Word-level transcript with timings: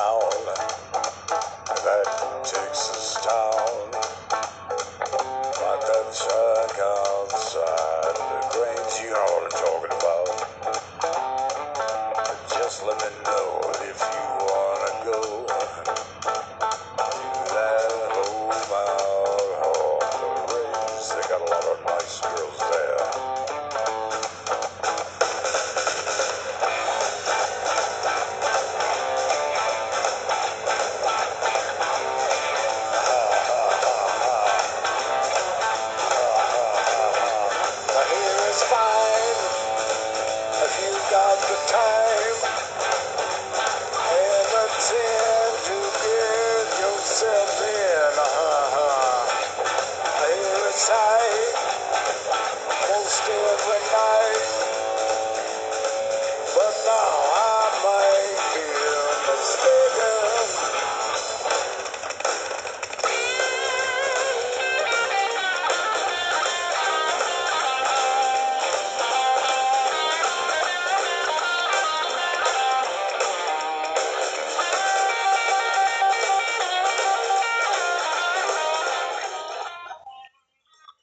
town. 0.00 0.54
That 1.84 2.04
takes 2.44 2.90
us 2.90 3.26
down. 3.26 3.99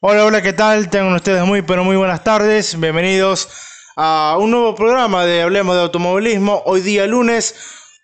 Hola, 0.10 0.24
hola, 0.24 0.42
¿qué 0.42 0.54
tal? 0.54 0.90
Tengan 0.90 1.16
ustedes 1.16 1.44
muy, 1.44 1.64
pero 1.64 1.84
muy 1.84 1.98
buenas 1.98 2.24
tardes. 2.24 2.80
Bienvenidos 2.80 3.50
a 3.98 4.38
un 4.40 4.52
nuevo 4.52 4.74
programa 4.74 5.26
de 5.26 5.42
Hablemos 5.42 5.76
de 5.76 5.82
Automovilismo. 5.82 6.64
Hoy 6.66 6.80
día 6.80 7.06
lunes 7.08 7.54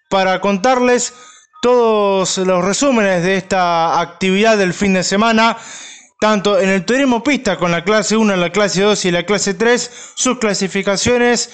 para 0.09 0.41
contarles 0.41 1.13
todos 1.61 2.39
los 2.39 2.65
resúmenes 2.65 3.23
de 3.23 3.37
esta 3.37 4.01
actividad 4.01 4.57
del 4.57 4.73
fin 4.73 4.93
de 4.93 5.03
semana. 5.05 5.55
Tanto 6.19 6.59
en 6.59 6.67
el 6.67 6.83
turismo 6.83 7.23
pista 7.23 7.57
con 7.57 7.71
la 7.71 7.85
clase 7.85 8.17
1, 8.17 8.35
la 8.35 8.51
clase 8.51 8.81
2 8.81 9.05
y 9.05 9.11
la 9.11 9.25
clase 9.25 9.53
3, 9.53 10.13
sus 10.15 10.39
clasificaciones 10.39 11.51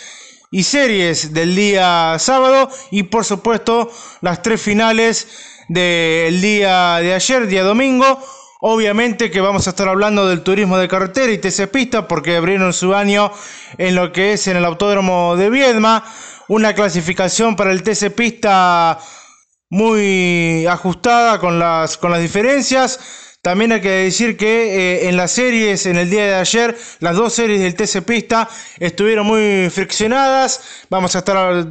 y 0.50 0.64
series 0.64 1.32
del 1.32 1.56
día 1.56 2.16
sábado 2.18 2.72
y 2.90 3.04
por 3.04 3.24
supuesto 3.24 3.92
las 4.22 4.42
tres 4.42 4.60
finales 4.60 5.28
del 5.68 6.42
día 6.42 6.98
de 7.02 7.14
ayer, 7.14 7.46
día 7.46 7.62
domingo. 7.62 8.20
Obviamente 8.62 9.32
que 9.32 9.40
vamos 9.40 9.68
a 9.68 9.70
estar 9.70 9.88
hablando 9.88 10.28
del 10.28 10.42
turismo 10.42 10.78
de 10.78 10.90
carretera 10.90 11.32
y 11.32 11.38
TC 11.38 11.72
Pista 11.72 12.10
porque 12.10 12.36
abrieron 12.36 12.74
su 12.74 12.94
año 12.94 13.32
en 13.78 13.96
lo 13.96 14.12
que 14.12 14.34
es 14.34 14.48
en 14.48 14.58
el 14.58 14.66
Autódromo 14.66 15.38
de 15.38 15.50
Viedma. 15.50 16.04
Una 16.50 16.74
clasificación 16.74 17.56
para 17.56 17.72
el 17.72 17.84
TC 17.84 18.14
Pista 18.14 19.00
muy 19.70 20.66
ajustada 20.68 21.40
con 21.40 21.58
las, 21.58 21.98
con 21.98 22.12
las 22.12 22.20
diferencias. 22.20 23.38
También 23.42 23.72
hay 23.72 23.80
que 23.80 23.92
decir 23.92 24.36
que 24.36 25.04
eh, 25.06 25.08
en 25.08 25.16
las 25.16 25.32
series, 25.32 25.86
en 25.86 25.96
el 25.96 26.10
día 26.10 26.26
de 26.26 26.36
ayer, 26.36 26.78
las 27.00 27.16
dos 27.16 27.32
series 27.32 27.62
del 27.62 27.76
TC 27.76 28.06
Pista 28.06 28.50
estuvieron 28.78 29.26
muy 29.26 29.70
friccionadas. 29.70 30.86
Vamos 30.90 31.16
a 31.16 31.20
estar 31.20 31.66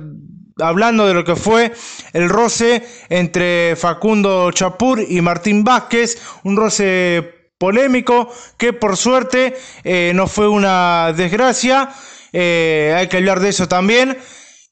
hablando 0.58 1.06
de 1.06 1.14
lo 1.14 1.24
que 1.24 1.36
fue 1.36 1.72
el 2.12 2.28
roce 2.28 2.86
entre 3.08 3.76
Facundo 3.76 4.50
Chapur 4.52 5.00
y 5.00 5.20
Martín 5.20 5.64
Vázquez, 5.64 6.18
un 6.44 6.56
roce 6.56 7.50
polémico 7.58 8.32
que 8.56 8.72
por 8.72 8.96
suerte 8.96 9.56
eh, 9.84 10.12
no 10.14 10.26
fue 10.26 10.48
una 10.48 11.12
desgracia, 11.12 11.90
Eh, 12.32 12.94
hay 12.94 13.08
que 13.08 13.16
hablar 13.16 13.40
de 13.40 13.48
eso 13.48 13.68
también. 13.68 14.18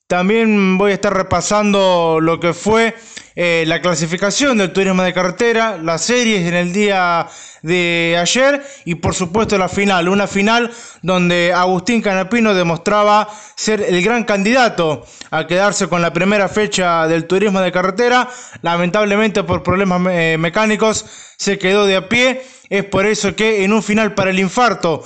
También 0.08 0.78
voy 0.78 0.92
a 0.92 0.94
estar 0.94 1.12
repasando 1.12 2.20
lo 2.20 2.38
que 2.38 2.52
fue 2.52 2.94
eh, 3.34 3.64
la 3.66 3.82
clasificación 3.82 4.56
del 4.56 4.72
turismo 4.72 5.02
de 5.02 5.12
carretera, 5.12 5.78
las 5.78 6.02
series 6.02 6.46
en 6.46 6.54
el 6.54 6.72
día 6.72 7.26
de 7.62 8.16
ayer 8.16 8.64
y 8.84 8.94
por 8.94 9.16
supuesto 9.16 9.58
la 9.58 9.68
final, 9.68 10.08
una 10.08 10.28
final 10.28 10.70
donde 11.02 11.52
Agustín 11.52 12.02
Canapino 12.02 12.54
demostraba 12.54 13.28
ser 13.56 13.80
el 13.80 14.00
gran 14.00 14.22
candidato 14.22 15.04
a 15.32 15.48
quedarse 15.48 15.88
con 15.88 16.02
la 16.02 16.12
primera 16.12 16.48
fecha 16.48 17.08
del 17.08 17.26
turismo 17.26 17.60
de 17.60 17.72
carretera. 17.72 18.30
Lamentablemente 18.62 19.42
por 19.42 19.64
problemas 19.64 20.00
eh, 20.08 20.36
mecánicos 20.38 21.04
se 21.36 21.58
quedó 21.58 21.84
de 21.84 21.96
a 21.96 22.08
pie. 22.08 22.46
Es 22.70 22.84
por 22.84 23.06
eso 23.06 23.34
que 23.34 23.64
en 23.64 23.72
un 23.72 23.82
final 23.82 24.14
para 24.14 24.30
el 24.30 24.38
infarto 24.38 25.02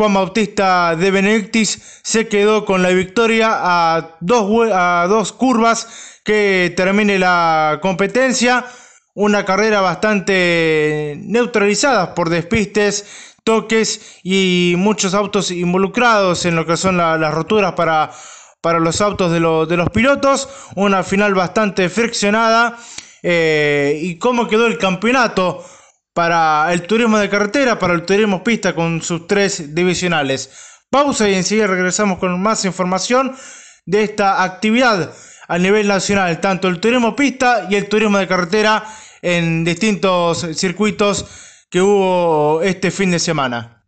Juan 0.00 0.14
Bautista 0.14 0.96
de 0.96 1.10
Benedictis 1.10 2.00
se 2.02 2.26
quedó 2.26 2.64
con 2.64 2.82
la 2.82 2.88
victoria 2.88 3.50
a 3.52 4.16
dos, 4.20 4.70
a 4.72 5.04
dos 5.06 5.30
curvas 5.30 6.20
que 6.24 6.72
termine 6.74 7.18
la 7.18 7.80
competencia. 7.82 8.64
Una 9.12 9.44
carrera 9.44 9.82
bastante 9.82 11.18
neutralizada 11.20 12.14
por 12.14 12.30
despistes, 12.30 13.34
toques 13.44 14.20
y 14.22 14.72
muchos 14.78 15.12
autos 15.12 15.50
involucrados 15.50 16.46
en 16.46 16.56
lo 16.56 16.64
que 16.64 16.78
son 16.78 16.96
la- 16.96 17.18
las 17.18 17.34
roturas 17.34 17.72
para, 17.74 18.10
para 18.62 18.78
los 18.80 19.02
autos 19.02 19.30
de 19.30 19.40
los 19.40 19.90
pilotos. 19.90 20.48
Una 20.76 21.02
final 21.02 21.34
bastante 21.34 21.90
friccionada. 21.90 22.78
Eh, 23.22 23.98
¿Y 24.00 24.16
cómo 24.16 24.48
quedó 24.48 24.66
el 24.66 24.78
campeonato? 24.78 25.62
Para 26.12 26.72
el 26.72 26.82
turismo 26.82 27.18
de 27.18 27.28
carretera, 27.28 27.78
para 27.78 27.94
el 27.94 28.02
turismo 28.02 28.42
pista 28.42 28.74
con 28.74 29.02
sus 29.02 29.26
tres 29.26 29.74
divisionales. 29.74 30.50
Pausa 30.90 31.28
y 31.28 31.34
enseguida 31.34 31.66
regresamos 31.66 32.18
con 32.18 32.40
más 32.42 32.64
información 32.64 33.34
de 33.86 34.02
esta 34.02 34.42
actividad 34.42 35.12
a 35.48 35.58
nivel 35.58 35.88
nacional, 35.88 36.40
tanto 36.40 36.68
el 36.68 36.80
turismo 36.80 37.16
pista 37.16 37.66
y 37.70 37.76
el 37.76 37.88
turismo 37.88 38.18
de 38.18 38.28
carretera 38.28 38.84
en 39.22 39.64
distintos 39.64 40.46
circuitos 40.54 41.26
que 41.70 41.80
hubo 41.80 42.62
este 42.62 42.90
fin 42.90 43.10
de 43.10 43.18
semana. 43.18 43.79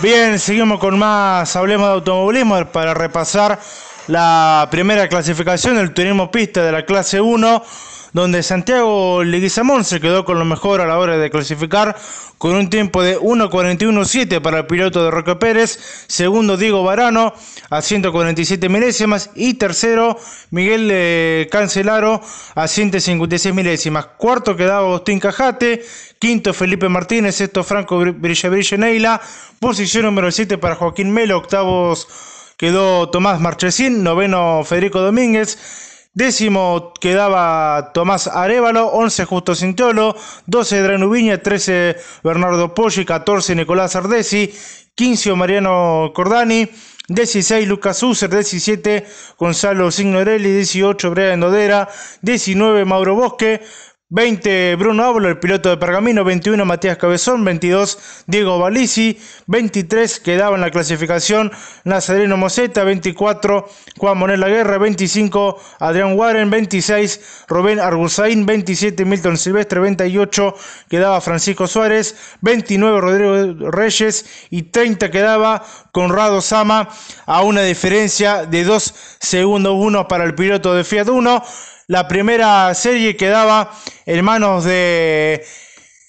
Bien, 0.00 0.38
seguimos 0.38 0.78
con 0.78 0.96
más, 0.96 1.56
hablemos 1.56 1.88
de 1.88 1.94
automovilismo 1.94 2.64
para 2.66 2.94
repasar 2.94 3.58
la 4.06 4.68
primera 4.70 5.08
clasificación 5.08 5.74
del 5.74 5.92
turismo 5.92 6.30
pista 6.30 6.62
de 6.62 6.70
la 6.70 6.86
clase 6.86 7.20
1, 7.20 7.64
donde 8.12 8.44
Santiago 8.44 9.24
Leguizamón 9.24 9.84
se 9.84 10.00
quedó 10.00 10.24
con 10.24 10.38
lo 10.38 10.44
mejor 10.44 10.80
a 10.80 10.86
la 10.86 10.98
hora 10.98 11.18
de 11.18 11.30
clasificar 11.30 11.96
con 12.38 12.54
un 12.54 12.70
tiempo 12.70 13.02
de 13.02 13.18
1.41.7 13.18 14.40
para 14.40 14.58
el 14.58 14.66
piloto 14.66 15.02
de 15.02 15.10
Roque 15.10 15.34
Pérez, 15.34 15.80
segundo 16.06 16.56
Diego 16.56 16.84
Varano 16.84 17.34
a 17.70 17.82
147 17.82 18.68
milésimas. 18.68 19.30
Y 19.34 19.54
tercero 19.54 20.18
Miguel 20.50 20.88
eh, 20.92 21.48
Cancelaro 21.50 22.20
a 22.54 22.68
156 22.68 23.54
milésimas. 23.54 24.06
Cuarto 24.16 24.56
quedaba 24.56 24.86
Agustín 24.86 25.20
Cajate, 25.20 25.84
quinto 26.18 26.52
Felipe 26.54 26.88
Martínez, 26.88 27.36
sexto 27.36 27.62
Franco 27.64 27.98
Brilla 27.98 28.48
Brilla 28.48 28.76
Neila, 28.76 29.20
posición 29.60 30.04
número 30.04 30.30
7 30.30 30.58
para 30.58 30.74
Joaquín 30.74 31.12
Melo, 31.12 31.38
octavos 31.38 32.08
quedó 32.56 33.08
Tomás 33.10 33.40
Marchesín, 33.40 34.02
noveno 34.02 34.62
Federico 34.64 35.00
Domínguez, 35.00 36.08
décimo 36.12 36.92
quedaba 37.00 37.92
Tomás 37.94 38.26
Arevalo, 38.26 38.88
11 38.88 39.24
Justo 39.24 39.54
Cintiolo, 39.54 40.16
12 40.46 40.78
Adriano 40.80 41.08
Viña, 41.08 41.38
13 41.38 41.96
Bernardo 42.24 42.74
Poggi, 42.74 43.04
14 43.04 43.54
Nicolás 43.54 43.94
Ardesi, 43.94 44.52
15 44.96 45.34
Mariano 45.34 46.10
Cordani, 46.12 46.68
16 47.08 47.66
Lucas 47.66 48.02
User, 48.02 48.28
17 48.28 49.06
Gonzalo 49.38 49.90
Signorelli, 49.90 50.52
18 50.52 51.10
Brian 51.10 51.40
Dodera, 51.40 51.88
19 52.20 52.84
Mauro 52.84 53.14
Bosque, 53.14 53.62
20 54.10 54.76
Bruno 54.76 55.04
Ábolo, 55.04 55.28
el 55.28 55.38
piloto 55.38 55.68
de 55.68 55.76
Pergamino, 55.76 56.24
21 56.24 56.64
Matías 56.64 56.96
Cabezón, 56.96 57.44
22 57.44 58.24
Diego 58.26 58.58
Balisi, 58.58 59.20
23 59.48 60.20
quedaba 60.20 60.54
en 60.54 60.62
la 60.62 60.70
clasificación 60.70 61.52
Nazareno 61.84 62.38
Moseta, 62.38 62.84
24 62.84 63.68
Juan 63.98 64.16
Monel 64.16 64.42
Guerra, 64.42 64.78
25 64.78 65.60
Adrián 65.80 66.16
Warren, 66.16 66.48
26 66.48 67.44
Rubén 67.48 67.80
Argusain, 67.80 68.46
27 68.46 69.04
Milton 69.04 69.36
Silvestre, 69.36 69.78
28 69.78 70.54
quedaba 70.88 71.20
Francisco 71.20 71.66
Suárez, 71.66 72.16
29 72.40 73.00
Rodrigo 73.02 73.70
Reyes 73.70 74.48
y 74.48 74.62
30 74.62 75.10
quedaba 75.10 75.62
Conrado 75.92 76.40
Sama 76.40 76.88
a 77.26 77.42
una 77.42 77.60
diferencia 77.60 78.46
de 78.46 78.64
2 78.64 78.94
segundos 79.20 79.74
1 79.76 80.08
para 80.08 80.24
el 80.24 80.34
piloto 80.34 80.72
de 80.72 80.84
Fiat 80.84 81.08
1. 81.10 81.42
La 81.88 82.06
primera 82.06 82.74
serie 82.74 83.16
quedaba 83.16 83.72
en 84.04 84.22
manos 84.22 84.64
de 84.64 85.42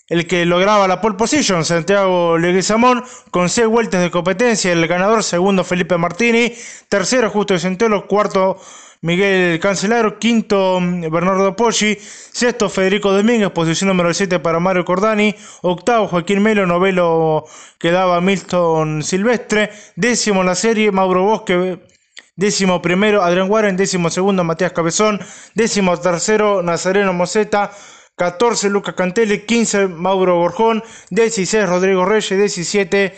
el 0.09 0.27
que 0.27 0.45
lograba 0.45 0.89
la 0.89 0.99
pole 0.99 1.15
position, 1.15 1.63
Santiago 1.63 2.37
Leguizamón, 2.37 3.01
con 3.31 3.47
seis 3.47 3.67
vueltas 3.67 4.01
de 4.01 4.11
competencia. 4.11 4.73
El 4.73 4.85
ganador, 4.87 5.23
segundo 5.23 5.63
Felipe 5.63 5.97
Martini, 5.97 6.51
tercero 6.89 7.29
Justo 7.29 7.57
Centelo, 7.57 8.07
cuarto 8.07 8.57
Miguel 8.99 9.57
Cancelaro, 9.61 10.19
quinto 10.19 10.81
Bernardo 10.81 11.55
Poggi, 11.55 11.97
sexto 11.97 12.67
Federico 12.67 13.13
Domínguez, 13.13 13.49
posición 13.51 13.87
número 13.87 14.13
7 14.13 14.39
para 14.39 14.59
Mario 14.59 14.83
Cordani, 14.83 15.33
octavo 15.61 16.09
Joaquín 16.09 16.43
Melo, 16.43 16.65
novelo 16.65 17.45
quedaba 17.77 18.19
Milton 18.19 19.01
Silvestre, 19.01 19.71
décimo 19.95 20.43
la 20.43 20.55
serie 20.55 20.91
Mauro 20.91 21.23
Bosque, 21.23 21.79
décimo 22.39 22.81
primero 22.81 23.21
Adrián 23.21 23.51
Warren, 23.51 23.75
décimo 23.75 24.09
segundo 24.09 24.45
Matías 24.45 24.71
Cabezón, 24.71 25.19
décimo 25.55 25.99
tercero 25.99 26.63
Nazareno 26.63 27.11
Moseta, 27.11 27.69
14 28.15 28.69
Lucas 28.69 28.95
Cantelli, 28.95 29.45
15 29.45 29.89
Mauro 29.89 30.37
Borjón, 30.37 30.81
16 31.09 31.67
Rodrigo 31.67 32.05
Reyes, 32.05 32.29
17 32.29 33.13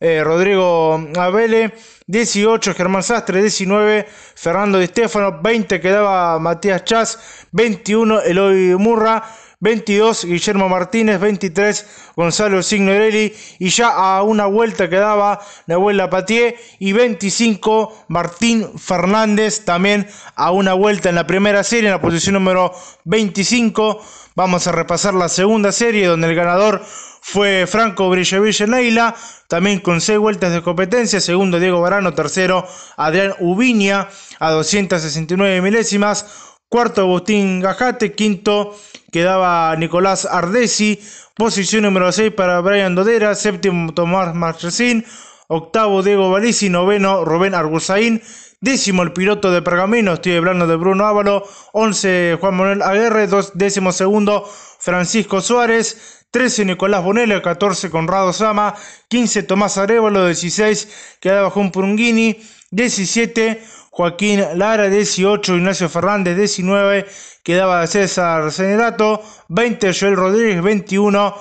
eh, 0.00 0.24
Rodrigo 0.24 0.98
Abele, 1.16 1.74
18 2.08 2.74
Germán 2.74 3.04
Sastre, 3.04 3.40
19 3.40 4.04
Fernando 4.34 4.78
Di 4.80 4.88
Stefano, 4.88 5.40
20 5.40 5.80
quedaba 5.80 6.36
Matías 6.40 6.82
Chas, 6.84 7.46
21 7.52 8.22
Eloy 8.22 8.74
Murra, 8.74 9.22
22 9.60 10.24
Guillermo 10.26 10.68
Martínez, 10.68 11.18
23 11.18 11.86
Gonzalo 12.14 12.62
Signorelli 12.62 13.34
y 13.58 13.68
ya 13.70 13.88
a 13.88 14.22
una 14.22 14.46
vuelta 14.46 14.88
quedaba 14.90 15.40
Nahuel 15.66 15.96
Lapatier 15.96 16.56
y 16.78 16.92
25 16.92 18.06
Martín 18.08 18.78
Fernández 18.78 19.64
también 19.64 20.06
a 20.34 20.50
una 20.50 20.74
vuelta 20.74 21.08
en 21.08 21.14
la 21.14 21.26
primera 21.26 21.64
serie 21.64 21.88
en 21.88 21.94
la 21.94 22.00
posición 22.02 22.34
número 22.34 22.72
25. 23.04 24.02
Vamos 24.34 24.66
a 24.66 24.72
repasar 24.72 25.14
la 25.14 25.28
segunda 25.30 25.72
serie 25.72 26.06
donde 26.06 26.28
el 26.28 26.34
ganador 26.34 26.82
fue 27.28 27.66
Franco 27.66 28.08
Brilleville 28.08 28.68
Neila, 28.68 29.16
también 29.48 29.80
con 29.80 30.00
6 30.00 30.18
vueltas 30.18 30.52
de 30.52 30.62
competencia, 30.62 31.20
segundo 31.20 31.58
Diego 31.58 31.80
Barano, 31.80 32.14
tercero 32.14 32.64
Adrián 32.96 33.34
Ubiña 33.40 34.08
a 34.38 34.50
269 34.52 35.60
milésimas, 35.60 36.26
cuarto 36.68 37.00
Agustín 37.00 37.60
Gajate, 37.60 38.12
quinto 38.12 38.76
quedaba 39.16 39.74
Nicolás 39.76 40.28
Ardesi, 40.30 41.00
posición 41.34 41.84
número 41.84 42.12
6 42.12 42.34
para 42.36 42.60
Brian 42.60 42.94
Dodera, 42.94 43.34
séptimo 43.34 43.94
Tomás 43.94 44.34
Marchesín, 44.34 45.06
octavo 45.48 46.02
Diego 46.02 46.30
Balisi, 46.30 46.68
noveno 46.68 47.24
Rubén 47.24 47.54
Argusaín, 47.54 48.20
décimo 48.60 49.02
el 49.02 49.14
piloto 49.14 49.50
de 49.50 49.62
Pergamino, 49.62 50.12
estoy 50.12 50.36
hablando 50.36 50.66
de 50.66 50.76
Bruno 50.76 51.06
Ávalo, 51.06 51.48
once 51.72 52.36
Juan 52.38 52.56
Manuel 52.58 52.82
Aguerre, 52.82 53.26
dos, 53.26 53.52
décimo 53.54 53.90
segundo 53.90 54.44
Francisco 54.78 55.40
Suárez, 55.40 56.26
13 56.30 56.66
Nicolás 56.66 57.02
Bonello, 57.02 57.40
14 57.40 57.88
Conrado 57.88 58.34
Sama, 58.34 58.74
15 59.08 59.44
Tomás 59.44 59.78
Arevalo, 59.78 60.26
16 60.26 61.16
quedaba 61.20 61.48
Juan 61.48 61.70
Purunguini, 61.70 62.38
17 62.70 63.62
Joaquín 63.88 64.44
Lara, 64.58 64.90
18 64.90 65.56
Ignacio 65.56 65.88
Fernández, 65.88 66.36
19 66.36 67.06
quedaba 67.46 67.86
César 67.86 68.50
Cenerato, 68.50 69.22
20 69.46 69.92
Joel 69.94 70.16
Rodríguez, 70.16 70.60
21 70.60 71.32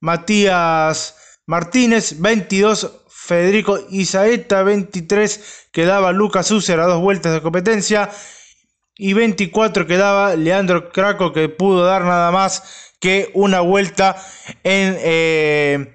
Matías 0.00 1.16
Martínez, 1.44 2.18
22 2.18 3.02
Federico 3.06 3.78
Isaeta, 3.90 4.62
23 4.62 5.68
quedaba 5.70 6.12
Lucas 6.12 6.50
User 6.50 6.80
a 6.80 6.86
dos 6.86 7.02
vueltas 7.02 7.34
de 7.34 7.42
competencia 7.42 8.10
y 8.96 9.12
24 9.12 9.86
quedaba 9.86 10.34
Leandro 10.34 10.88
Craco 10.90 11.34
que 11.34 11.50
pudo 11.50 11.84
dar 11.84 12.04
nada 12.04 12.30
más 12.30 12.94
que 12.98 13.30
una 13.34 13.60
vuelta 13.60 14.16
en 14.62 14.96
eh, 14.98 15.94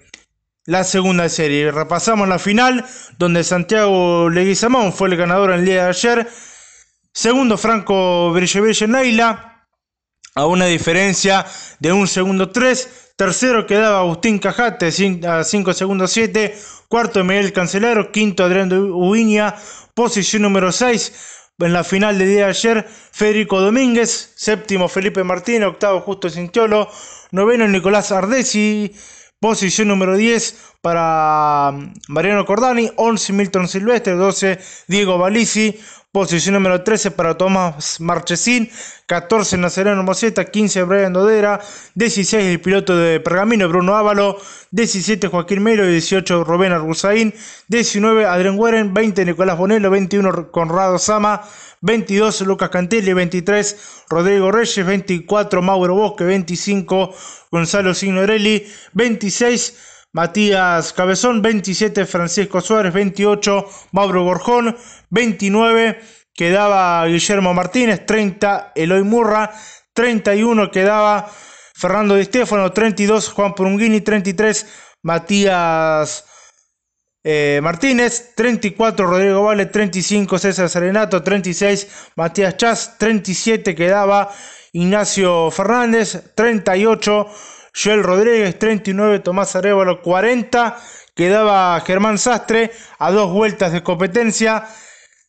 la 0.65 0.83
segunda 0.83 1.27
serie. 1.27 1.71
Repasamos 1.71 2.27
la 2.27 2.37
final 2.37 2.85
donde 3.17 3.43
Santiago 3.43 4.29
Leguizamón 4.29 4.93
fue 4.93 5.07
el 5.07 5.17
ganador 5.17 5.49
en 5.49 5.61
el 5.61 5.65
día 5.65 5.85
de 5.85 5.89
ayer. 5.89 6.27
Segundo 7.13 7.57
Franco 7.57 8.31
Brilleville 8.31 8.87
Neila 8.87 9.67
a 10.35 10.45
una 10.45 10.65
diferencia 10.65 11.45
de 11.79 11.91
un 11.91 12.07
segundo 12.07 12.51
3. 12.51 13.13
Tercero 13.17 13.65
quedaba 13.65 13.99
Agustín 13.99 14.39
Cajate 14.39 14.89
a 15.27 15.43
5 15.43 15.73
segundos 15.73 16.11
7. 16.11 16.57
Cuarto 16.87 17.23
Miguel 17.23 17.51
Cancelero. 17.51 18.11
Quinto 18.11 18.43
Adrián 18.43 18.71
Ubiña. 18.71 19.55
Posición 19.93 20.43
número 20.43 20.71
6 20.71 21.37
en 21.65 21.73
la 21.73 21.83
final 21.83 22.17
del 22.17 22.29
día 22.29 22.45
de 22.45 22.51
ayer, 22.51 22.87
Federico 22.87 23.59
Domínguez, 23.59 24.31
séptimo 24.35 24.87
Felipe 24.87 25.23
Martínez, 25.23 25.67
octavo 25.67 26.01
Justo 26.01 26.29
Cintiolo, 26.29 26.89
noveno 27.31 27.67
Nicolás 27.67 28.11
Ardesi, 28.11 28.93
posición 29.39 29.89
número 29.89 30.15
10 30.15 30.55
para 30.81 31.73
Mariano 32.07 32.45
Cordani, 32.45 32.91
11 32.95 33.33
Milton 33.33 33.67
Silvestre, 33.67 34.13
12 34.13 34.59
Diego 34.87 35.17
Balisi, 35.17 35.77
posición 36.11 36.55
número 36.55 36.81
13 36.83 37.11
para 37.11 37.37
Tomás 37.37 38.01
Marchesín, 38.01 38.71
14 39.05 39.57
Nazareno 39.57 40.01
Moseta, 40.01 40.45
15 40.45 40.83
Brian 40.83 41.13
Dodera, 41.13 41.59
16 41.93 42.45
el 42.45 42.59
piloto 42.61 42.97
de 42.97 43.19
Pergamino 43.19 43.69
Bruno 43.69 43.95
Ávalo, 43.95 44.37
17 44.71 45.27
Joaquín 45.27 45.61
Melo, 45.61 45.85
18 45.85 46.43
Rubén 46.43 46.71
Argusaín, 46.71 47.33
19 47.67 48.25
Adrián 48.25 48.57
Gueren, 48.57 48.93
20 48.93 49.23
Nicolás 49.23 49.57
Bonello, 49.57 49.91
21 49.91 50.51
Conrado 50.51 50.97
Sama, 50.97 51.47
22 51.81 52.41
Lucas 52.41 52.69
Cantelli, 52.69 53.13
23 53.13 54.05
Rodrigo 54.09 54.51
Reyes, 54.51 54.83
24 54.83 55.61
Mauro 55.61 55.93
Bosque, 55.93 56.23
25 56.23 57.13
Gonzalo 57.51 57.93
Signorelli, 57.93 58.67
26 58.93 59.88
Matías 60.11 60.91
Cabezón, 60.93 61.41
27 61.41 62.05
Francisco 62.05 62.61
Suárez, 62.61 62.93
28 62.93 63.65
Mauro 63.91 64.23
Gorjón, 64.23 64.75
29 65.09 65.99
quedaba 66.33 67.05
Guillermo 67.05 67.53
Martínez, 67.53 68.05
30 68.05 68.71
Eloy 68.75 69.03
Murra, 69.03 69.51
31 69.93 70.71
quedaba 70.71 71.29
Fernando 71.75 72.15
Di 72.15 72.25
Stefano, 72.25 72.71
32 72.71 73.29
Juan 73.29 73.53
Purunguini, 73.53 74.01
33 74.01 74.65
Matías 75.03 76.25
eh, 77.23 77.59
Martínez, 77.61 78.33
34 78.35 79.05
Rodrigo 79.05 79.43
Vale, 79.43 79.67
35 79.67 80.39
César 80.39 80.69
Serenato, 80.69 81.21
36 81.21 82.11
Matías 82.15 82.57
Chas, 82.57 82.97
37 82.97 83.75
quedaba 83.75 84.31
Ignacio 84.71 85.51
Fernández, 85.51 86.33
38 86.35 87.27
Joel 87.73 88.03
Rodríguez, 88.03 88.57
39 88.59 89.19
Tomás 89.19 89.55
Arevalo, 89.55 90.01
40 90.01 90.77
quedaba 91.15 91.79
Germán 91.81 92.17
Sastre 92.17 92.71
a 92.97 93.11
dos 93.11 93.31
vueltas 93.31 93.71
de 93.71 93.83
competencia. 93.83 94.67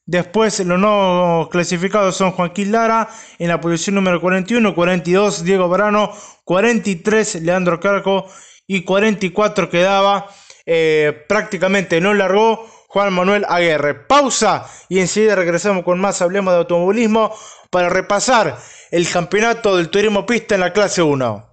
Después 0.06 0.58
los 0.60 0.78
no 0.78 1.48
clasificados 1.50 2.16
son 2.16 2.32
Joaquín 2.32 2.72
Lara 2.72 3.08
en 3.38 3.48
la 3.48 3.60
posición 3.60 3.96
número 3.96 4.20
41, 4.20 4.74
42 4.74 5.44
Diego 5.44 5.68
Barano, 5.68 6.12
43 6.44 7.42
Leandro 7.42 7.78
Carco 7.78 8.26
y 8.66 8.82
44 8.84 9.70
quedaba 9.70 10.28
eh, 10.66 11.24
prácticamente 11.28 12.00
no 12.00 12.14
largó 12.14 12.68
Juan 12.86 13.12
Manuel 13.12 13.44
Aguirre. 13.48 13.94
Pausa 13.94 14.66
y 14.88 14.98
enseguida 14.98 15.36
regresamos 15.36 15.84
con 15.84 16.00
más 16.00 16.22
Hablemos 16.22 16.52
de 16.52 16.58
Automovilismo 16.58 17.32
para 17.70 17.88
repasar 17.88 18.58
el 18.90 19.08
campeonato 19.08 19.76
del 19.76 19.90
turismo 19.90 20.26
pista 20.26 20.54
en 20.56 20.60
la 20.60 20.72
clase 20.72 21.02
1. 21.02 21.49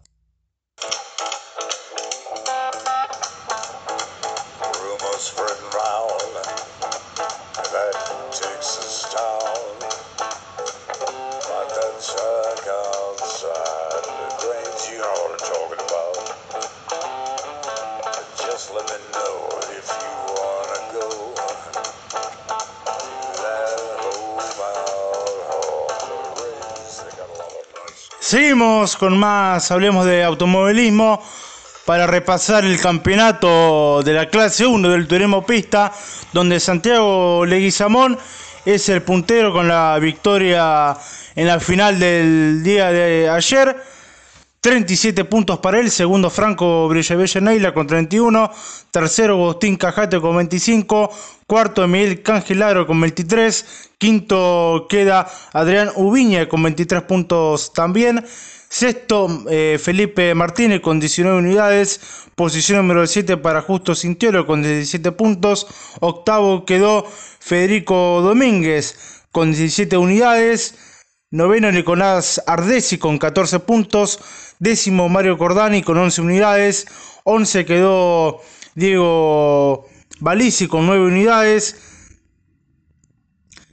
Con 28.96 29.18
más, 29.18 29.70
hablemos 29.72 30.06
de 30.06 30.24
automovilismo 30.24 31.22
para 31.86 32.08
repasar 32.08 32.64
el 32.64 32.80
campeonato 32.80 34.02
de 34.02 34.14
la 34.14 34.30
clase 34.30 34.66
1 34.66 34.90
del 34.90 35.08
turismo 35.08 35.46
pista, 35.46 35.92
donde 36.32 36.60
Santiago 36.60 37.46
Leguizamón 37.46 38.18
es 38.66 38.88
el 38.88 39.02
puntero 39.02 39.52
con 39.52 39.68
la 39.68 39.98
victoria 40.00 40.96
en 41.36 41.48
la 41.48 41.60
final 41.60 42.00
del 42.00 42.64
día 42.64 42.92
de 42.92 43.30
ayer. 43.30 43.76
37 44.62 45.26
puntos 45.26 45.60
para 45.60 45.80
él, 45.80 45.92
segundo 45.92 46.30
Franco 46.30 46.88
Brillevella 46.88 47.42
Neila 47.42 47.74
con 47.74 47.88
31, 47.88 48.52
tercero 48.92 49.36
Agustín 49.36 49.76
Cajate 49.76 50.20
con 50.20 50.36
25, 50.36 51.12
cuarto 51.46 51.88
Miguel 51.88 52.22
Cangelaro 52.22 52.88
con 52.88 53.00
23, 53.00 53.92
quinto 53.98 54.88
queda 54.90 55.30
Adrián 55.54 55.92
Ubiña 55.96 56.50
con 56.50 56.64
23 56.64 57.04
puntos 57.04 57.72
también, 57.72 58.26
sexto 58.70 59.46
eh, 59.50 59.80
Felipe 59.82 60.34
Martínez 60.36 60.82
con 60.82 61.00
19 61.00 61.38
unidades, 61.38 62.00
posición 62.36 62.78
número 62.78 63.06
7 63.08 63.38
para 63.38 63.62
Justo 63.62 63.96
Cintiolo 63.96 64.46
con 64.46 64.62
17 64.62 65.12
puntos, 65.14 65.68
octavo 66.00 66.66
quedó 66.66 67.06
Federico 67.40 68.22
Domínguez 68.22 69.24
con 69.32 69.52
17 69.52 69.98
unidades, 69.98 70.76
noveno 71.32 71.72
Nicolás 71.72 72.42
Ardesi 72.46 72.98
con 72.98 73.18
14 73.18 73.60
puntos, 73.60 74.20
Décimo 74.60 75.08
Mario 75.08 75.38
Cordani 75.38 75.84
con 75.84 75.98
11 75.98 76.22
unidades. 76.22 76.88
11 77.24 77.66
quedó 77.66 78.42
Diego 78.76 79.86
Balisi 80.20 80.68
con 80.68 80.88
9 80.88 81.06
unidades. 81.06 81.76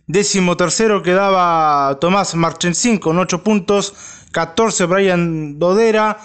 Décimo 0.06 0.56
tercero 0.56 1.02
quedaba 1.02 1.98
Tomás 2.00 2.34
Marchensín 2.34 2.98
con 2.98 3.18
8 3.18 3.42
puntos. 3.42 3.94
14 4.34 4.86
Brian 4.86 5.58
Dodera 5.58 6.18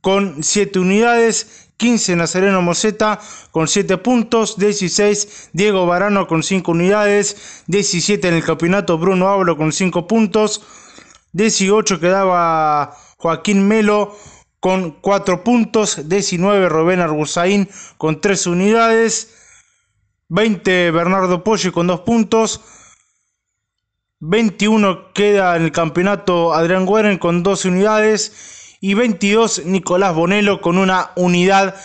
con 0.00 0.42
7 0.42 0.78
unidades. 0.78 1.66
15 1.78 2.16
Nazareno 2.16 2.60
Moseta 2.60 3.20
con 3.52 3.68
7 3.68 3.98
puntos, 3.98 4.58
16 4.58 5.50
Diego 5.52 5.86
Barano 5.86 6.26
con 6.26 6.42
5 6.42 6.72
unidades, 6.72 7.62
17 7.68 8.26
en 8.26 8.34
el 8.34 8.44
campeonato 8.44 8.98
Bruno 8.98 9.28
Ablo 9.28 9.56
con 9.56 9.70
5 9.70 10.08
puntos, 10.08 10.60
18 11.34 12.00
quedaba 12.00 12.96
Joaquín 13.16 13.68
Melo 13.68 14.16
con 14.58 14.90
4 14.90 15.44
puntos, 15.44 16.08
19 16.08 16.68
Rubén 16.68 16.98
Argusaín 16.98 17.68
con 17.96 18.20
3 18.20 18.48
unidades, 18.48 19.34
20 20.30 20.90
Bernardo 20.90 21.44
Poggi 21.44 21.70
con 21.70 21.86
2 21.86 22.00
puntos, 22.00 22.60
21 24.20 25.12
queda 25.12 25.54
en 25.56 25.62
el 25.62 25.70
campeonato 25.70 26.52
Adrián 26.52 26.86
Gueren 26.86 27.18
con 27.18 27.44
12 27.44 27.68
unidades 27.68 28.76
y 28.80 28.94
22 28.94 29.64
Nicolás 29.66 30.12
Bonello 30.14 30.60
con 30.60 30.76
una 30.76 31.12
unidad 31.14 31.76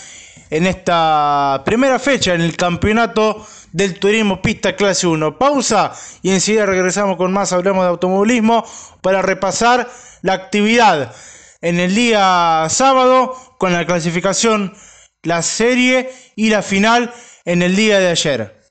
en 0.50 0.66
esta 0.66 1.62
primera 1.64 2.00
fecha 2.00 2.34
en 2.34 2.42
el 2.42 2.58
campeonato 2.58 3.46
del 3.72 4.00
turismo 4.00 4.42
pista 4.42 4.76
clase 4.76 5.06
1. 5.06 5.38
Pausa 5.38 5.94
y 6.24 6.32
enseguida 6.32 6.66
regresamos 6.66 7.18
con 7.18 7.32
más, 7.32 7.54
hablamos 7.54 7.84
de 7.84 7.90
automovilismo 7.90 8.66
para 9.02 9.22
repasar 9.22 9.88
la 10.24 10.34
actividad 10.34 11.14
en 11.62 11.80
el 11.80 11.94
día 11.94 12.66
sábado 12.70 13.36
con 13.60 13.74
la 13.74 13.86
clasificación, 13.86 14.74
la 15.22 15.44
serie 15.44 16.12
y 16.36 16.50
la 16.50 16.64
final 16.64 17.14
en 17.46 17.62
el 17.62 17.76
día 17.76 18.00
de 18.00 18.08
ayer. 18.08 18.63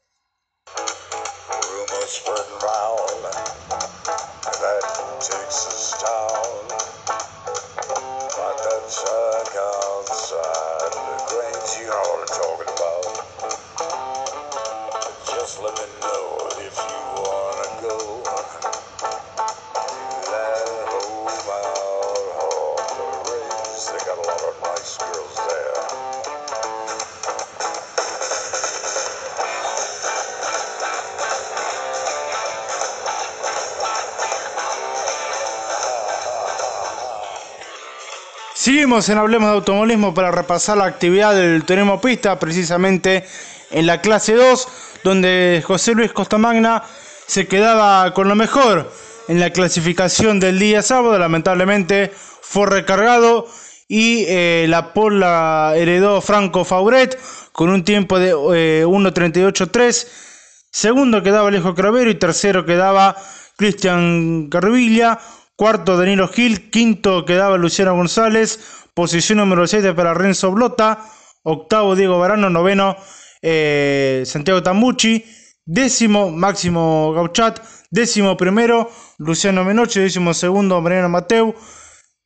En 38.93 39.17
Hablemos 39.17 39.49
de 39.49 39.55
Automovilismo 39.55 40.13
para 40.13 40.31
repasar 40.31 40.77
la 40.77 40.85
actividad 40.85 41.35
del 41.35 41.65
Turismo 41.65 41.99
Pista, 41.99 42.39
precisamente 42.39 43.25
en 43.71 43.87
la 43.87 44.03
clase 44.03 44.35
2, 44.35 44.69
donde 45.03 45.63
José 45.67 45.95
Luis 45.95 46.13
Costamagna 46.13 46.83
se 47.27 47.49
quedaba 47.49 48.13
con 48.13 48.29
lo 48.29 48.35
mejor 48.35 48.93
en 49.29 49.41
la 49.41 49.49
clasificación 49.49 50.41
del 50.41 50.59
día 50.59 50.83
sábado. 50.83 51.19
Lamentablemente 51.19 52.13
fue 52.43 52.67
recargado 52.67 53.49
y 53.89 54.27
eh, 54.29 54.67
la 54.69 54.93
pola 54.93 55.73
heredó 55.75 56.21
Franco 56.21 56.63
Fauret 56.67 57.19
con 57.53 57.71
un 57.71 57.85
tiempo 57.85 58.19
de 58.19 58.35
1.38.3. 58.35 60.05
Eh, 60.05 60.09
Segundo 60.71 61.23
quedaba 61.23 61.49
Alejo 61.49 61.75
Cravero 61.75 62.11
y 62.11 62.17
tercero 62.17 62.67
quedaba 62.67 63.17
Cristian 63.57 64.51
Carvilla 64.51 65.19
Cuarto, 65.63 65.97
Danilo 65.97 66.27
Gil. 66.27 66.71
Quinto, 66.71 67.25
quedaba 67.25 67.57
Luciano 67.57 67.95
González. 67.95 68.82
Posición 68.95 69.39
número 69.39 69.67
7 69.67 69.95
para 69.95 70.13
Renzo 70.13 70.51
Blota. 70.51 71.03
Octavo, 71.45 71.97
Diego 71.97 72.19
Barano. 72.19 72.51
Noveno, 72.51 72.97
eh, 73.41 74.23
Santiago 74.27 74.63
Tambucci. 74.63 75.25
Décimo, 75.65 76.31
Máximo 76.31 77.13
Gauchat. 77.15 77.61
Décimo 77.91 78.37
primero, 78.37 78.91
Luciano 79.19 79.65
Menoche. 79.65 80.01
Décimo 80.01 80.35
segundo, 80.35 80.81
Mariano 80.83 81.09
Mateu. 81.09 81.55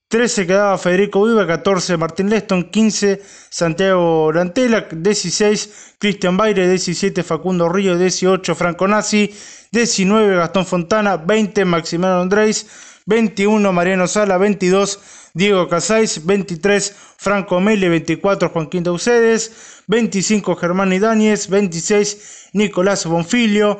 13 0.08 0.46
quedaba 0.46 0.78
Federico 0.78 1.25
Viva, 1.25 1.46
14 1.46 1.96
Martín 1.96 2.30
Leston, 2.30 2.70
15 2.70 3.20
Santiago 3.50 4.30
Lantela, 4.32 4.87
16 4.90 5.96
Cristian 5.99 6.37
Baire, 6.37 6.68
17 6.68 7.25
Facundo 7.25 7.68
Río, 7.68 7.99
18 7.99 8.54
Franco 8.54 8.87
Nazi, 8.87 9.35
19 9.73 10.37
Gastón 10.37 10.64
Fontana, 10.64 11.16
20 11.16 11.64
Maximiliano 11.64 12.20
Andrés, 12.20 12.68
21 13.06 13.73
Mariano 13.73 14.06
Sala, 14.06 14.38
22 14.38 15.00
Diego 15.37 15.69
Casais, 15.69 16.25
23 16.25 16.97
Franco 17.19 17.61
Meli, 17.61 17.90
24 17.90 18.49
Joaquín 18.49 18.83
Daucedes, 18.83 19.83
25 19.87 20.57
Germán 20.57 20.95
Idáñez, 20.95 21.50
26 21.50 22.49
Nicolás 22.55 23.05
Bonfilio, 23.05 23.78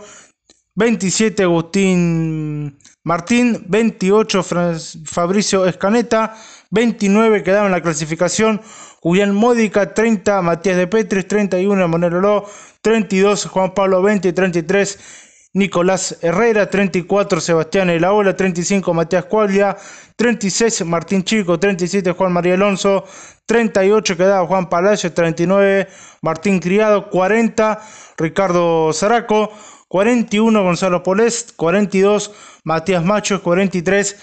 27 0.75 1.45
Agustín 1.45 2.77
Martín, 3.05 3.65
28 3.69 4.43
Fabricio 5.07 5.65
Escaneta, 5.65 6.37
29 6.73 7.43
quedaron 7.43 7.69
en 7.69 7.73
la 7.73 7.81
clasificación 7.81 8.61
Julián 9.01 9.35
Módica, 9.35 9.95
30 9.95 10.43
Matías 10.43 10.77
de 10.77 10.87
Petris, 10.89 11.27
31 11.27 11.89
Manuel 11.89 12.17
Oló, 12.17 12.45
32 12.83 13.47
Juan 13.47 13.73
Pablo 13.73 14.03
20 14.03 14.29
y 14.29 14.33
33 14.35 15.26
Nicolás 15.57 16.19
Herrera, 16.21 16.69
34 16.69 17.41
Sebastián 17.41 17.89
Elaola, 17.89 18.37
35 18.37 18.93
Matías 18.93 19.25
Cuaglia, 19.25 19.75
36 20.15 20.85
Martín 20.85 21.25
Chico, 21.25 21.59
37 21.59 22.13
Juan 22.13 22.31
María 22.31 22.55
Alonso, 22.55 23.07
38 23.47 24.19
quedaba 24.19 24.47
Juan 24.47 24.69
Palacio, 24.69 25.15
39 25.15 25.89
Martín 26.21 26.59
Criado, 26.59 27.09
40 27.09 27.81
Ricardo 28.19 28.93
Zaraco, 28.93 29.51
41 29.89 30.63
Gonzalo 30.63 31.03
Polest, 31.03 31.53
42 31.57 32.33
Matías 32.63 33.03
Machos, 33.03 33.41
43 33.41 34.17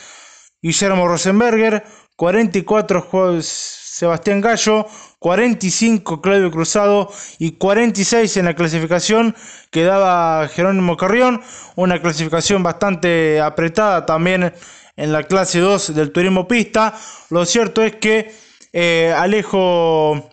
Guillermo 0.62 1.08
Rosenberger, 1.08 1.84
44 2.16 3.08
Sebastián 3.42 4.40
Gallo, 4.40 4.86
45 5.24 6.22
Claudio 6.22 6.52
Cruzado 6.52 7.10
y 7.40 7.52
46 7.52 8.36
en 8.36 8.44
la 8.44 8.56
clasificación 8.56 9.34
quedaba 9.72 10.50
Jerónimo 10.50 10.98
Carrión, 10.98 11.42
una 11.78 12.02
clasificación 12.02 12.62
bastante 12.62 13.40
apretada 13.40 14.06
también 14.06 14.54
en 14.98 15.14
la 15.14 15.24
clase 15.24 15.60
2 15.60 15.96
del 15.96 16.12
turismo 16.12 16.46
pista. 16.46 17.00
Lo 17.30 17.46
cierto 17.46 17.82
es 17.82 17.96
que 17.96 18.36
eh, 18.74 19.16
Alejo 19.16 20.30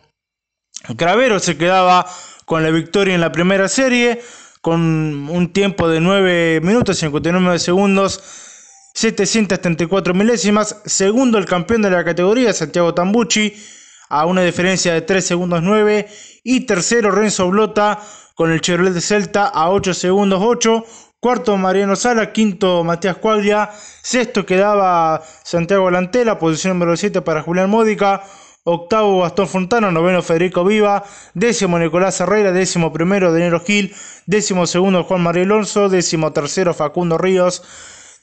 Cravero 0.96 1.38
se 1.38 1.56
quedaba 1.56 2.04
con 2.44 2.64
la 2.64 2.70
victoria 2.70 3.14
en 3.14 3.20
la 3.20 3.30
primera 3.30 3.68
serie, 3.68 4.20
con 4.60 4.80
un 5.30 5.52
tiempo 5.52 5.88
de 5.88 6.00
9 6.00 6.62
minutos 6.64 6.96
y 6.96 7.00
59 7.02 7.60
segundos, 7.60 8.20
734 8.94 10.14
milésimas. 10.14 10.82
Segundo 10.84 11.38
el 11.38 11.46
campeón 11.46 11.82
de 11.82 11.90
la 11.90 12.04
categoría, 12.04 12.52
Santiago 12.52 12.92
Tambucci 12.92 13.54
a 14.10 14.26
una 14.26 14.42
diferencia 14.42 14.92
de 14.92 15.00
3 15.00 15.24
segundos 15.24 15.62
9. 15.62 16.06
Y 16.44 16.66
tercero 16.66 17.10
Renzo 17.10 17.48
Blota 17.48 18.00
con 18.34 18.50
el 18.50 18.60
Chevrolet 18.60 18.92
de 18.92 19.00
Celta 19.00 19.46
a 19.46 19.70
8 19.70 19.94
segundos 19.94 20.40
8. 20.42 20.84
Cuarto 21.20 21.58
Mariano 21.58 21.96
Sala, 21.96 22.32
quinto 22.32 22.82
Matías 22.82 23.18
Cuaglia, 23.18 23.68
sexto 24.00 24.46
quedaba 24.46 25.22
Santiago 25.44 25.90
Lantela, 25.90 26.38
posición 26.38 26.78
número 26.78 26.96
7 26.96 27.20
para 27.20 27.42
Julián 27.42 27.68
Módica, 27.68 28.22
octavo 28.64 29.20
Gastón 29.20 29.46
Fontana, 29.46 29.90
noveno 29.90 30.22
Federico 30.22 30.64
Viva, 30.64 31.04
décimo 31.34 31.78
Nicolás 31.78 32.18
Herrera, 32.22 32.52
décimo 32.52 32.90
primero 32.90 33.34
Daniel 33.34 33.60
Gil, 33.60 33.94
décimo 34.24 34.66
segundo 34.66 35.04
Juan 35.04 35.22
María 35.22 35.42
Alonso, 35.42 35.90
décimo 35.90 36.32
tercero 36.32 36.72
Facundo 36.72 37.18
Ríos, 37.18 37.62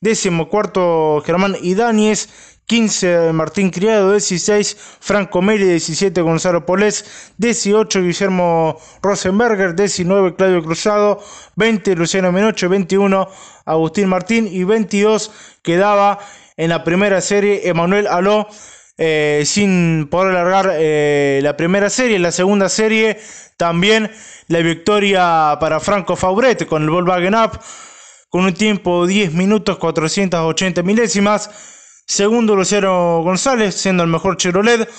décimo 0.02 0.50
cuarto 0.50 1.22
Germán 1.26 1.56
Idáñez, 1.62 2.30
15 2.68 3.32
Martín 3.32 3.70
Criado, 3.70 4.12
16 4.12 4.78
Franco 5.00 5.42
Meli, 5.42 5.66
17 5.66 6.20
Gonzalo 6.22 6.66
Polés, 6.66 7.32
18 7.38 8.02
Guillermo 8.02 8.78
Rosenberger, 9.02 9.74
19 9.74 10.36
Claudio 10.36 10.62
Cruzado, 10.64 11.24
20 11.56 11.96
Luciano 11.96 12.32
Menoche, 12.32 12.68
21 12.68 13.30
Agustín 13.66 14.10
Martín 14.10 14.48
y 14.52 14.66
22 14.66 15.32
quedaba 15.62 16.20
en 16.58 16.70
la 16.70 16.84
primera 16.84 17.22
serie 17.22 17.68
Emanuel 17.70 18.08
Aló. 18.08 18.48
Eh, 19.00 19.44
sin 19.46 20.08
poder 20.10 20.36
alargar 20.36 20.72
eh, 20.74 21.40
la 21.44 21.56
primera 21.56 21.88
serie, 21.88 22.18
la 22.18 22.32
segunda 22.32 22.68
serie 22.68 23.20
también 23.56 24.10
la 24.48 24.58
victoria 24.60 25.58
para 25.60 25.80
Franco 25.80 26.16
Fauret 26.16 26.66
con 26.66 26.82
el 26.82 26.90
Volkswagen 26.90 27.36
Up 27.36 27.60
con 28.30 28.46
un 28.46 28.54
tiempo 28.54 29.06
de 29.06 29.14
10 29.14 29.34
minutos 29.34 29.78
480 29.78 30.84
milésimas. 30.84 31.50
Segundo 32.06 32.56
Luciano 32.56 33.22
González, 33.22 33.76
siendo 33.76 34.04
el 34.04 34.10
mejor 34.10 34.38
Chevrolet, 34.38 34.90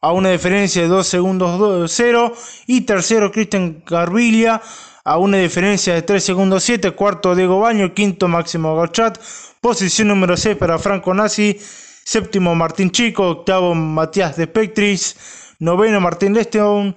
a 0.00 0.12
una 0.12 0.30
diferencia 0.30 0.82
de 0.82 0.88
2 0.88 1.06
segundos 1.06 1.92
0. 1.94 2.32
Y 2.66 2.82
tercero 2.82 3.30
Cristian 3.32 3.80
Carvilla, 3.80 4.60
a 5.04 5.18
una 5.18 5.38
diferencia 5.38 5.94
de 5.94 6.02
3 6.02 6.22
segundos 6.22 6.64
7. 6.64 6.90
Cuarto 6.92 7.34
Diego 7.34 7.60
Baño, 7.60 7.94
quinto 7.94 8.28
Máximo 8.28 8.76
Gauchat. 8.76 9.18
Posición 9.60 10.08
número 10.08 10.36
6 10.36 10.56
para 10.56 10.78
Franco 10.78 11.14
Nazi. 11.14 11.58
Séptimo 12.04 12.54
Martín 12.54 12.90
Chico, 12.90 13.28
octavo 13.28 13.74
Matías 13.74 14.36
de 14.36 14.44
Spectris. 14.44 15.16
Noveno 15.58 16.00
Martín 16.00 16.34
Leston. 16.34 16.94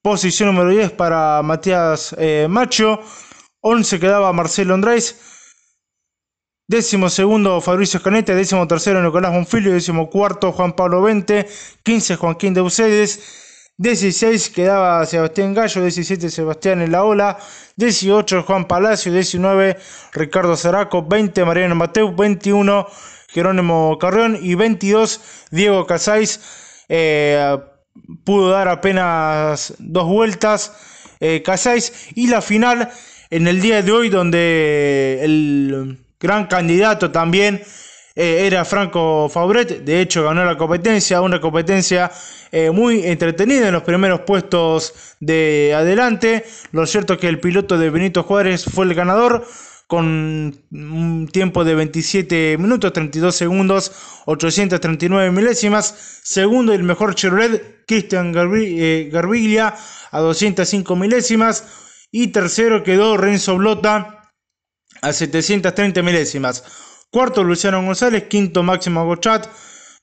Posición 0.00 0.54
número 0.54 0.70
10 0.70 0.92
para 0.92 1.42
Matías 1.42 2.14
eh, 2.18 2.46
Macho. 2.48 3.00
11 3.60 3.98
quedaba 3.98 4.32
Marcelo 4.32 4.74
Andrés. 4.74 5.33
Décimo 6.66 7.10
segundo 7.10 7.60
Fabricio 7.60 7.98
Escanete, 7.98 8.34
décimo 8.34 8.66
tercero 8.66 9.02
Nicolás 9.02 9.32
Bonfilio, 9.32 9.74
décimo 9.74 10.08
cuarto 10.08 10.50
Juan 10.50 10.72
Pablo 10.72 11.02
Vente, 11.02 11.46
15 11.82 12.16
Joaquín 12.16 12.54
de 12.54 12.62
Ucedes, 12.62 13.20
16 13.76 14.48
quedaba 14.48 15.04
Sebastián 15.04 15.52
Gallo, 15.52 15.82
17 15.82 16.30
Sebastián 16.30 16.80
en 16.80 16.92
la 16.92 17.04
ola, 17.04 17.36
18 17.76 18.44
Juan 18.44 18.64
Palacio, 18.66 19.12
19 19.12 19.76
Ricardo 20.14 20.56
Zaraco, 20.56 21.02
20 21.02 21.44
Mariano 21.44 21.74
Mateu, 21.74 22.14
21 22.16 22.86
Jerónimo 23.28 23.98
Carrión 23.98 24.38
y 24.40 24.54
22 24.54 25.20
Diego 25.50 25.84
Casáis. 25.84 26.40
Eh, 26.88 27.58
pudo 28.24 28.48
dar 28.48 28.68
apenas 28.68 29.74
dos 29.80 30.08
vueltas 30.08 30.72
eh, 31.20 31.42
Casáis 31.42 31.92
y 32.14 32.28
la 32.28 32.40
final 32.40 32.90
en 33.28 33.48
el 33.48 33.60
día 33.60 33.82
de 33.82 33.92
hoy 33.92 34.08
donde 34.08 35.18
el 35.22 36.03
gran 36.24 36.46
candidato 36.46 37.10
también 37.10 37.62
eh, 38.16 38.46
era 38.46 38.64
Franco 38.64 39.28
Fabret, 39.28 39.84
de 39.84 40.00
hecho 40.00 40.24
ganó 40.24 40.42
la 40.44 40.56
competencia, 40.56 41.20
una 41.20 41.38
competencia 41.38 42.10
eh, 42.50 42.70
muy 42.70 43.04
entretenida 43.04 43.66
en 43.66 43.74
los 43.74 43.82
primeros 43.82 44.20
puestos 44.20 44.94
de 45.20 45.74
adelante. 45.76 46.44
Lo 46.72 46.86
cierto 46.86 47.14
es 47.14 47.18
que 47.18 47.28
el 47.28 47.40
piloto 47.40 47.76
de 47.76 47.90
Benito 47.90 48.22
Juárez 48.22 48.64
fue 48.64 48.86
el 48.86 48.94
ganador 48.94 49.44
con 49.86 50.56
un 50.72 51.28
tiempo 51.30 51.62
de 51.62 51.74
27 51.74 52.56
minutos 52.56 52.94
32 52.94 53.36
segundos 53.36 53.92
839 54.24 55.30
milésimas. 55.30 56.20
Segundo 56.22 56.72
el 56.72 56.84
mejor 56.84 57.14
Chevrolet 57.14 57.84
Cristian 57.86 58.32
eh, 58.34 59.10
Garbiglia 59.12 59.74
a 60.10 60.20
205 60.20 60.96
milésimas. 60.96 61.64
Y 62.10 62.28
tercero 62.28 62.82
quedó 62.82 63.18
Renzo 63.18 63.56
Blota 63.56 64.23
a 65.04 65.12
730 65.12 66.02
milésimas. 66.02 66.64
Cuarto 67.10 67.44
Luciano 67.44 67.82
González, 67.82 68.24
quinto 68.24 68.62
Máximo 68.62 69.04
Gochat, 69.04 69.46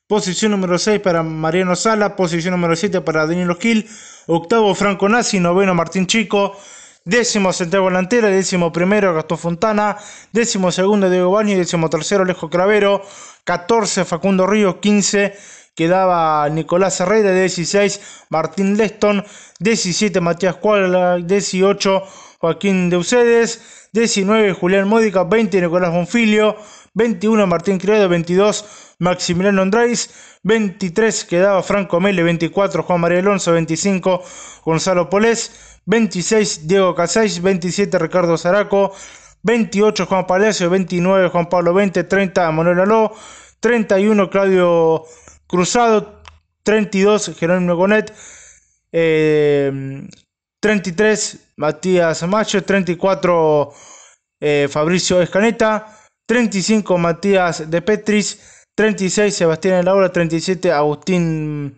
posición 0.07 0.51
número 0.51 0.77
6 0.77 1.01
para 1.01 1.23
Mariano 1.23 1.75
Sala, 1.75 2.15
posición 2.15 2.53
número 2.53 2.75
7 2.75 3.01
para 3.01 3.25
Daniel 3.25 3.57
Gil, 3.59 3.89
octavo 4.27 4.73
Franco 4.75 5.09
Nazi, 5.09 5.39
noveno 5.39 5.73
Martín 5.73 6.05
Chico, 6.05 6.55
décimo 7.03 7.51
Santiago 7.51 7.89
Lantera, 7.89 8.29
décimo 8.29 8.71
primero 8.71 9.13
Gastón 9.13 9.39
Fontana, 9.39 9.97
décimo 10.31 10.71
segundo 10.71 11.09
Diego 11.09 11.31
Baño, 11.31 11.57
décimo 11.57 11.89
tercero 11.89 12.23
Alejo 12.23 12.49
Cravero, 12.49 13.01
14 13.43 14.05
Facundo 14.05 14.45
Ríos, 14.45 14.75
15 14.81 15.33
quedaba 15.75 16.47
Nicolás 16.49 16.99
Herrera, 16.99 17.33
16 17.33 18.27
Martín 18.29 18.77
Leston, 18.77 19.25
17 19.59 20.21
Matías 20.21 20.55
Cuadra, 20.57 21.17
18 21.17 22.03
Joaquín 22.39 22.89
de 22.89 22.97
Ucedes, 22.97 23.80
19 23.93 24.53
Julián 24.53 24.87
Módica, 24.87 25.23
20 25.25 25.61
Nicolás 25.61 25.91
Bonfilio, 25.91 26.55
21 26.93 27.45
Martín 27.47 27.77
Criado, 27.77 28.07
22 28.07 28.95
Maximiliano 28.99 29.61
Andrés, 29.61 30.09
23 30.43 31.25
quedaba 31.25 31.61
Franco 31.61 31.99
Mele, 31.99 32.23
24 32.23 32.83
Juan 32.83 33.01
María 33.01 33.19
Alonso, 33.19 33.51
25 33.51 34.23
Gonzalo 34.63 35.09
Polés, 35.09 35.79
26 35.85 36.67
Diego 36.67 36.95
Casais, 36.95 37.41
27 37.41 37.99
Ricardo 37.99 38.37
Zaraco, 38.37 38.93
28 39.43 40.05
Juan 40.05 40.25
Palacio, 40.25 40.69
29 40.69 41.29
Juan 41.29 41.49
Pablo 41.49 41.73
20, 41.73 42.03
30 42.03 42.51
Manuel 42.51 42.79
Aló, 42.81 43.11
31 43.59 44.29
Claudio 44.29 45.03
Cruzado, 45.47 46.21
32 46.63 47.35
Jerónimo 47.37 47.75
Gonet, 47.75 48.13
eh, 48.91 50.07
33 50.61 51.50
Matías 51.61 52.23
Macho, 52.27 52.63
34 52.63 53.71
eh, 54.41 54.67
Fabricio 54.67 55.21
Escaneta, 55.21 55.95
35 56.25 56.97
Matías 56.97 57.69
de 57.69 57.81
Petris, 57.83 58.65
36 58.75 59.35
Sebastián 59.35 59.85
Laura, 59.85 60.11
37 60.11 60.71
Agustín 60.71 61.77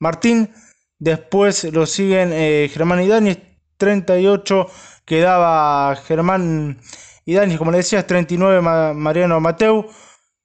Martín, 0.00 0.52
después 0.98 1.62
lo 1.72 1.86
siguen 1.86 2.30
eh, 2.32 2.68
Germán 2.72 3.02
y 3.02 3.06
Dani, 3.06 3.38
38 3.76 4.66
quedaba 5.04 5.94
Germán 5.94 6.80
y 7.24 7.34
Dani, 7.34 7.56
como 7.56 7.70
le 7.70 7.78
decías, 7.78 8.08
39 8.08 8.60
Mariano 8.94 9.38
Mateu, 9.38 9.86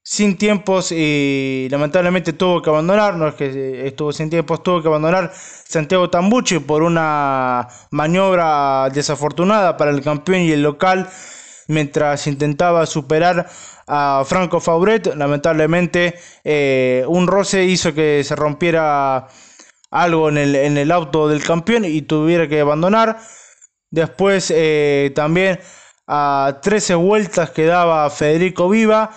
sin 0.09 0.39
tiempos 0.39 0.91
y 0.91 1.67
lamentablemente 1.69 2.33
tuvo 2.33 2.63
que 2.63 2.71
abandonar, 2.71 3.15
no 3.15 3.27
es 3.27 3.35
que 3.35 3.85
estuvo 3.85 4.11
sin 4.11 4.27
tiempos, 4.31 4.63
tuvo 4.63 4.81
que 4.81 4.87
abandonar 4.87 5.31
Santiago 5.35 6.09
Tambucci 6.09 6.57
por 6.57 6.81
una 6.81 7.67
maniobra 7.91 8.89
desafortunada 8.89 9.77
para 9.77 9.91
el 9.91 10.01
campeón 10.01 10.41
y 10.41 10.51
el 10.51 10.63
local 10.63 11.07
mientras 11.67 12.25
intentaba 12.25 12.87
superar 12.87 13.47
a 13.85 14.23
Franco 14.25 14.59
Fauret. 14.59 15.13
Lamentablemente 15.15 16.15
eh, 16.43 17.03
un 17.07 17.27
roce 17.27 17.65
hizo 17.65 17.93
que 17.93 18.23
se 18.23 18.35
rompiera 18.35 19.27
algo 19.91 20.29
en 20.29 20.39
el, 20.39 20.55
en 20.55 20.79
el 20.79 20.91
auto 20.91 21.27
del 21.27 21.43
campeón 21.43 21.85
y 21.85 22.01
tuviera 22.01 22.47
que 22.47 22.61
abandonar. 22.61 23.19
Después 23.91 24.51
eh, 24.55 25.11
también 25.13 25.59
a 26.07 26.57
13 26.63 26.95
vueltas 26.95 27.51
quedaba 27.51 28.09
Federico 28.09 28.69
Viva 28.69 29.11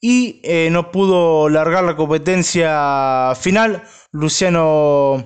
y 0.00 0.40
eh, 0.44 0.68
no 0.70 0.90
pudo 0.90 1.48
largar 1.48 1.84
la 1.84 1.96
competencia 1.96 3.32
final. 3.40 3.82
Luciano 4.12 5.24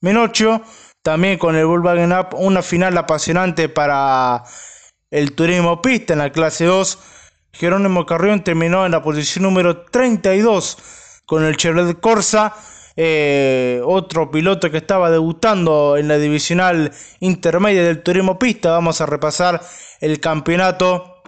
Menocho, 0.00 0.62
también 1.02 1.38
con 1.38 1.56
el 1.56 1.66
Volkswagen 1.66 2.12
Up, 2.12 2.28
una 2.34 2.62
final 2.62 2.96
apasionante 2.98 3.68
para 3.68 4.44
el 5.10 5.32
turismo 5.32 5.80
pista 5.82 6.14
en 6.14 6.20
la 6.20 6.32
clase 6.32 6.64
2. 6.64 6.98
Jerónimo 7.52 8.04
Carrión 8.04 8.42
terminó 8.42 8.84
en 8.84 8.92
la 8.92 9.02
posición 9.02 9.44
número 9.44 9.84
32 9.84 10.78
con 11.24 11.44
el 11.44 11.56
Chevrolet 11.56 12.00
Corsa. 12.00 12.54
Eh, 12.98 13.82
otro 13.84 14.30
piloto 14.30 14.70
que 14.70 14.78
estaba 14.78 15.10
debutando 15.10 15.98
en 15.98 16.08
la 16.08 16.16
divisional 16.16 16.92
intermedia 17.20 17.82
del 17.82 18.02
turismo 18.02 18.38
pista. 18.38 18.70
Vamos 18.70 19.00
a 19.00 19.06
repasar 19.06 19.60
el 20.00 20.18
campeonato 20.18 21.22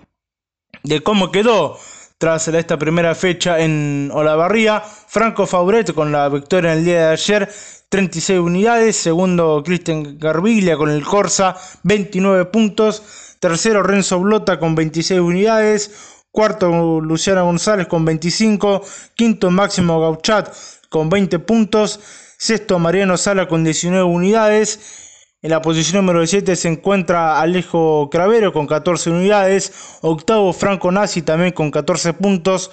de 0.82 1.00
cómo 1.00 1.30
quedó 1.30 1.78
tras 2.18 2.48
esta 2.48 2.76
primera 2.78 3.14
fecha 3.14 3.60
en 3.60 4.10
Olavarría. 4.12 4.80
Franco 4.80 5.46
Fauret 5.46 5.94
con 5.94 6.12
la 6.12 6.28
victoria 6.28 6.72
en 6.72 6.78
el 6.80 6.84
día 6.84 7.06
de 7.06 7.12
ayer, 7.12 7.48
36 7.88 8.40
unidades. 8.40 8.96
Segundo, 8.96 9.62
Cristian 9.64 10.18
Garbiglia 10.18 10.76
con 10.76 10.90
el 10.90 11.04
Corsa, 11.04 11.56
29 11.84 12.46
puntos. 12.46 13.36
Tercero, 13.38 13.84
Renzo 13.84 14.18
Blota 14.18 14.58
con 14.58 14.74
26 14.74 15.20
unidades. 15.20 16.24
Cuarto, 16.32 17.00
Luciano 17.00 17.44
González 17.44 17.86
con 17.86 18.04
25. 18.04 18.82
Quinto, 19.14 19.50
Máximo 19.50 20.00
Gauchat 20.00 20.52
con 20.88 21.08
20 21.08 21.38
puntos. 21.38 22.00
Sexto, 22.36 22.78
Mariano 22.78 23.16
Sala 23.16 23.46
con 23.48 23.64
19 23.64 24.04
unidades. 24.04 25.07
En 25.40 25.50
la 25.50 25.62
posición 25.62 26.04
número 26.04 26.26
7 26.26 26.56
se 26.56 26.68
encuentra 26.68 27.40
Alejo 27.40 28.10
Cravero 28.10 28.52
con 28.52 28.66
14 28.66 29.10
unidades. 29.10 29.98
Octavo 30.00 30.52
Franco 30.52 30.90
Nazi 30.90 31.22
también 31.22 31.52
con 31.52 31.70
14 31.70 32.12
puntos. 32.14 32.72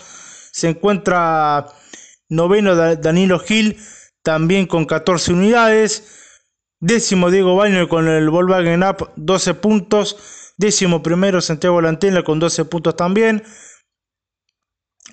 Se 0.51 0.69
encuentra 0.69 1.67
noveno 2.27 2.75
Danilo 2.75 3.37
Gil 3.39 3.77
también 4.23 4.65
con 4.65 4.85
14 4.85 5.33
unidades. 5.33 6.23
Décimo 6.79 7.29
Diego 7.29 7.55
Baño 7.55 7.87
con 7.87 8.07
el 8.07 8.31
Volkswagen 8.31 8.83
Up 8.83 9.11
12 9.15 9.53
puntos. 9.53 10.53
Décimo 10.57 11.03
primero 11.03 11.41
Santiago 11.41 11.81
Lantela 11.81 12.23
con 12.23 12.39
12 12.39 12.65
puntos 12.65 12.95
también. 12.95 13.43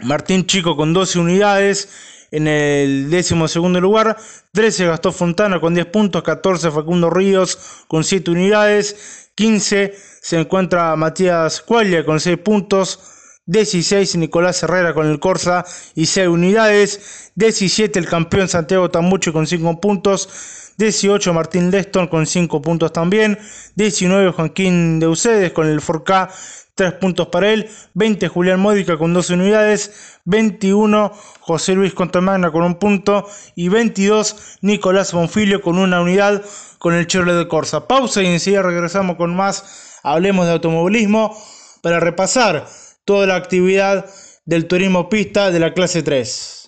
Martín 0.00 0.46
Chico 0.46 0.74
con 0.74 0.94
12 0.94 1.18
unidades. 1.18 2.21
En 2.32 2.48
el 2.48 3.10
décimo 3.10 3.46
segundo 3.46 3.78
lugar, 3.78 4.16
13 4.52 4.86
Gastón 4.86 5.12
Fontana 5.12 5.60
con 5.60 5.74
10 5.74 5.86
puntos, 5.88 6.22
14 6.22 6.70
Facundo 6.70 7.10
Ríos 7.10 7.84
con 7.88 8.04
7 8.04 8.30
unidades, 8.30 9.30
15 9.34 9.94
se 10.22 10.40
encuentra 10.40 10.96
Matías 10.96 11.60
Cualia 11.60 12.06
con 12.06 12.20
6 12.20 12.38
puntos, 12.38 13.00
16 13.44 14.16
Nicolás 14.16 14.62
Herrera 14.62 14.94
con 14.94 15.10
el 15.10 15.20
Corsa 15.20 15.66
y 15.94 16.06
6 16.06 16.28
unidades, 16.28 17.32
17 17.34 17.98
el 17.98 18.08
campeón 18.08 18.48
Santiago 18.48 18.90
Tambuche 18.90 19.30
con 19.30 19.46
5 19.46 19.78
puntos, 19.78 20.72
18 20.78 21.34
Martín 21.34 21.70
Leston 21.70 22.06
con 22.06 22.24
5 22.24 22.62
puntos 22.62 22.94
también, 22.94 23.38
19 23.74 24.32
Joaquín 24.32 25.00
de 25.00 25.06
Ucedes 25.06 25.52
con 25.52 25.68
el 25.68 25.82
4K 25.82 26.30
3 26.74 26.94
puntos 26.94 27.28
para 27.28 27.52
él, 27.52 27.68
20 27.94 28.28
Julián 28.28 28.60
Módica 28.60 28.96
con 28.96 29.12
12 29.12 29.34
unidades, 29.34 30.20
21 30.24 31.12
José 31.40 31.74
Luis 31.74 31.92
Contamagna 31.92 32.50
con 32.50 32.62
un 32.62 32.76
punto 32.76 33.28
y 33.54 33.68
22 33.68 34.58
Nicolás 34.62 35.12
Bonfilio 35.12 35.60
con 35.60 35.78
una 35.78 36.00
unidad 36.00 36.42
con 36.78 36.94
el 36.94 37.06
Chevrolet 37.06 37.36
de 37.36 37.48
Corsa. 37.48 37.86
Pausa 37.86 38.22
y 38.22 38.26
enseguida 38.26 38.62
regresamos 38.62 39.16
con 39.16 39.36
más, 39.36 39.98
hablemos 40.02 40.46
de 40.46 40.52
automovilismo 40.52 41.36
para 41.82 42.00
repasar 42.00 42.66
toda 43.04 43.26
la 43.26 43.36
actividad 43.36 44.06
del 44.44 44.66
turismo 44.66 45.08
pista 45.08 45.50
de 45.50 45.60
la 45.60 45.74
clase 45.74 46.02
3. 46.02 46.61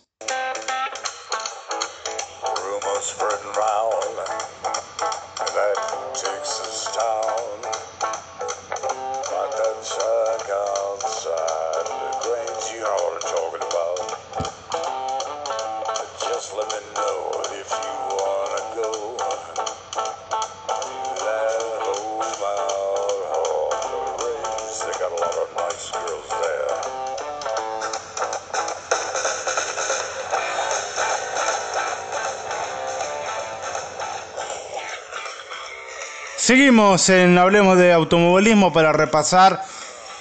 Hablemos 36.92 37.78
de 37.78 37.94
Automovilismo 37.94 38.70
para 38.70 38.92
repasar 38.92 39.62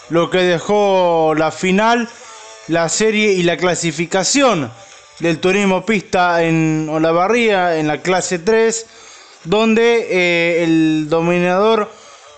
lo 0.10 0.30
que 0.30 0.38
dejó 0.40 1.34
la 1.36 1.52
final, 1.52 2.08
la 2.70 2.88
serie 2.88 3.34
y 3.34 3.44
la 3.44 3.58
clasificación 3.58 4.72
del 5.20 5.40
turismo 5.40 5.86
pista 5.86 6.42
en 6.42 6.88
Olavarría 6.90 7.78
en 7.78 7.88
la 7.88 8.02
clase 8.02 8.40
3, 8.40 8.86
donde 9.44 10.08
eh, 10.10 10.64
el 10.64 11.10
dominador 11.10 11.92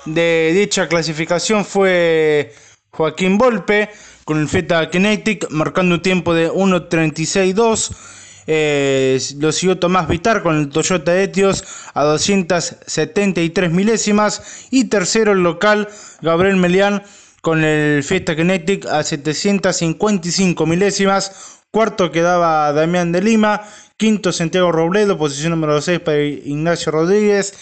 de 0.05 0.51
dicha 0.55 0.87
clasificación 0.87 1.63
fue 1.63 2.51
Joaquín 2.89 3.37
Volpe 3.37 3.91
con 4.23 4.39
el 4.39 4.49
Feta 4.49 4.89
Kinetic 4.89 5.51
marcando 5.51 5.95
un 5.95 6.01
tiempo 6.01 6.33
de 6.33 6.51
1.36.2 6.51 8.14
eh, 8.47 9.19
lo 9.39 9.51
siguió 9.51 9.79
Tomás 9.79 10.07
Vitar 10.07 10.43
con 10.43 10.57
el 10.57 10.69
Toyota 10.69 11.19
Etios 11.19 11.63
a 11.93 12.03
273 12.03 13.71
milésimas. 13.71 14.67
Y 14.71 14.85
tercero 14.85 15.31
el 15.31 15.43
local 15.43 15.87
Gabriel 16.21 16.57
Melián 16.57 17.03
con 17.41 17.63
el 17.63 18.03
Fiesta 18.03 18.35
Kinetic 18.35 18.85
a 18.85 19.03
755 19.03 20.65
milésimas. 20.65 21.61
Cuarto 21.71 22.11
quedaba 22.11 22.71
Damián 22.73 23.11
de 23.11 23.21
Lima. 23.21 23.61
Quinto 23.97 24.33
Santiago 24.33 24.71
Robledo, 24.73 25.17
posición 25.17 25.51
número 25.51 25.81
6 25.81 25.99
para 26.01 26.21
Ignacio 26.21 26.91
Rodríguez. 26.91 27.53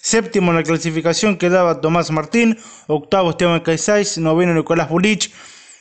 Séptimo 0.00 0.50
en 0.50 0.56
la 0.56 0.62
clasificación 0.62 1.36
quedaba 1.36 1.80
Tomás 1.80 2.10
Martín. 2.10 2.58
Octavo 2.86 3.30
Esteban 3.30 3.60
Caizais. 3.60 4.18
Noveno 4.18 4.54
Nicolás 4.54 4.88
Bulich. 4.88 5.32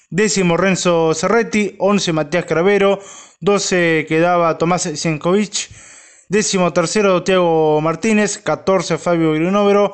Décimo 0.10 0.58
Renzo 0.58 1.14
Cerretti. 1.14 1.76
Once 1.80 2.12
Matías 2.14 2.46
Cravero. 2.46 3.00
12 3.42 4.06
quedaba 4.08 4.58
Tomás 4.58 4.84
Sienkovic, 4.84 5.70
décimo 6.30 6.72
tercero 6.74 7.24
Tiago 7.24 7.82
Martínez, 7.82 8.38
14 8.38 9.00
Fabio 9.00 9.34
Grinovero, 9.34 9.94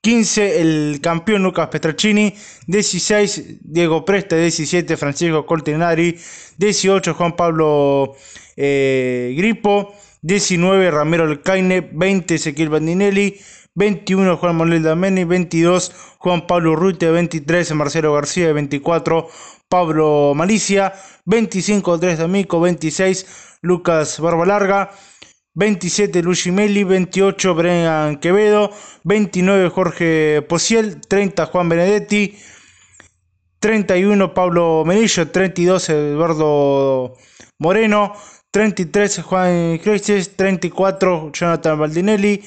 15 0.00 0.60
el 0.60 1.00
campeón 1.02 1.42
Lucas 1.42 1.68
Petracini, 1.68 2.34
16 2.68 3.56
Diego 3.62 4.04
Presta, 4.04 4.36
17 4.36 4.96
Francisco 4.96 5.44
Coltinari, 5.44 6.16
18 6.58 7.14
Juan 7.14 7.34
Pablo 7.34 8.14
eh, 8.56 9.34
Gripo, 9.36 9.92
19 10.22 10.90
Ramiro 10.92 11.24
Alcaine, 11.24 11.80
20 11.80 12.34
Ezequiel 12.36 12.68
Bandinelli, 12.68 13.40
21 13.74 14.36
Juan 14.36 14.56
Manuel 14.56 14.82
Dameni, 14.82 15.24
22 15.24 15.92
Juan 16.18 16.46
Pablo 16.46 16.76
Ruite, 16.76 17.10
23 17.10 17.74
Marcelo 17.74 18.12
García, 18.12 18.52
24 18.52 19.28
Pablo 19.68 20.32
Malicia, 20.34 20.92
25 21.24 21.94
Andrés 21.94 22.18
D'Amico, 22.18 22.60
26 22.60 23.58
Lucas 23.62 24.20
Barbalarga, 24.20 24.92
27 25.54 26.22
Luigi 26.22 26.50
Meli, 26.50 26.84
28 26.84 27.54
Brian 27.54 28.16
Quevedo, 28.18 28.70
29 29.04 29.68
Jorge 29.70 30.42
Posiel, 30.48 31.00
30 31.00 31.46
Juan 31.46 31.68
Benedetti, 31.68 32.38
31 33.58 34.34
Pablo 34.34 34.84
Melillo, 34.84 35.28
32 35.30 35.88
Eduardo 35.88 37.16
Moreno, 37.58 38.12
33 38.50 39.22
Juan 39.22 39.78
Cresces, 39.78 40.36
34 40.36 41.30
Jonathan 41.32 41.78
Baldinelli, 41.78 42.44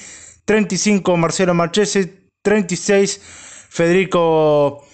35 0.47 1.17
Marcelo 1.17 1.53
Marchese, 1.53 2.29
36 2.41 3.19
Federico 3.69 4.85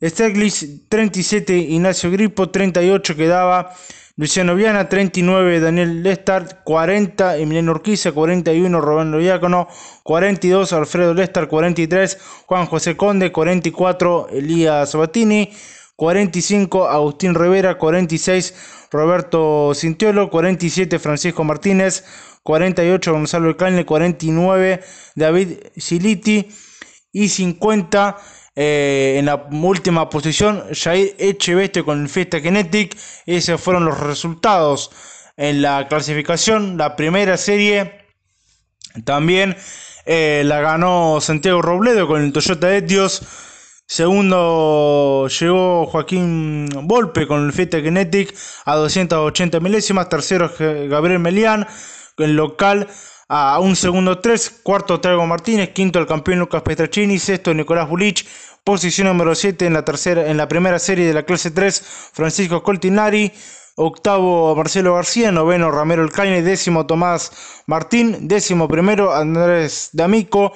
Steglis 0.00 0.88
37, 0.88 1.54
Ignacio 1.54 2.10
Gripo 2.10 2.48
38 2.48 3.14
quedaba 3.14 3.74
Luciano 4.16 4.54
Viana, 4.54 4.88
39 4.88 5.60
Daniel 5.60 6.02
Lestar, 6.02 6.62
40 6.64 7.36
Emiliano 7.36 7.72
Urquiza, 7.72 8.12
41 8.12 8.80
Roberto 8.80 9.18
Diácono, 9.18 9.68
42 10.02 10.72
Alfredo 10.72 11.12
Lestar, 11.12 11.48
43 11.48 12.18
Juan 12.46 12.64
José 12.64 12.96
Conde, 12.96 13.30
44 13.30 14.28
Elías 14.30 14.90
Sabatini, 14.90 15.52
45 15.96 16.88
Agustín 16.88 17.34
Rivera, 17.34 17.76
46 17.76 18.88
Roberto 18.90 19.74
Cintiolo, 19.74 20.30
47 20.30 20.98
Francisco 20.98 21.44
Martínez, 21.44 22.04
48 22.44 23.12
Gonzalo 23.12 23.48
Alcalde, 23.48 23.84
49 23.84 24.80
David 25.16 25.58
Siliti 25.76 26.48
y 27.10 27.28
50 27.28 28.16
eh, 28.56 29.16
en 29.18 29.26
la 29.26 29.48
última 29.50 30.08
posición, 30.08 30.62
Jair 30.72 31.16
Echeveste 31.18 31.82
con 31.82 32.08
Fiesta 32.08 32.40
Kinetic. 32.40 32.96
Esos 33.26 33.60
fueron 33.60 33.84
los 33.84 33.98
resultados 33.98 34.90
en 35.36 35.62
la 35.62 35.88
clasificación. 35.88 36.76
La 36.76 36.94
primera 36.94 37.36
serie 37.36 38.06
también 39.04 39.56
eh, 40.06 40.42
la 40.44 40.60
ganó 40.60 41.20
Santiago 41.20 41.62
Robledo 41.62 42.06
con 42.06 42.22
el 42.22 42.32
Toyota 42.32 42.74
Etios. 42.76 43.22
Segundo 43.86 45.28
llegó 45.28 45.86
Joaquín 45.86 46.68
Volpe 46.84 47.26
con 47.26 47.44
el 47.44 47.52
Fiesta 47.52 47.82
Kinetic 47.82 48.34
a 48.64 48.76
280 48.76 49.60
milésimas. 49.60 50.08
Tercero 50.08 50.50
Gabriel 50.58 51.18
Melián, 51.18 51.66
el 52.18 52.36
local 52.36 52.88
a 53.28 53.58
un 53.58 53.74
segundo 53.74 54.20
3, 54.20 54.60
cuarto 54.62 55.00
Trago 55.00 55.26
Martínez, 55.26 55.70
quinto 55.70 55.98
el 55.98 56.06
campeón 56.06 56.40
Lucas 56.40 56.62
Petracini, 56.62 57.18
sexto 57.18 57.54
Nicolás 57.54 57.88
Bulich, 57.88 58.26
posición 58.62 59.08
número 59.08 59.34
7 59.34 59.66
en 59.66 59.72
la 59.72 59.84
tercera 59.84 60.30
en 60.30 60.36
la 60.36 60.48
primera 60.48 60.78
serie 60.78 61.06
de 61.06 61.14
la 61.14 61.24
clase 61.24 61.50
3, 61.50 62.10
Francisco 62.12 62.62
Coltinari, 62.62 63.32
octavo 63.76 64.54
Marcelo 64.54 64.94
García, 64.94 65.32
noveno 65.32 65.70
Ramiro 65.70 66.02
Alcaine, 66.02 66.42
décimo 66.42 66.86
Tomás 66.86 67.62
Martín, 67.66 68.28
décimo 68.28 68.68
primero 68.68 69.12
Andrés 69.14 69.90
D'Amico, 69.92 70.52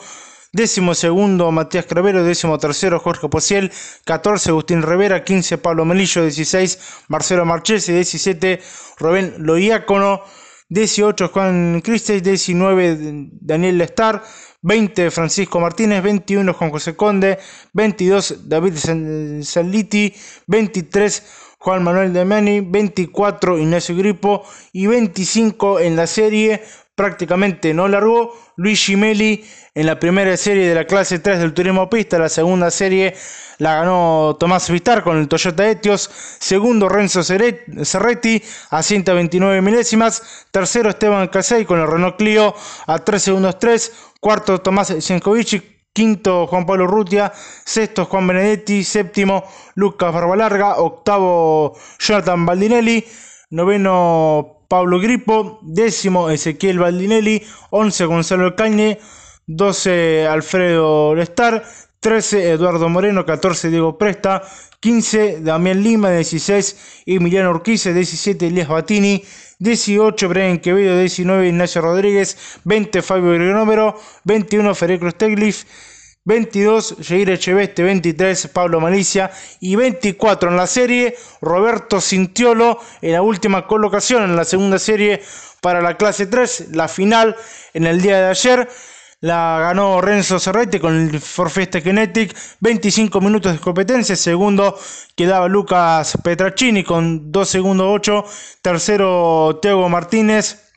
décimo 0.53 0.94
segundo 0.94 1.51
Matías 1.51 1.87
Cravero, 1.87 2.23
décimo 2.23 2.59
tercero 2.59 3.01
Jorge 3.01 3.29
Posiel, 3.29 3.73
14 4.05 4.51
Agustín 4.51 4.83
Rivera, 4.83 5.25
15 5.25 5.59
Pablo 5.59 5.85
Melillo, 5.85 6.23
16 6.23 6.79
Marcelo 7.09 7.44
Marchesi, 7.44 7.92
17 7.92 8.61
Rubén 8.99 9.35
Loiácono, 9.38 10.23
18 10.68 11.28
Juan 11.28 11.81
Cristes, 11.83 12.22
19 12.22 12.98
Daniel 13.40 13.78
Lestar, 13.78 14.22
20 14.62 15.11
Francisco 15.11 15.61
Martínez, 15.61 16.02
21 16.02 16.52
Juan 16.52 16.70
José 16.70 16.94
Conde, 16.94 17.38
22 17.72 18.48
David 18.48 18.74
Saliti, 19.42 20.14
23 20.46 21.22
Juan 21.59 21.83
Manuel 21.83 22.12
Demiani, 22.12 22.61
24 22.61 23.59
Ignacio 23.59 23.96
Gripo 23.96 24.44
y 24.72 24.87
25 24.87 25.81
en 25.81 25.96
la 25.96 26.07
serie 26.07 26.62
prácticamente 26.99 27.73
no 27.73 27.87
largó. 27.87 28.37
Luis 28.57 28.85
Gimeli 28.85 29.45
en 29.73 29.87
la 29.87 30.01
primera 30.01 30.37
serie 30.37 30.69
de 30.69 30.75
la 30.75 30.85
clase 30.85 31.21
3 31.21 31.39
del 31.39 31.55
turismo 31.55 31.89
pista, 31.89 32.19
la 32.19 32.29
segunda 32.29 32.73
serie 32.73 33.15
la 33.59 33.77
ganó 33.77 34.37
Tomás 34.39 34.69
Vitar 34.69 35.05
con 35.05 35.17
el 35.17 35.29
Toyota 35.29 35.69
Etios, 35.71 36.11
segundo 36.41 36.89
Renzo 36.89 37.23
Cerretti 37.23 38.43
a 38.71 38.83
129 38.83 39.63
milésimas, 39.63 40.47
tercero 40.51 40.91
Esteban 40.91 41.29
Casey 41.29 41.65
con 41.65 41.79
el 41.79 41.87
Renault 41.87 42.17
Clio 42.17 42.53
a 42.89 42.99
3 42.99 43.23
segundos 43.23 43.61
3, 43.61 43.93
cuarto 44.21 44.61
Tomás 44.61 44.93
Senkovic, 44.99 45.93
quinto 45.93 46.49
Juan 46.49 46.67
Pablo 46.67 46.89
Rutia, 46.89 47.33
sexto 47.65 48.07
Juan 48.07 48.27
Benedetti, 48.27 48.83
séptimo 48.83 49.45
Lucas 49.77 50.13
Barbalarga, 50.13 50.79
octavo 50.79 51.79
Jonathan 52.01 52.45
Baldinelli, 52.45 53.05
noveno 53.51 54.58
Pablo 54.68 55.00
Gripo, 55.00 55.59
décimo 55.62 56.28
Ezequiel 56.28 56.78
Baldinelli, 56.78 57.42
11 57.70 58.04
Gonzalo 58.04 58.54
Cañe, 58.54 58.98
12 59.46 60.26
Alfredo 60.26 61.14
Lestar, 61.14 61.64
13 62.00 62.50
Eduardo 62.52 62.90
Moreno, 62.90 63.24
14 63.24 63.70
Diego 63.70 63.96
Presta, 63.96 64.42
15 64.81 65.40
Damián 65.40 65.83
Lima, 65.83 66.11
16 66.11 67.02
Emiliano 67.07 67.50
Urquiza, 67.50 67.92
17 67.92 68.46
Elías 68.46 68.68
Batini, 68.68 69.24
18 69.59 70.28
Brian 70.28 70.59
Quevedo, 70.59 70.98
19 70.98 71.48
Ignacio 71.48 71.81
Rodríguez, 71.81 72.61
20 72.64 73.00
Fabio 73.00 73.33
Grinómero, 73.33 73.98
21 74.24 74.74
Federico 74.74 75.11
Steglif, 75.11 75.64
22 76.29 76.97
Jair 77.01 77.31
Echeveste, 77.31 77.83
23 77.83 78.49
Pablo 78.49 78.81
Malicia 78.81 79.31
y 79.61 79.77
24 79.77 80.51
en 80.51 80.59
la 80.59 80.67
serie 80.67 81.17
Roberto 81.41 82.03
Cintiolo 82.03 82.79
en 83.01 83.14
la 83.14 83.23
última 83.23 83.67
colocación 83.67 84.25
en 84.25 84.37
la 84.37 84.45
segunda 84.45 84.79
serie 84.79 85.23
para 85.62 85.81
la 85.81 85.97
clase 85.97 86.27
3, 86.27 86.69
la 86.73 86.87
final 86.87 87.35
en 87.73 87.87
el 87.87 88.03
día 88.03 88.19
de 88.21 88.27
ayer. 88.27 88.69
La 89.21 89.59
ganó 89.59 90.03
Renzo 90.03 90.38
Cerretti 90.38 90.79
con 90.79 90.95
el 90.95 91.19
Forfeste 91.19 91.83
Kinetic, 91.83 92.37
25 92.61 93.21
minutos 93.23 93.55
de 93.55 93.59
competencia. 93.59 94.14
Segundo 94.14 94.79
quedaba 95.17 95.49
Lucas 95.49 96.19
Petracini 96.23 96.85
con 96.85 97.33
2 97.33 97.49
segundos 97.49 97.87
8. 97.91 98.25
Tercero 98.61 99.59
Teo 99.62 99.88
Martínez 99.88 100.73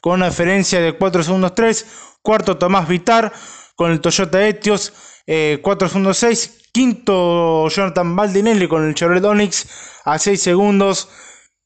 con 0.00 0.14
una 0.16 0.28
diferencia 0.28 0.78
de 0.80 0.92
4 0.92 1.22
segundos 1.22 1.54
3. 1.54 1.86
Cuarto 2.22 2.58
Tomás 2.58 2.86
Vitar 2.86 3.32
con 3.80 3.92
el 3.92 4.02
Toyota 4.02 4.46
Etios, 4.46 4.92
4 5.24 5.88
segundos 5.88 6.18
6. 6.18 6.68
Quinto, 6.70 7.66
Jonathan 7.70 8.14
Baldinelli 8.14 8.68
con 8.68 8.86
el 8.86 8.94
Chevrolet 8.94 9.24
Onix 9.24 9.66
a 10.04 10.18
6 10.18 10.38
segundos. 10.38 11.08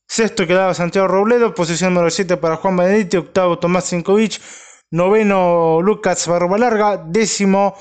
Sexto 0.07 0.47
quedaba 0.47 0.75
Santiago 0.75 1.09
Robledo, 1.09 1.57
posición 1.57 1.93
número 1.93 2.13
7 2.13 2.37
para 2.37 2.55
Juan 2.55 2.77
Benedetti, 2.77 3.17
octavo 3.17 3.59
Tomás 3.59 3.87
Sinkovic, 3.87 4.41
noveno 4.93 5.81
Lucas 5.83 6.29
Barbalarga, 6.29 6.99
décimo 7.05 7.75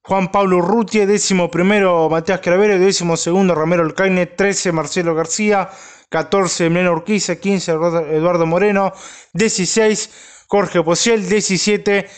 Juan 0.00 0.32
Pablo 0.32 0.56
Urrutia, 0.56 1.06
décimo 1.06 1.50
primero 1.50 2.08
Matías 2.08 2.40
Cravero, 2.40 2.78
décimo 2.78 3.18
segundo 3.18 3.54
Ramiro 3.54 3.82
Alcaine, 3.82 4.24
13 4.24 4.72
Marcelo 4.72 5.14
García, 5.14 5.68
14 6.08 6.64
Emiliano 6.64 6.92
Urquiza, 6.92 7.36
15 7.36 7.72
Eduardo 8.16 8.46
Moreno, 8.46 8.94
16 9.34 10.46
Jorge 10.48 10.82
Posiel, 10.82 11.28
17 11.28 12.08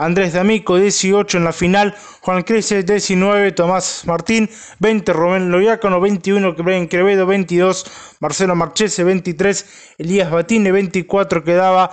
Andrés 0.00 0.32
D'Amico, 0.32 0.78
18 0.78 1.36
en 1.36 1.44
la 1.44 1.52
final, 1.52 1.94
Juan 2.22 2.42
Crece, 2.42 2.82
19, 2.82 3.52
Tomás 3.52 4.04
Martín, 4.06 4.48
20, 4.78 5.12
Rubén 5.12 5.50
Loyácano, 5.50 6.00
21, 6.00 6.54
Brian 6.54 6.86
Crevedo, 6.86 7.26
22, 7.26 7.84
Marcelo 8.18 8.56
Marchese, 8.56 9.04
23, 9.04 9.94
Elías 9.98 10.30
Batine, 10.30 10.72
24 10.72 11.44
quedaba. 11.44 11.90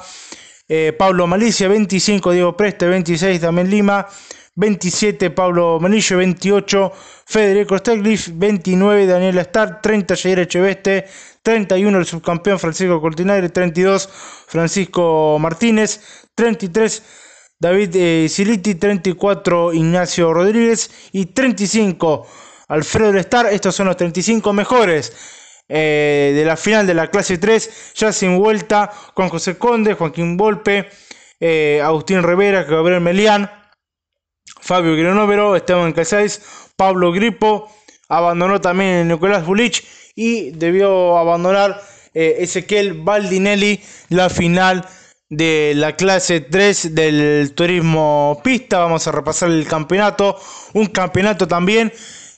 Eh, 0.70 0.94
Pablo 0.98 1.28
Malicia, 1.28 1.68
25, 1.68 2.32
Diego 2.32 2.56
Preste, 2.56 2.88
26, 2.88 3.40
Damián 3.42 3.70
Lima, 3.70 4.08
27, 4.56 5.30
Pablo 5.32 5.78
Manillo, 5.80 6.18
28, 6.18 6.92
Federico 7.26 7.78
Steglif, 7.78 8.30
29, 8.34 9.06
Daniel 9.06 9.38
Star, 9.40 9.82
30, 9.82 10.16
Jair 10.16 10.40
Echeveste, 10.40 11.06
31, 11.44 12.00
el 12.00 12.06
subcampeón 12.06 12.58
Francisco 12.58 13.00
Cortinari, 13.00 13.50
32, 13.50 14.10
Francisco 14.48 15.38
Martínez, 15.40 16.02
33, 16.36 17.04
David 17.60 17.96
eh, 17.96 18.28
Siliti, 18.30 18.76
34 18.76 19.74
Ignacio 19.74 20.32
Rodríguez 20.32 20.92
y 21.12 21.26
35 21.26 22.28
Alfredo 22.68 23.14
Lestar. 23.14 23.48
Estos 23.48 23.76
son 23.76 23.88
los 23.88 23.98
35 23.98 24.54
mejores 24.54 25.12
eh, 25.68 26.34
de 26.36 26.46
la 26.46 26.56
final 26.56 26.86
de 26.86 26.94
la 26.94 27.10
clase 27.10 27.40
3, 27.40 27.94
ya 27.96 28.14
sin 28.14 28.38
vuelta, 28.38 28.92
con 29.16 29.30
José 29.30 29.58
Conde, 29.58 29.96
Joaquín 29.96 30.38
Volpe, 30.38 30.90
eh, 31.40 31.82
Agustín 31.84 32.22
Rivera, 32.22 32.64
Gabriel 32.64 33.02
Melián, 33.02 33.50
Fabio 34.62 34.96
Granóvero, 34.96 35.56
Esteban 35.56 35.94
Casais, 35.94 36.70
Pablo 36.76 37.12
Gripo, 37.12 37.74
abandonó 38.08 38.62
también 38.62 39.08
Nicolás 39.08 39.46
Bulich 39.46 39.84
y 40.16 40.52
debió 40.52 41.18
abandonar 41.18 41.82
Ezequiel 42.14 42.94
Baldinelli 42.94 43.80
la 44.10 44.30
final 44.30 44.88
de 45.30 45.74
la 45.76 45.96
clase 45.96 46.42
3 46.42 46.96
del 46.96 47.54
turismo 47.54 48.40
pista. 48.44 48.80
Vamos 48.80 49.08
a 49.08 49.12
repasar 49.12 49.50
el 49.50 49.68
campeonato. 49.68 50.38
Un 50.74 50.88
campeonato 50.88 51.48
también 51.48 51.92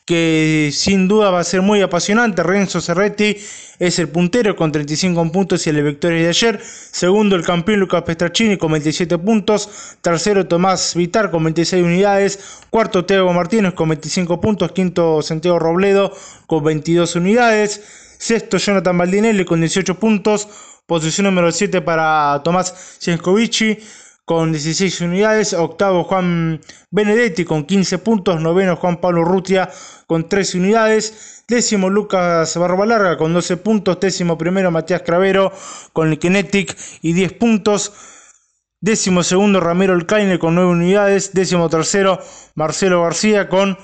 que 0.05 0.71
sin 0.73 1.07
duda 1.07 1.29
va 1.29 1.39
a 1.39 1.43
ser 1.43 1.61
muy 1.61 1.81
apasionante. 1.81 2.41
Renzo 2.41 2.81
Cerretti 2.81 3.37
es 3.77 3.99
el 3.99 4.09
puntero 4.09 4.55
con 4.55 4.71
35 4.71 5.31
puntos 5.31 5.67
y 5.67 5.69
el 5.69 5.83
victoria 5.83 6.23
de 6.23 6.29
ayer. 6.29 6.59
Segundo 6.63 7.35
el 7.35 7.45
campeón 7.45 7.79
Lucas 7.79 8.01
Pestracini 8.01 8.57
con 8.57 8.71
27 8.71 9.19
puntos. 9.19 9.97
Tercero 10.01 10.47
Tomás 10.47 10.95
Vitar 10.95 11.29
con 11.29 11.43
26 11.43 11.83
unidades. 11.83 12.39
Cuarto 12.71 13.05
Teo 13.05 13.31
Martínez 13.33 13.75
con 13.75 13.89
25 13.89 14.41
puntos. 14.41 14.71
Quinto 14.71 15.21
Santiago 15.21 15.59
Robledo 15.59 16.11
con 16.47 16.63
22 16.63 17.15
unidades. 17.15 17.81
Sexto 18.17 18.57
Jonathan 18.57 18.97
Baldinelli 18.97 19.45
con 19.45 19.59
18 19.59 19.99
puntos. 19.99 20.47
Posición 20.89 21.25
número 21.25 21.51
7 21.51 21.81
para 21.81 22.41
Tomás 22.43 22.97
Ciencovici 22.99 23.77
con 24.25 24.51
16 24.51 25.01
unidades. 25.01 25.53
Octavo 25.53 26.03
Juan 26.03 26.61
Benedetti 26.89 27.45
con 27.45 27.63
15 27.63 27.99
puntos. 27.99 28.41
Noveno 28.41 28.75
Juan 28.75 28.99
Pablo 28.99 29.23
Rutia 29.23 29.69
con 30.07 30.27
13 30.27 30.57
unidades. 30.57 31.43
Décimo 31.47 31.91
Lucas 31.91 32.57
Barbalarga 32.57 33.17
con 33.17 33.31
12 33.35 33.57
puntos. 33.57 33.99
Décimo 33.99 34.35
primero 34.35 34.71
Matías 34.71 35.03
Cravero 35.03 35.53
con 35.93 36.09
el 36.09 36.17
Kinetic 36.17 36.75
y 37.03 37.13
10 37.13 37.33
puntos. 37.33 37.93
Décimo 38.81 39.21
segundo 39.21 39.59
Ramiro 39.59 39.93
Alcaine 39.93 40.39
con 40.39 40.55
9 40.55 40.71
unidades. 40.71 41.35
Décimo 41.35 41.69
tercero 41.69 42.19
Marcelo 42.55 43.03
García 43.03 43.47
con 43.47 43.77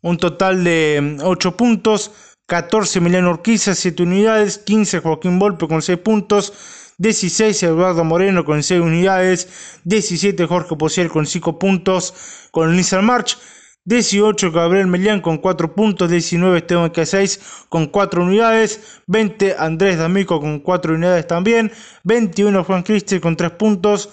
un 0.00 0.16
total 0.16 0.64
de 0.64 1.18
8 1.22 1.56
puntos. 1.58 2.10
14 2.48 3.00
Emiliano 3.00 3.28
Urquiza, 3.28 3.74
7 3.74 4.02
unidades, 4.02 4.56
15 4.56 5.00
Joaquín 5.00 5.38
Volpe 5.38 5.68
con 5.68 5.82
6 5.82 5.98
puntos, 5.98 6.54
16 6.96 7.66
Eduardo 7.66 8.04
Moreno 8.04 8.42
con 8.42 8.62
6 8.62 8.80
unidades, 8.80 9.80
17 9.84 10.46
Jorge 10.46 10.74
Posiel 10.74 11.10
con 11.10 11.26
5 11.26 11.58
puntos 11.58 12.48
con 12.50 12.74
Nissan 12.74 13.04
March, 13.04 13.36
18 13.84 14.50
Gabriel 14.50 14.86
Melián 14.86 15.20
con 15.20 15.36
4 15.36 15.74
puntos, 15.74 16.08
19 16.10 16.56
Esteban 16.56 16.90
K6 16.90 17.66
con 17.68 17.86
4 17.88 18.22
unidades, 18.22 19.02
20 19.08 19.56
Andrés 19.58 19.98
D'Amico 19.98 20.40
con 20.40 20.60
4 20.60 20.94
unidades 20.94 21.26
también, 21.26 21.70
21 22.04 22.64
Juan 22.64 22.82
Cristi 22.82 23.20
con 23.20 23.36
3 23.36 23.50
puntos, 23.52 24.08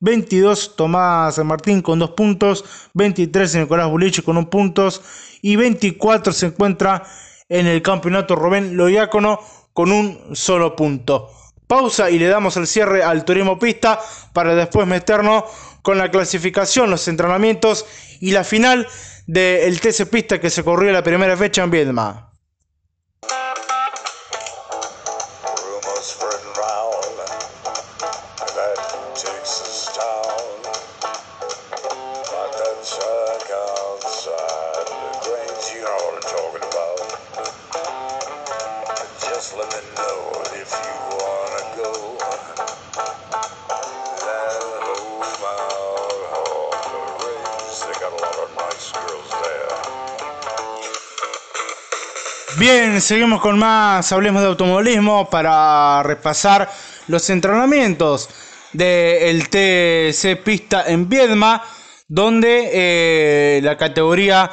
22 0.00 0.76
Tomás 0.76 1.38
Martín 1.38 1.80
con 1.80 1.98
2 1.98 2.10
puntos, 2.10 2.90
23 2.92 3.54
Nicolás 3.54 3.88
Buliche 3.88 4.22
con 4.22 4.36
1 4.36 4.50
puntos 4.50 5.00
y 5.40 5.56
24 5.56 6.34
se 6.34 6.46
encuentra 6.46 7.02
en 7.48 7.66
el 7.66 7.82
campeonato 7.82 8.36
Rubén 8.36 8.76
Loiácono 8.76 9.40
con 9.72 9.92
un 9.92 10.34
solo 10.34 10.76
punto. 10.76 11.30
Pausa 11.66 12.10
y 12.10 12.18
le 12.18 12.28
damos 12.28 12.56
el 12.56 12.66
cierre 12.66 13.02
al 13.02 13.24
turismo 13.24 13.58
pista 13.58 14.00
para 14.32 14.54
después 14.54 14.86
meternos 14.86 15.44
con 15.82 15.98
la 15.98 16.10
clasificación, 16.10 16.90
los 16.90 17.06
entrenamientos 17.08 17.86
y 18.20 18.32
la 18.32 18.44
final 18.44 18.86
del 19.26 19.80
TC 19.80 20.06
Pista 20.06 20.40
que 20.40 20.50
se 20.50 20.64
corrió 20.64 20.90
la 20.92 21.02
primera 21.02 21.36
fecha 21.36 21.62
en 21.62 21.70
Viedma. 21.70 22.27
Seguimos 53.00 53.40
con 53.40 53.58
más, 53.58 54.10
hablemos 54.10 54.42
de 54.42 54.48
automovilismo 54.48 55.30
para 55.30 56.02
repasar 56.02 56.68
los 57.06 57.30
entrenamientos 57.30 58.28
del 58.72 59.48
TC 59.48 60.42
Pista 60.42 60.84
en 60.86 61.08
Viedma, 61.08 61.62
donde 62.08 62.70
eh, 62.72 63.60
la 63.62 63.76
categoría 63.76 64.50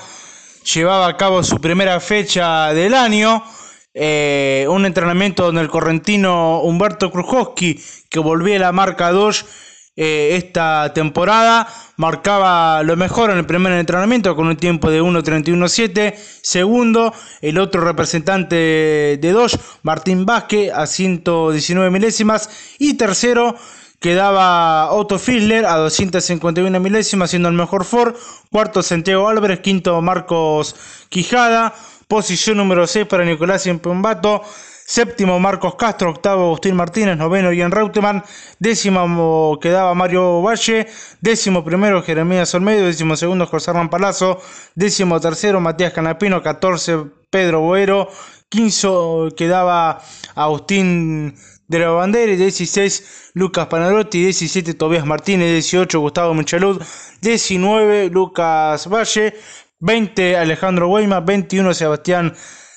llevaba 0.73 1.07
a 1.07 1.17
cabo 1.17 1.43
su 1.43 1.59
primera 1.59 1.99
fecha 1.99 2.73
del 2.73 2.93
año. 2.93 3.43
Eh, 3.93 4.67
un 4.69 4.85
entrenamiento 4.85 5.45
donde 5.45 5.61
el 5.61 5.69
correntino 5.69 6.59
Humberto 6.59 7.11
Krujowski, 7.11 7.81
que 8.09 8.19
volvía 8.19 8.57
a 8.57 8.59
la 8.59 8.71
marca 8.71 9.11
2 9.11 9.45
eh, 9.97 10.35
esta 10.35 10.91
temporada, 10.93 11.67
marcaba 11.95 12.83
lo 12.83 12.97
mejor 12.97 13.31
en 13.31 13.37
el 13.37 13.45
primer 13.45 13.71
entrenamiento 13.73 14.35
con 14.35 14.47
un 14.47 14.57
tiempo 14.57 14.91
de 14.91 15.01
1.31.7. 15.01 16.15
Segundo, 16.41 17.13
el 17.41 17.57
otro 17.57 17.81
representante 17.81 18.55
de 18.55 19.31
Dodge, 19.31 19.57
Martín 19.83 20.25
Vázquez, 20.25 20.73
a 20.73 20.85
119 20.85 21.89
milésimas. 21.91 22.49
Y 22.77 22.95
tercero, 22.95 23.55
quedaba 23.99 24.91
Otto 24.91 25.17
Fischler 25.17 25.65
a 25.65 25.77
251 25.77 26.79
milésimas, 26.79 27.29
siendo 27.29 27.47
el 27.47 27.55
mejor 27.55 27.85
Ford. 27.85 28.15
Cuarto, 28.51 28.83
Santiago 28.83 29.29
Álvarez. 29.29 29.59
Quinto, 29.61 30.01
Marcos 30.01 30.75
Quijada. 31.09 31.73
Posición 32.07 32.57
número 32.57 32.85
6 32.85 33.07
para 33.07 33.25
Nicolás 33.25 33.65
Impombato. 33.65 34.43
Séptimo 34.87 35.39
Marcos 35.39 35.73
Castro, 35.75 36.11
octavo 36.11 36.45
Agustín 36.45 36.75
Martínez, 36.75 37.17
noveno 37.17 37.51
Ian 37.51 37.71
Reutemann, 37.71 38.23
décimo 38.59 39.57
quedaba 39.59 39.95
Mario 39.95 40.43
Valle, 40.43 40.85
décimo 41.21 41.63
primero 41.63 42.03
Jeremías 42.03 42.53
Olmedo, 42.53 42.85
décimo 42.85 43.15
segundo 43.15 43.47
José 43.47 43.71
Hernán 43.71 43.89
Palazzo, 43.89 44.39
décimo 44.75 45.19
tercero 45.19 45.59
Matías 45.59 45.91
Canapino, 45.91 46.43
catorce 46.43 47.03
Pedro 47.31 47.61
Boero, 47.61 48.09
quince 48.47 48.87
quedaba 49.35 50.03
Agustín 50.35 51.33
de 51.67 51.79
la 51.79 51.89
Bandera, 51.89 52.35
16 52.35 53.31
Lucas 53.33 53.65
Panarotti, 53.65 54.21
17 54.21 54.75
Tobias 54.75 55.07
Martínez, 55.07 55.49
18 55.49 55.99
Gustavo 55.99 56.35
Michelud, 56.35 56.79
19 57.21 58.11
Lucas 58.11 58.87
Valle, 58.87 59.33
20 59.79 60.37
Alejandro 60.37 60.89
Weima, 60.89 61.21
21 61.21 61.73
Sebastián 61.73 62.35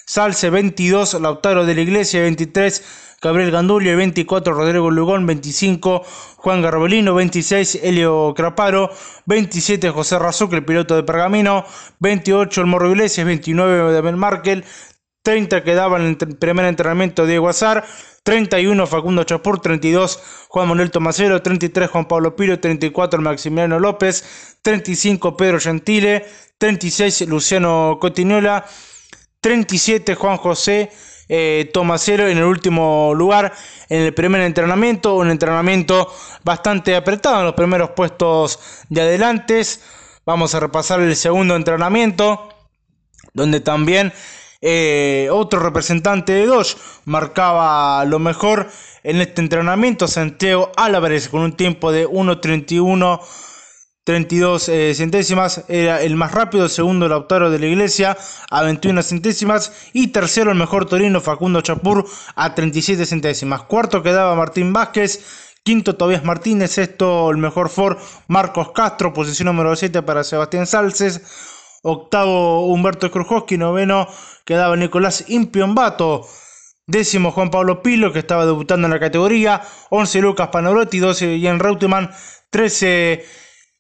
Salce 0.09 0.49
22, 0.49 1.21
Lautaro 1.21 1.67
de 1.67 1.75
la 1.75 1.83
Iglesia 1.83 2.23
23, 2.23 3.19
Gabriel 3.21 3.51
Gandulio 3.51 3.95
24, 3.95 4.55
Rodrigo 4.55 4.91
Lugón 4.91 5.27
25, 5.27 6.03
Juan 6.37 6.63
Garbelino 6.63 7.15
26, 7.15 7.81
Helio 7.83 8.33
Craparo 8.35 8.89
27, 9.27 9.91
José 9.91 10.19
Razuc, 10.19 10.55
el 10.55 10.65
piloto 10.65 10.97
de 10.97 11.03
Pergamino 11.03 11.67
28, 11.99 12.63
el 12.63 12.67
Morro 12.69 12.91
Iglesias 12.91 13.27
29, 13.27 13.93
David 13.93 14.17
Markel 14.17 14.65
30 15.25 15.63
quedaba 15.63 15.99
en 15.99 16.07
el 16.07 16.17
primer 16.17 16.65
entrenamiento 16.65 17.27
Diego 17.27 17.51
Azar 17.51 17.85
31 18.23 18.87
Facundo 18.87 19.25
Chapur, 19.25 19.61
32 19.61 20.47
Juan 20.49 20.69
Manuel 20.69 20.91
Tomasero, 20.91 21.43
33 21.43 21.91
Juan 21.91 22.09
Pablo 22.09 22.35
Piro, 22.35 22.59
34 22.59 23.21
Maximiliano 23.21 23.79
López, 23.79 24.57
35 24.63 25.37
Pedro 25.37 25.61
Gentile, 25.61 26.25
36 26.57 27.29
Luciano 27.29 27.99
Cotiñola, 28.01 28.65
37 29.41 30.15
Juan 30.15 30.37
José 30.37 30.91
eh, 31.29 31.71
Tomasero 31.73 32.27
en 32.27 32.39
el 32.39 32.45
último 32.45 33.13
lugar 33.15 33.53
en 33.89 34.03
el 34.03 34.15
primer 34.15 34.41
entrenamiento, 34.41 35.17
un 35.17 35.31
entrenamiento 35.31 36.13
bastante 36.43 36.97
apretado 36.97 37.41
en 37.41 37.45
los 37.47 37.55
primeros 37.55 37.91
puestos 37.91 38.59
de 38.89 39.03
adelante. 39.03 39.63
Vamos 40.25 40.55
a 40.55 40.61
repasar 40.61 41.01
el 41.01 41.15
segundo 41.17 41.55
entrenamiento, 41.55 42.49
donde 43.35 43.61
también 43.61 44.13
eh, 44.61 45.29
otro 45.31 45.61
representante 45.61 46.33
de 46.33 46.47
Dodge 46.47 46.77
marcaba 47.05 48.05
lo 48.07 48.19
mejor 48.19 48.69
en 49.05 49.21
este 49.21 49.41
entrenamiento, 49.41 50.09
Santiago 50.09 50.73
Álvarez, 50.77 51.29
con 51.29 51.43
un 51.43 51.57
tiempo 51.57 51.93
de 51.93 52.09
1.31 52.09 53.21
32 54.09 54.71
eh, 54.71 54.95
centésimas, 54.95 55.65
era 55.69 56.01
el 56.01 56.17
más 56.17 56.33
rápido, 56.33 56.67
segundo 56.71 57.07
Lautaro 57.09 57.51
de 57.51 57.59
la 57.59 57.67
Iglesia 57.67 58.17
a 58.49 58.63
21 58.63 59.03
centésimas 59.03 59.91
y 59.93 60.07
tercero 60.07 60.51
el 60.51 60.57
mejor 60.57 60.87
Torino 60.87 61.21
Facundo 61.21 61.61
Chapur 61.61 62.07
a 62.35 62.55
37 62.55 63.05
centésimas. 63.05 63.65
Cuarto 63.65 64.03
quedaba 64.03 64.35
Martín 64.35 64.73
Vázquez, 64.73 65.53
quinto 65.63 65.97
Tobias 65.97 66.25
Martínez, 66.25 66.71
sexto 66.71 67.31
el 67.31 67.37
mejor 67.37 67.69
Ford 67.69 67.99
Marcos 68.29 68.73
Castro, 68.73 69.13
posición 69.13 69.45
número 69.45 69.77
7 69.77 70.01
para 70.01 70.25
Sebastián 70.25 70.67
Salces, 70.67 71.21
octavo 71.83 72.67
Humberto 72.67 73.11
Krujowski, 73.11 73.59
noveno 73.59 74.09
quedaba 74.47 74.75
Nicolás 74.77 75.27
Impiombato. 75.29 76.27
Décimo 76.87 77.31
Juan 77.33 77.51
Pablo 77.51 77.83
Pilo, 77.83 78.11
que 78.15 78.21
estaba 78.21 78.47
debutando 78.47 78.87
en 78.87 78.95
la 78.95 79.01
categoría. 79.01 79.61
11 79.91 80.23
Lucas 80.23 80.49
Panorotti, 80.49 80.99
12 80.99 81.39
Jan 81.43 81.59
Reutemann, 81.59 82.11
13 82.49 83.27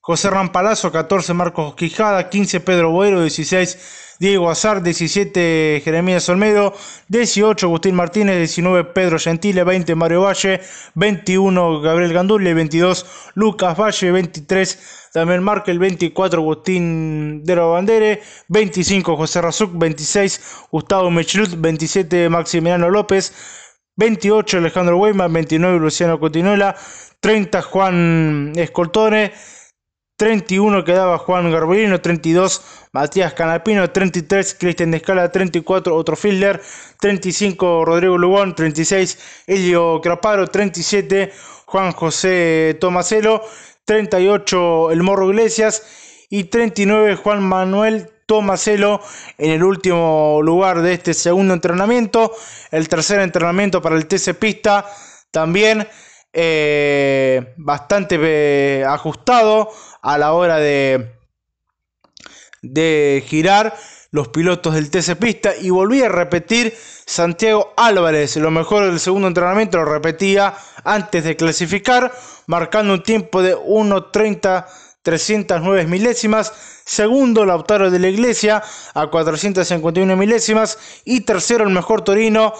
José 0.08 0.30
Rampalazo, 0.30 0.90
14 0.90 1.34
Marcos 1.34 1.74
Quijada, 1.74 2.30
15 2.30 2.60
Pedro 2.60 2.90
Boero, 2.90 3.20
16 3.20 4.16
Diego 4.18 4.48
Azar, 4.48 4.82
17 4.82 5.82
Jeremías 5.84 6.26
Olmedo, 6.30 6.72
18 7.08 7.66
Agustín 7.66 7.94
Martínez, 7.94 8.38
19 8.38 8.84
Pedro 8.94 9.18
Gentile, 9.18 9.64
20 9.64 9.94
Mario 9.96 10.22
Valle, 10.22 10.62
21 10.94 11.82
Gabriel 11.82 12.14
Gandulli, 12.14 12.54
22 12.54 13.04
Lucas 13.34 13.76
Valle, 13.76 14.10
23 14.10 15.10
también 15.12 15.42
Markel, 15.42 15.78
24 15.78 16.40
Agustín 16.40 17.44
de 17.44 17.56
la 17.56 17.64
Bandere, 17.64 18.22
25 18.48 19.14
José 19.14 19.42
Razuc, 19.42 19.72
26 19.74 20.68
Gustavo 20.72 21.10
Mechlut, 21.10 21.50
27 21.54 22.30
Maximiliano 22.30 22.88
López, 22.88 23.34
28 23.96 24.56
Alejandro 24.56 24.96
Weimar, 24.96 25.30
29 25.30 25.78
Luciano 25.78 26.18
Cotinuela, 26.18 26.74
30 27.20 27.60
Juan 27.60 28.52
Escoltone, 28.56 29.32
31 30.18 30.84
quedaba 30.84 31.16
Juan 31.16 31.48
Garbolino, 31.52 32.00
32 32.00 32.60
Matías 32.90 33.34
Canapino, 33.34 33.88
33 33.88 34.56
Cristian 34.58 34.90
Descala, 34.90 35.30
34 35.30 35.94
otro 35.94 36.16
Fielder, 36.16 36.60
35 37.00 37.84
Rodrigo 37.84 38.18
Lugón, 38.18 38.56
36 38.56 39.44
Elio 39.46 40.00
Craparo, 40.00 40.48
37 40.48 41.32
Juan 41.66 41.92
José 41.92 42.76
Tomaselo, 42.80 43.42
38 43.84 44.90
El 44.90 45.04
Morro 45.04 45.30
Iglesias 45.30 45.84
y 46.28 46.44
39 46.44 47.14
Juan 47.14 47.40
Manuel 47.40 48.10
Tomaselo 48.26 49.00
en 49.38 49.52
el 49.52 49.62
último 49.62 50.40
lugar 50.42 50.82
de 50.82 50.94
este 50.94 51.14
segundo 51.14 51.54
entrenamiento. 51.54 52.34
El 52.72 52.88
tercer 52.88 53.20
entrenamiento 53.20 53.80
para 53.80 53.94
el 53.94 54.08
TC 54.08 54.34
Pista 54.34 54.84
también 55.30 55.86
eh, 56.40 57.52
bastante 57.56 58.16
eh, 58.22 58.84
ajustado 58.84 59.70
a 60.02 60.18
la 60.18 60.34
hora 60.34 60.58
de, 60.58 61.10
de 62.62 63.24
girar 63.26 63.74
los 64.12 64.28
pilotos 64.28 64.74
del 64.74 64.88
TC 64.88 65.16
Pista. 65.16 65.56
Y 65.60 65.70
volví 65.70 66.00
a 66.02 66.08
repetir 66.08 66.72
Santiago 67.06 67.74
Álvarez, 67.76 68.36
lo 68.36 68.52
mejor 68.52 68.86
del 68.86 69.00
segundo 69.00 69.26
entrenamiento 69.26 69.78
lo 69.78 69.86
repetía 69.86 70.54
antes 70.84 71.24
de 71.24 71.34
clasificar, 71.34 72.12
marcando 72.46 72.94
un 72.94 73.02
tiempo 73.02 73.42
de 73.42 73.56
1.30 73.56 74.66
309 75.02 75.86
milésimas, 75.86 76.52
segundo 76.84 77.44
Lautaro 77.44 77.90
de 77.90 77.98
la 77.98 78.08
Iglesia 78.08 78.62
a 78.94 79.06
451 79.08 80.16
milésimas. 80.16 80.78
Y 81.04 81.22
tercero 81.22 81.64
el 81.64 81.70
mejor 81.70 82.02
Torino 82.02 82.52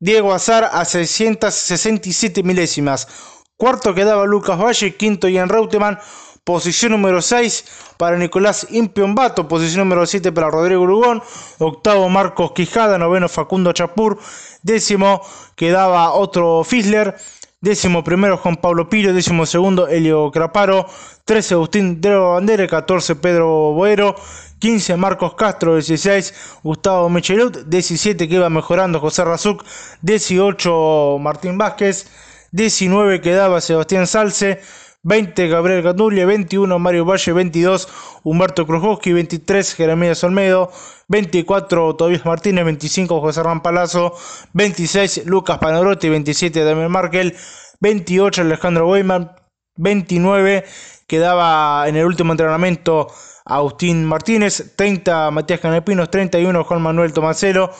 Diego 0.00 0.32
Azar 0.32 0.70
a 0.72 0.84
667 0.84 2.44
milésimas. 2.44 3.08
Cuarto 3.56 3.94
quedaba 3.94 4.26
Lucas 4.26 4.56
Valle, 4.56 4.94
quinto 4.94 5.28
Ian 5.28 5.48
Reutemann, 5.48 5.98
posición 6.44 6.92
número 6.92 7.20
6 7.20 7.96
para 7.96 8.16
Nicolás 8.16 8.68
Impiombato, 8.70 9.48
posición 9.48 9.80
número 9.80 10.06
7 10.06 10.30
para 10.30 10.50
Rodrigo 10.50 10.86
Lugón, 10.86 11.20
octavo 11.58 12.08
Marcos 12.08 12.52
Quijada, 12.52 12.96
noveno 12.96 13.28
Facundo 13.28 13.72
Chapur, 13.72 14.20
décimo 14.62 15.20
quedaba 15.56 16.12
otro 16.12 16.62
Fisler, 16.62 17.16
décimo 17.60 18.04
primero 18.04 18.38
Juan 18.38 18.54
Pablo 18.54 18.88
Piro, 18.88 19.12
décimo 19.12 19.46
segundo 19.46 19.88
Helio 19.88 20.30
Craparo, 20.30 20.86
13 21.24 21.54
Agustín 21.54 22.00
de 22.00 22.14
Bandera, 22.14 22.68
14 22.68 23.16
Pedro 23.16 23.72
Boero, 23.72 24.14
15 24.58 24.96
Marcos 24.96 25.34
Castro, 25.34 25.74
16 25.76 26.60
Gustavo 26.62 27.08
Michelot, 27.08 27.64
17 27.66 28.28
que 28.28 28.34
iba 28.34 28.50
mejorando 28.50 29.00
José 29.00 29.24
Razuc, 29.24 29.64
18 30.02 31.18
Martín 31.20 31.58
Vázquez, 31.58 32.06
19 32.52 33.20
quedaba 33.20 33.60
Sebastián 33.60 34.06
Salce, 34.06 34.60
20 35.02 35.48
Gabriel 35.48 35.82
Gandulia, 35.82 36.26
21 36.26 36.78
Mario 36.78 37.04
Valle, 37.04 37.32
22 37.32 37.88
Humberto 38.24 38.66
Krujowski, 38.66 39.12
23 39.12 39.74
Jeremías 39.74 40.24
Olmedo, 40.24 40.70
24 41.08 41.96
Tobias 41.96 42.24
Martínez, 42.26 42.64
25 42.64 43.20
José 43.20 43.42
Ram 43.42 43.62
Palazzo, 43.62 44.14
26 44.54 45.26
Lucas 45.26 45.58
Panorotti, 45.58 46.08
27 46.08 46.64
Damián 46.64 46.90
Markel, 46.90 47.36
28 47.80 48.42
Alejandro 48.42 48.88
Weyman, 48.88 49.32
29 49.76 50.64
quedaba 51.06 51.88
en 51.88 51.96
el 51.96 52.04
último 52.04 52.32
entrenamiento 52.32 53.08
Agustín 53.48 54.04
Martínez, 54.04 54.74
30 54.76 55.30
Matías 55.30 55.60
Canepinos, 55.60 56.10
31 56.10 56.64
Juan 56.64 56.82
Manuel 56.82 57.12
Tomasero, 57.12 57.72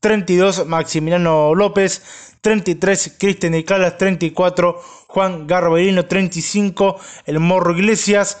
32 0.00 0.66
Maximiliano 0.66 1.54
López, 1.54 2.02
33 2.42 3.16
Cristian 3.18 3.52
Nicalas, 3.52 3.96
34 3.96 4.80
Juan 5.08 5.46
Garbelino, 5.46 6.04
35 6.04 7.00
El 7.24 7.40
Morro 7.40 7.72
Iglesias, 7.72 8.38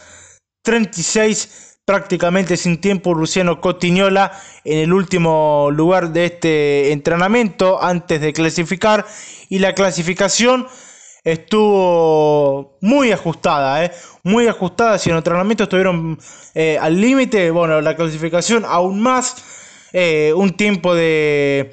36 0.62 1.78
prácticamente 1.84 2.56
sin 2.56 2.80
tiempo 2.80 3.14
Luciano 3.14 3.60
Cotiñola 3.60 4.32
en 4.64 4.78
el 4.78 4.92
último 4.92 5.68
lugar 5.70 6.12
de 6.12 6.26
este 6.26 6.92
entrenamiento 6.92 7.82
antes 7.82 8.20
de 8.20 8.32
clasificar. 8.32 9.06
Y 9.48 9.58
la 9.58 9.74
clasificación 9.74 10.66
estuvo 11.24 12.76
muy 12.82 13.10
ajustada, 13.10 13.84
¿eh? 13.84 13.90
muy 14.22 14.46
ajustada. 14.46 14.98
Si 14.98 15.08
en 15.08 15.14
el 15.14 15.18
entrenamiento 15.18 15.64
estuvieron 15.64 16.16
eh, 16.54 16.78
al 16.80 17.00
límite, 17.00 17.50
bueno, 17.50 17.80
la 17.80 17.96
clasificación 17.96 18.64
aún 18.66 19.00
más. 19.00 19.36
Eh, 19.92 20.32
un 20.34 20.56
tiempo 20.56 20.94
de 20.94 21.72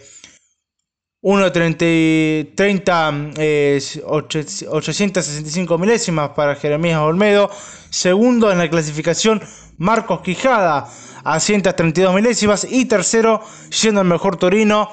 1.30, 1.24 4.04
865 4.06 5.78
milésimas 5.78 6.30
para 6.30 6.56
Jeremías 6.56 7.00
Olmedo. 7.00 7.52
Segundo 7.90 8.52
en 8.52 8.60
la 8.60 8.70
clasificación, 8.70 9.42
Marcos 9.78 10.22
Quijada 10.22 10.88
a 11.24 11.40
132 11.40 12.16
milésimas. 12.16 12.66
Y 12.70 12.86
tercero, 12.86 13.42
siendo 13.70 14.02
el 14.02 14.08
mejor 14.08 14.38
Torino, 14.38 14.90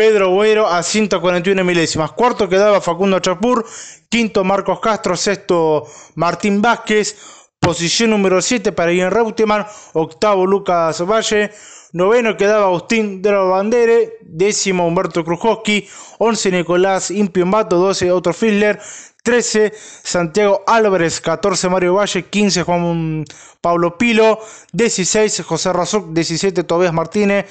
Pedro 0.00 0.30
Güero 0.30 0.66
a 0.66 0.82
141 0.82 1.62
milésimas. 1.62 2.12
Cuarto 2.12 2.48
quedaba 2.48 2.80
Facundo 2.80 3.18
Chapur. 3.18 3.66
Quinto, 4.08 4.44
Marcos 4.44 4.80
Castro. 4.80 5.14
Sexto, 5.14 5.86
Martín 6.14 6.62
Vázquez. 6.62 7.18
Posición 7.60 8.08
número 8.08 8.40
7 8.40 8.72
para 8.72 8.94
Ian 8.94 9.10
Reutemann. 9.10 9.66
Octavo, 9.92 10.46
Lucas 10.46 11.02
Valle. 11.02 11.50
Noveno 11.92 12.34
quedaba 12.38 12.64
Agustín 12.64 13.20
de 13.20 13.30
la 13.30 13.40
Bandere. 13.40 14.14
Décimo 14.22 14.86
Humberto 14.86 15.22
Krujowski. 15.22 15.86
Once 16.16 16.50
Nicolás 16.50 17.10
Impiombato. 17.10 17.76
Doce 17.76 18.10
Otto 18.10 18.32
Fiedler. 18.32 18.80
13 19.22 19.74
Santiago 20.02 20.62
Álvarez. 20.66 21.20
14 21.20 21.68
Mario 21.68 21.96
Valle. 21.96 22.24
15 22.24 22.62
Juan 22.62 23.26
Pablo 23.60 23.98
Pilo. 23.98 24.40
16 24.72 25.42
José 25.42 25.74
Razuc. 25.74 26.14
17 26.14 26.64
Tobias 26.64 26.94
Martínez. 26.94 27.44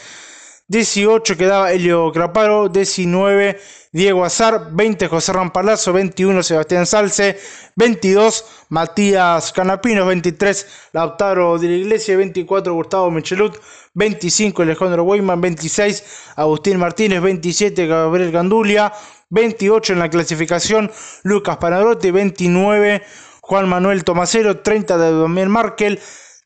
18 0.70 1.36
quedaba 1.36 1.72
Helio 1.72 2.12
Craparo, 2.12 2.70
19 2.70 3.60
Diego 3.92 4.24
Azar, 4.24 4.70
20 4.72 5.08
José 5.08 5.34
Rampalazo, 5.34 5.92
21 5.92 6.44
Sebastián 6.44 6.86
Salce, 6.86 7.40
22 7.76 8.46
Matías 8.70 9.52
Canapino, 9.52 10.06
23 10.06 10.68
Lautaro 10.94 11.58
de 11.58 11.70
la 11.70 11.74
Iglesia, 11.74 12.16
24 12.16 12.72
Gustavo 12.72 13.10
Michelut, 13.10 13.58
25 13.96 14.62
Alejandro 14.62 15.04
Weyman, 15.06 15.42
26 15.42 16.04
Agustín 16.36 16.78
Martínez, 16.78 17.20
27 17.20 17.88
Gabriel 17.88 18.32
Gandulia, 18.32 18.94
28 19.32 19.94
en 19.94 20.00
la 20.00 20.10
clasificación 20.12 20.92
Lucas 21.24 21.58
Panarotti, 21.58 22.12
29 22.12 23.02
Juan 23.42 23.68
Manuel 23.68 24.04
Tomasero, 24.04 24.60
30 24.60 25.00
de 25.00 25.20
Damián 25.20 25.50
Markel, 25.50 26.00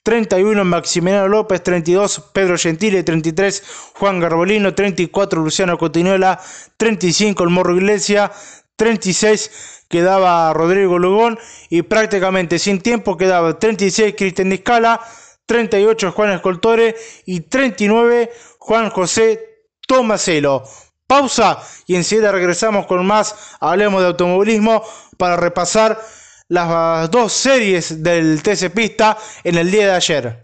31 0.04 0.64
Maximiliano 0.66 1.28
López, 1.30 1.64
32 1.64 2.32
Pedro 2.34 2.58
Gentile, 2.58 3.04
33 3.04 3.64
Juan 3.96 4.20
Garbolino, 4.20 4.76
34 4.76 5.42
Luciano 5.42 5.78
Cotinuela, 5.78 6.40
35 6.78 7.44
El 7.44 7.50
Morro 7.50 7.76
Iglesia, 7.76 8.32
36 8.76 9.86
quedaba 9.88 10.52
Rodrigo 10.54 11.00
Lugón 11.00 11.40
y 11.70 11.84
prácticamente 11.84 12.60
sin 12.60 12.82
tiempo 12.82 13.16
quedaba 13.16 13.58
36 13.58 14.16
Cristian 14.18 14.50
Discala, 14.50 15.00
38 15.46 16.12
Juan 16.12 16.32
Escoltore 16.32 16.96
y 17.26 17.42
39 17.42 18.32
Juan 18.60 18.90
José 18.90 19.68
Tomaselo. 19.88 20.64
Pausa 21.08 21.60
y 21.86 21.96
enseguida 21.96 22.32
regresamos 22.32 22.88
con 22.88 23.06
más 23.06 23.56
Hablemos 23.60 24.02
de 24.02 24.08
Automovilismo 24.08 24.84
para 25.18 25.36
repasar 25.36 26.00
las 26.50 27.10
dos 27.10 27.34
series 27.34 28.04
del 28.04 28.42
TC 28.42 28.70
Pista 28.74 29.18
en 29.44 29.58
el 29.58 29.72
día 29.72 29.88
de 29.88 29.94
ayer. 29.94 30.42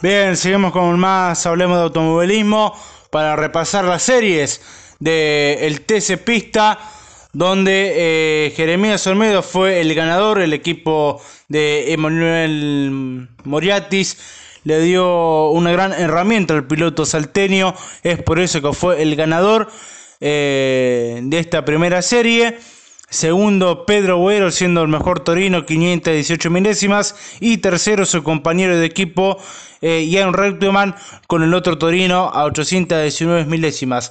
Bien, 0.00 0.36
seguimos 0.36 0.70
con 0.70 0.96
más, 0.96 1.44
hablemos 1.44 1.76
de 1.76 1.82
automovilismo 1.82 2.72
para 3.10 3.36
repasar 3.36 3.84
las 3.84 4.02
series 4.02 4.60
del 4.98 5.58
el 5.60 5.80
TC 5.82 6.18
Pista, 6.18 6.78
donde 7.32 7.92
eh, 7.96 8.52
Jeremías 8.56 9.06
Olmedo 9.06 9.42
fue 9.42 9.80
el 9.80 9.94
ganador, 9.94 10.40
el 10.40 10.52
equipo 10.52 11.20
de 11.48 11.92
Emanuel 11.92 13.28
Moriatis 13.44 14.18
le 14.64 14.80
dio 14.80 15.50
una 15.50 15.72
gran 15.72 15.92
herramienta 15.92 16.54
al 16.54 16.66
piloto 16.66 17.06
salteño, 17.06 17.74
es 18.02 18.22
por 18.22 18.38
eso 18.38 18.60
que 18.60 18.72
fue 18.72 19.02
el 19.02 19.16
ganador 19.16 19.70
eh, 20.20 21.20
de 21.22 21.38
esta 21.38 21.64
primera 21.64 22.02
serie. 22.02 22.58
Segundo, 23.10 23.86
Pedro 23.86 24.18
Güero 24.18 24.50
siendo 24.50 24.82
el 24.82 24.88
mejor 24.88 25.20
Torino, 25.20 25.64
518 25.64 26.50
milésimas. 26.50 27.16
Y 27.40 27.58
tercero, 27.58 28.04
su 28.04 28.22
compañero 28.22 28.76
de 28.76 28.84
equipo, 28.84 29.38
eh, 29.80 30.06
Ian 30.06 30.34
con 31.26 31.42
el 31.42 31.54
otro 31.54 31.78
Torino 31.78 32.30
a 32.32 32.44
819 32.44 33.46
milésimas. 33.46 34.10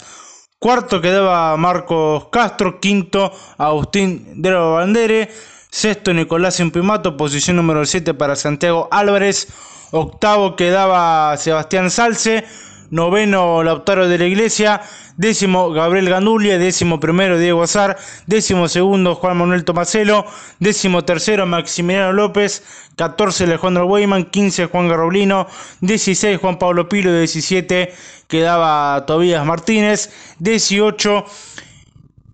Cuarto 0.58 1.00
quedaba 1.00 1.56
Marcos 1.58 2.30
Castro. 2.32 2.80
Quinto, 2.80 3.32
Agustín 3.60 4.42
de 4.42 4.52
la 4.52 4.60
Bandere. 4.62 5.30
Sexto, 5.70 6.12
Nicolás 6.12 6.60
Impimato, 6.60 7.18
posición 7.18 7.58
número 7.58 7.86
7 7.86 8.16
para 8.16 8.36
Santiago 8.36 8.88
Álvarez. 8.90 9.48
Octavo 9.92 10.56
quedaba 10.56 11.38
Sebastián 11.38 11.92
Salce. 11.92 12.46
Noveno, 12.90 13.64
Lautaro 13.64 14.08
de 14.08 14.18
la 14.18 14.26
Iglesia 14.26 14.82
décimo 15.18 15.72
Gabriel 15.72 16.10
Gandulia, 16.10 16.58
décimo 16.58 17.00
primero 17.00 17.38
Diego 17.38 17.64
Azar, 17.64 17.98
décimo 18.28 18.68
segundo 18.70 19.16
Juan 19.16 19.38
Manuel 19.38 19.66
Tomaselo, 19.66 20.26
décimo 20.60 21.04
tercero 21.04 21.46
Maximiliano 21.46 22.14
López, 22.14 22.64
14 22.96 23.46
Alejandro 23.46 23.88
Weyman, 23.88 24.26
15 24.26 24.68
Juan 24.68 24.88
Garroblino, 24.88 25.48
16 25.82 26.40
Juan 26.40 26.60
Pablo 26.60 26.88
Pilo, 26.88 27.12
17 27.18 27.94
quedaba 28.28 29.06
Tobías 29.06 29.46
Martínez, 29.46 30.12
18 30.40 31.26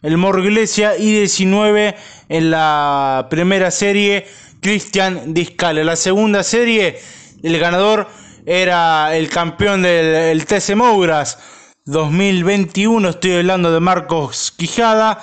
el 0.04 0.18
Morro 0.18 0.44
Iglesia 0.44 0.98
y 0.98 1.14
19 1.14 1.96
en 2.28 2.52
la 2.52 3.28
primera 3.30 3.72
serie 3.72 4.28
Cristian 4.60 5.34
Discale. 5.34 5.86
La 5.86 5.96
segunda 5.96 6.44
serie, 6.44 7.00
el 7.42 7.58
ganador 7.58 8.10
era 8.46 9.16
el 9.16 9.30
campeón 9.30 9.84
del 9.84 10.46
TC 10.46 10.76
Mougras, 10.76 11.40
2021. 11.86 13.10
Estoy 13.10 13.38
hablando 13.38 13.72
de 13.72 13.80
Marcos 13.80 14.54
Quijada 14.58 15.20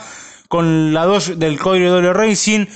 con 0.49 0.93
la 0.93 1.05
2 1.05 1.39
del 1.39 1.59
Código 1.59 1.91
Doble 1.91 2.13
Racing. 2.13 2.67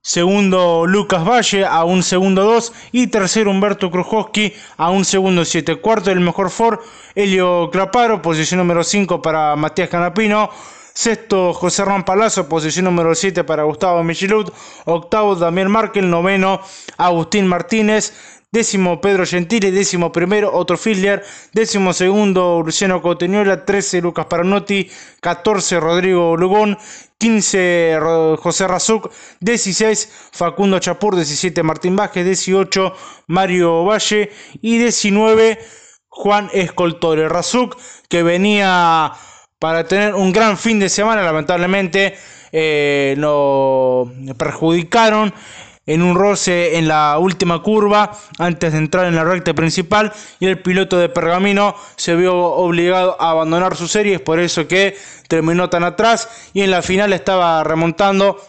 Segundo 0.00 0.86
Lucas 0.86 1.24
Valle 1.24 1.64
a 1.64 1.84
un 1.84 2.04
segundo 2.04 2.44
2 2.44 2.72
y 2.92 3.08
tercero 3.08 3.50
Humberto 3.50 3.90
Krujowski 3.90 4.54
a 4.76 4.90
un 4.90 5.04
segundo 5.04 5.44
7. 5.44 5.76
Cuarto 5.76 6.12
el 6.12 6.20
mejor 6.20 6.50
Ford 6.50 6.78
Helio 7.14 7.70
Claparo, 7.70 8.22
posición 8.22 8.58
número 8.58 8.84
5 8.84 9.20
para 9.20 9.56
Matías 9.56 9.88
Canapino. 9.88 10.48
Sexto 10.94 11.52
José 11.52 11.84
Rampalazo, 11.84 12.48
posición 12.48 12.86
número 12.86 13.14
7 13.14 13.44
para 13.44 13.64
Gustavo 13.64 14.02
Michilut. 14.02 14.50
Octavo 14.86 15.34
Damián 15.34 15.70
Markel. 15.70 16.08
Noveno 16.08 16.60
Agustín 16.96 17.46
Martínez 17.48 18.14
décimo 18.50 19.00
Pedro 19.00 19.26
Gentile, 19.26 19.70
décimo 19.70 20.12
primero 20.12 20.50
Otto 20.52 20.76
Fiedler, 20.76 21.24
décimo 21.52 21.92
segundo 21.92 22.62
Luciano 22.64 23.02
Coteñola, 23.02 23.64
13 23.64 24.00
Lucas 24.00 24.26
Paranotti, 24.26 24.90
14 25.20 25.80
Rodrigo 25.80 26.36
Lugón, 26.36 26.78
15 27.18 27.98
José 28.38 28.66
Razuc, 28.66 29.10
16 29.40 30.30
Facundo 30.32 30.78
Chapur, 30.78 31.16
17 31.16 31.62
Martín 31.62 31.96
Vázquez, 31.96 32.24
18 32.24 32.92
Mario 33.28 33.84
Valle 33.84 34.30
y 34.60 34.78
19 34.78 35.58
Juan 36.08 36.48
Escoltore. 36.52 37.28
Razuc 37.28 37.76
que 38.08 38.22
venía 38.22 39.12
para 39.58 39.86
tener 39.86 40.14
un 40.14 40.32
gran 40.32 40.56
fin 40.58 40.78
de 40.78 40.88
semana, 40.88 41.22
lamentablemente 41.22 42.16
eh, 42.52 43.14
lo 43.18 44.10
perjudicaron 44.38 45.34
en 45.86 46.02
un 46.02 46.16
roce 46.16 46.76
en 46.78 46.88
la 46.88 47.16
última 47.18 47.62
curva 47.62 48.12
antes 48.38 48.72
de 48.72 48.78
entrar 48.78 49.06
en 49.06 49.14
la 49.14 49.24
recta 49.24 49.54
principal 49.54 50.12
y 50.40 50.46
el 50.46 50.60
piloto 50.60 50.98
de 50.98 51.08
Pergamino 51.08 51.76
se 51.96 52.16
vio 52.16 52.36
obligado 52.36 53.16
a 53.20 53.30
abandonar 53.30 53.76
su 53.76 53.88
serie, 53.88 54.16
es 54.16 54.20
por 54.20 54.40
eso 54.40 54.66
que 54.66 54.96
terminó 55.28 55.70
tan 55.70 55.84
atrás 55.84 56.50
y 56.52 56.62
en 56.62 56.70
la 56.70 56.82
final 56.82 57.12
estaba 57.12 57.62
remontando 57.64 58.40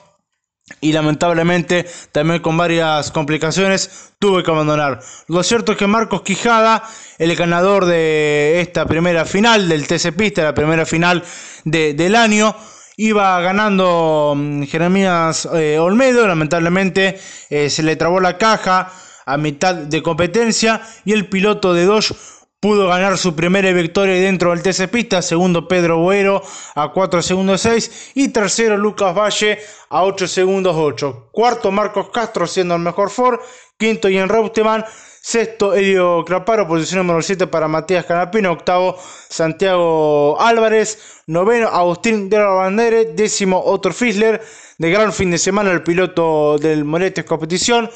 y 0.81 0.91
lamentablemente 0.91 1.85
también 2.11 2.41
con 2.41 2.57
varias 2.57 3.11
complicaciones 3.11 4.11
tuve 4.19 4.43
que 4.43 4.51
abandonar. 4.51 4.99
Lo 5.27 5.41
cierto 5.43 5.71
es 5.71 5.77
que 5.77 5.87
Marcos 5.87 6.23
Quijada, 6.23 6.83
el 7.17 7.35
ganador 7.35 7.85
de 7.85 8.59
esta 8.59 8.85
primera 8.85 9.25
final 9.25 9.69
del 9.69 9.87
TC 9.87 10.11
Pista, 10.15 10.43
la 10.43 10.53
primera 10.53 10.85
final 10.85 11.23
del 11.63 12.15
año, 12.15 12.55
iba 12.97 13.39
ganando 13.41 14.33
mm, 14.35 14.63
Jeremías 14.63 15.47
eh, 15.53 15.79
Olmedo, 15.79 16.27
lamentablemente 16.27 17.19
eh, 17.49 17.69
se 17.69 17.83
le 17.83 17.95
trabó 17.95 18.19
la 18.19 18.37
caja 18.37 18.91
a 19.25 19.37
mitad 19.37 19.75
de 19.75 20.01
competencia 20.01 20.81
y 21.05 21.13
el 21.13 21.29
piloto 21.29 21.73
de 21.73 21.85
Dodge 21.85 22.15
pudo 22.59 22.87
ganar 22.87 23.19
su 23.19 23.35
primera 23.35 23.71
victoria 23.71 24.15
dentro 24.15 24.49
del 24.49 24.63
TC 24.63 24.89
Pista, 24.89 25.21
segundo 25.21 25.67
Pedro 25.67 25.99
Boero 25.99 26.41
a 26.73 26.91
4 26.91 27.21
segundos 27.21 27.61
6 27.61 28.11
y 28.15 28.29
tercero 28.29 28.77
Lucas 28.77 29.15
Valle 29.15 29.59
a 29.89 30.03
8 30.03 30.27
segundos 30.27 30.75
8. 30.75 31.29
Cuarto 31.31 31.71
Marcos 31.71 32.09
Castro 32.09 32.47
siendo 32.47 32.75
el 32.75 32.81
mejor 32.81 33.11
Ford, 33.11 33.39
quinto 33.77 34.09
Ian 34.09 34.27
Reutemann, 34.27 34.83
sexto 35.27 35.73
Elio 35.73 36.23
Craparo, 36.23 36.69
posición 36.69 36.99
número 36.99 37.21
7 37.21 37.47
para 37.47 37.67
Matías 37.67 38.05
Canapino, 38.05 38.49
octavo 38.49 38.97
Santiago 39.27 40.39
Álvarez, 40.39 41.21
noveno 41.27 41.67
Agustín 41.67 42.29
de 42.29 42.37
la 42.37 42.47
Bandere, 42.47 43.11
décimo 43.13 43.61
Otto 43.61 43.91
Fisler, 43.91 44.41
de 44.77 44.89
gran 44.89 45.11
fin 45.11 45.29
de 45.29 45.37
semana 45.37 45.71
el 45.71 45.83
piloto 45.83 46.57
del 46.57 46.85
Moretes 46.85 47.25
Competición, 47.25 47.89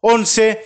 11 0.00 0.64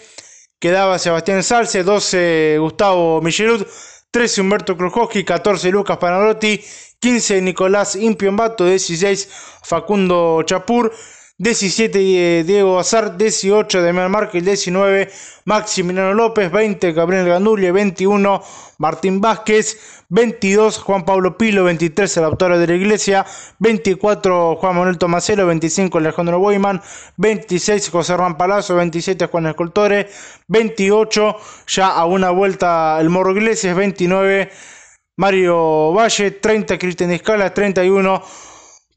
quedaba 0.59 0.99
Sebastián 0.99 1.43
Salce, 1.43 1.85
12 1.85 2.59
Gustavo 2.59 3.23
Michelud, 3.23 3.67
13 4.11 4.43
Humberto 4.43 4.77
Krujowski, 4.77 5.25
14 5.25 5.71
Lucas 5.71 5.97
Panarotti, 5.97 6.63
15 6.99 7.41
Nicolás 7.41 7.97
Impiombato, 7.97 8.67
16 8.67 9.27
Facundo 9.63 10.43
Chapur, 10.43 10.93
17 11.41 12.45
Diego 12.45 12.79
Azar, 12.79 13.17
18 13.17 13.81
Demian 13.81 14.11
Márquez, 14.11 14.45
19 14.45 15.09
Maximiliano 15.47 16.13
López, 16.13 16.53
20 16.53 16.93
Gabriel 16.93 17.27
Gandulle, 17.27 17.73
21 17.73 18.43
Martín 18.77 19.23
Vázquez, 19.23 20.05
22 20.11 20.77
Juan 20.77 21.07
Pablo 21.07 21.39
Pilo, 21.39 21.65
23 21.65 22.15
el 22.19 22.25
autor 22.25 22.59
de 22.59 22.67
la 22.67 22.75
iglesia, 22.75 23.25
24 23.59 24.57
Juan 24.57 24.77
Manuel 24.77 24.99
Tomaselo, 24.99 25.47
25 25.47 25.97
Alejandro 25.97 26.39
Boyman, 26.39 26.83
26 27.17 27.89
José 27.89 28.13
Hernán 28.13 28.37
Palazzo, 28.37 28.77
27 28.77 29.25
Juan 29.25 29.47
Escultore, 29.47 30.11
28 30.47 31.37
ya 31.69 31.89
a 31.89 32.05
una 32.05 32.29
vuelta 32.29 32.99
el 33.01 33.09
Morro 33.09 33.33
Iglesias, 33.33 33.75
29 33.75 34.51
Mario 35.17 35.95
Valle, 35.95 36.33
30 36.33 36.79
Cristian 36.79 37.13
Escala, 37.13 37.55
31 37.55 38.23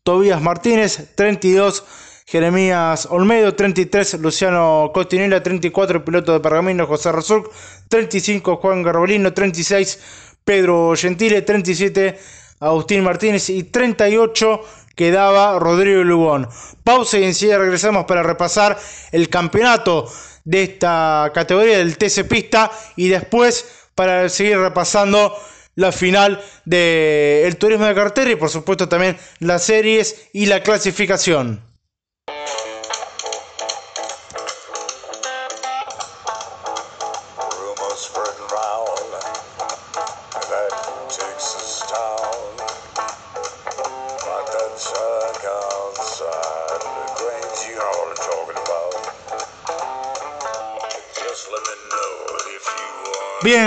Tobías 0.04 0.41
Martínez, 0.41 1.14
32 1.16 1.86
Jeremías 2.26 3.07
Olmedo, 3.09 3.53
33 3.53 4.19
Luciano 4.19 4.91
Cotinela, 4.93 5.43
34 5.43 6.03
piloto 6.05 6.34
de 6.34 6.39
Pergamino 6.39 6.88
José 6.88 7.11
Razuk, 7.11 7.51
35 7.89 8.57
Juan 8.57 8.82
Garbolino, 8.82 9.34
36 9.34 9.99
Pedro 10.43 10.93
Gentile, 10.95 11.41
37 11.41 12.17
Agustín 12.59 13.03
Martínez 13.03 13.49
y 13.49 13.63
38 13.63 14.61
quedaba 14.95 15.59
Rodrigo 15.59 16.03
Lugón. 16.03 16.47
Pausa 16.84 17.17
y 17.17 17.24
enseguida 17.26 17.57
regresamos 17.57 18.05
para 18.05 18.24
repasar 18.24 18.78
el 19.11 19.30
campeonato 19.30 20.09
de 20.45 20.63
esta 20.63 21.32
categoría 21.34 21.78
del 21.78 21.97
TC 21.97 22.28
Pista 22.28 22.71
y 22.95 23.09
después 23.09 23.88
para 23.95 24.28
seguir 24.30 24.59
repasando 24.59 25.36
la 25.76 25.91
final 25.91 26.41
del 26.65 27.55
turismo 27.57 27.86
de 27.86 27.95
cartera 27.95 28.32
y 28.32 28.36
por 28.36 28.49
supuesto 28.49 28.88
también 28.88 29.17
las 29.39 29.63
series 29.63 30.30
y 30.34 30.45
la 30.45 30.61
clasificación. 30.61 31.72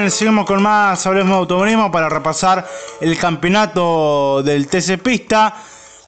Bien, 0.07 0.13
seguimos 0.13 0.47
con 0.47 0.63
más 0.63 1.05
Hablemos 1.05 1.33
de 1.33 1.39
Automovilismo 1.39 1.91
para 1.91 2.09
repasar 2.09 2.65
el 3.01 3.19
campeonato 3.19 4.41
del 4.45 4.69
TC 4.69 5.03
Pista. 5.03 5.57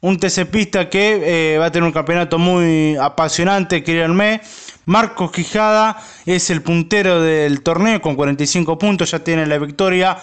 Un 0.03 0.21
TC 0.21 0.47
Pista 0.47 0.89
que 0.89 1.55
eh, 1.55 1.59
va 1.59 1.67
a 1.67 1.73
tener 1.73 1.85
un 1.85 1.91
campeonato 1.91 2.39
muy 2.39 2.95
apasionante, 2.95 3.83
créanme. 3.83 4.41
Marcos 4.87 5.33
Quijada 5.33 6.01
es 6.25 6.49
el 6.51 6.63
puntero 6.63 7.21
del 7.21 7.61
torneo 7.63 8.01
con 8.01 8.15
45 8.15 8.79
puntos, 8.79 9.11
ya 9.11 9.19
tiene 9.19 9.47
la 9.47 9.59
victoria 9.59 10.17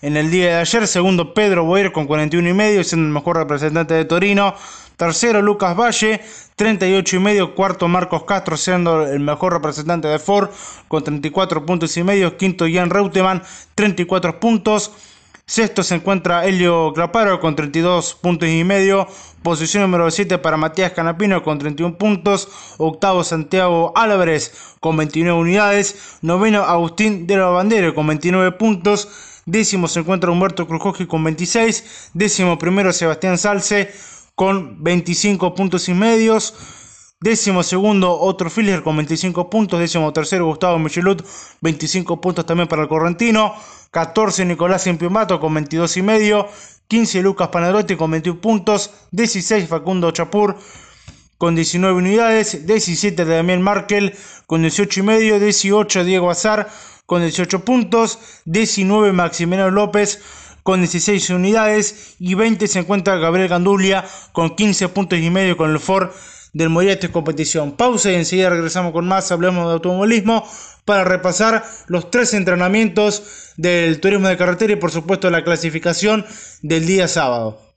en 0.00 0.16
el 0.16 0.30
día 0.30 0.46
de 0.46 0.54
ayer. 0.60 0.88
Segundo, 0.88 1.34
Pedro 1.34 1.64
Boyer 1.64 1.92
con 1.92 2.06
41 2.06 2.48
y 2.48 2.54
medio, 2.54 2.82
siendo 2.82 3.08
el 3.08 3.12
mejor 3.12 3.36
representante 3.36 3.92
de 3.92 4.06
Torino. 4.06 4.54
Tercero, 4.96 5.42
Lucas 5.42 5.76
Valle, 5.76 6.22
38 6.58 7.16
y 7.16 7.18
medio. 7.20 7.54
Cuarto, 7.54 7.88
Marcos 7.88 8.24
Castro, 8.24 8.56
siendo 8.56 9.06
el 9.06 9.20
mejor 9.20 9.54
representante 9.54 10.08
de 10.08 10.18
Ford, 10.18 10.50
con 10.88 11.04
34 11.04 11.64
puntos 11.64 11.96
y 11.96 12.02
medio. 12.02 12.36
Quinto, 12.36 12.66
Jan 12.70 12.90
Reutemann, 12.90 13.42
34 13.76 14.40
puntos. 14.40 14.90
Sexto 15.46 15.82
se 15.82 15.94
encuentra 15.94 16.44
Helio 16.44 16.92
Claparo 16.92 17.40
con 17.40 17.56
32 17.56 18.16
puntos 18.16 18.48
y 18.50 18.64
medio. 18.64 19.06
Posición 19.42 19.84
número 19.84 20.10
7 20.10 20.36
para 20.38 20.58
Matías 20.58 20.92
Canapino 20.92 21.42
con 21.42 21.58
31 21.58 21.96
puntos. 21.96 22.48
Octavo 22.76 23.24
Santiago 23.24 23.92
Álvarez 23.96 24.74
con 24.80 24.96
29 24.96 25.40
unidades. 25.40 26.18
Noveno 26.20 26.64
Agustín 26.64 27.26
de 27.26 27.36
la 27.36 27.46
Bandera 27.46 27.94
con 27.94 28.08
29 28.08 28.52
puntos. 28.58 29.08
Décimo 29.46 29.88
se 29.88 30.00
encuentra 30.00 30.30
Humberto 30.30 30.66
Krujowski 30.66 31.06
con 31.06 31.24
26. 31.24 32.10
Décimo 32.12 32.58
primero 32.58 32.92
Sebastián 32.92 33.38
Salce 33.38 33.94
con 34.38 34.84
25 34.84 35.52
puntos 35.56 35.88
y 35.88 35.94
medios. 35.94 36.54
Décimo 37.20 37.64
segundo, 37.64 38.16
otro 38.20 38.48
Filler 38.48 38.84
con 38.84 38.94
25 38.96 39.50
puntos. 39.50 39.80
Décimo 39.80 40.12
tercero, 40.12 40.46
Gustavo 40.46 40.78
Michelut, 40.78 41.26
25 41.60 42.20
puntos 42.20 42.46
también 42.46 42.68
para 42.68 42.82
el 42.82 42.88
Correntino. 42.88 43.52
14, 43.90 44.44
Nicolás 44.44 44.86
Impimato 44.86 45.40
con 45.40 45.52
22 45.54 45.96
y 45.96 46.02
medio. 46.02 46.46
15, 46.86 47.20
Lucas 47.20 47.48
Panarotti 47.48 47.96
con 47.96 48.12
21 48.12 48.40
puntos. 48.40 48.92
16, 49.10 49.68
Facundo 49.68 50.12
Chapur 50.12 50.56
con 51.36 51.56
19 51.56 51.98
unidades. 51.98 52.64
17, 52.64 53.24
Damián 53.24 53.60
Markel 53.60 54.14
con 54.46 54.62
18 54.62 55.00
y 55.00 55.02
medio. 55.02 55.40
18, 55.40 56.04
Diego 56.04 56.30
Azar 56.30 56.68
con 57.06 57.22
18 57.22 57.64
puntos. 57.64 58.20
19, 58.44 59.12
Maximiliano 59.12 59.72
López 59.72 60.20
con 60.68 60.80
16 60.80 61.30
unidades 61.30 62.16
y 62.18 62.34
20 62.34 62.68
se 62.68 62.80
encuentra 62.80 63.16
Gabriel 63.16 63.48
Gandulia 63.48 64.04
con 64.32 64.54
15 64.54 64.90
puntos 64.90 65.18
y 65.18 65.30
medio 65.30 65.56
con 65.56 65.70
el 65.70 65.80
Ford 65.80 66.10
del 66.52 66.68
Mollete 66.68 67.10
Competición. 67.10 67.72
Pausa 67.72 68.12
y 68.12 68.16
enseguida 68.16 68.50
regresamos 68.50 68.92
con 68.92 69.08
más, 69.08 69.32
hablemos 69.32 69.64
de 69.64 69.72
automovilismo 69.72 70.46
para 70.84 71.04
repasar 71.04 71.64
los 71.86 72.10
tres 72.10 72.34
entrenamientos 72.34 73.54
del 73.56 73.98
turismo 73.98 74.28
de 74.28 74.36
carretera 74.36 74.74
y 74.74 74.76
por 74.76 74.90
supuesto 74.90 75.30
la 75.30 75.42
clasificación 75.42 76.26
del 76.60 76.84
día 76.84 77.08
sábado. 77.08 77.67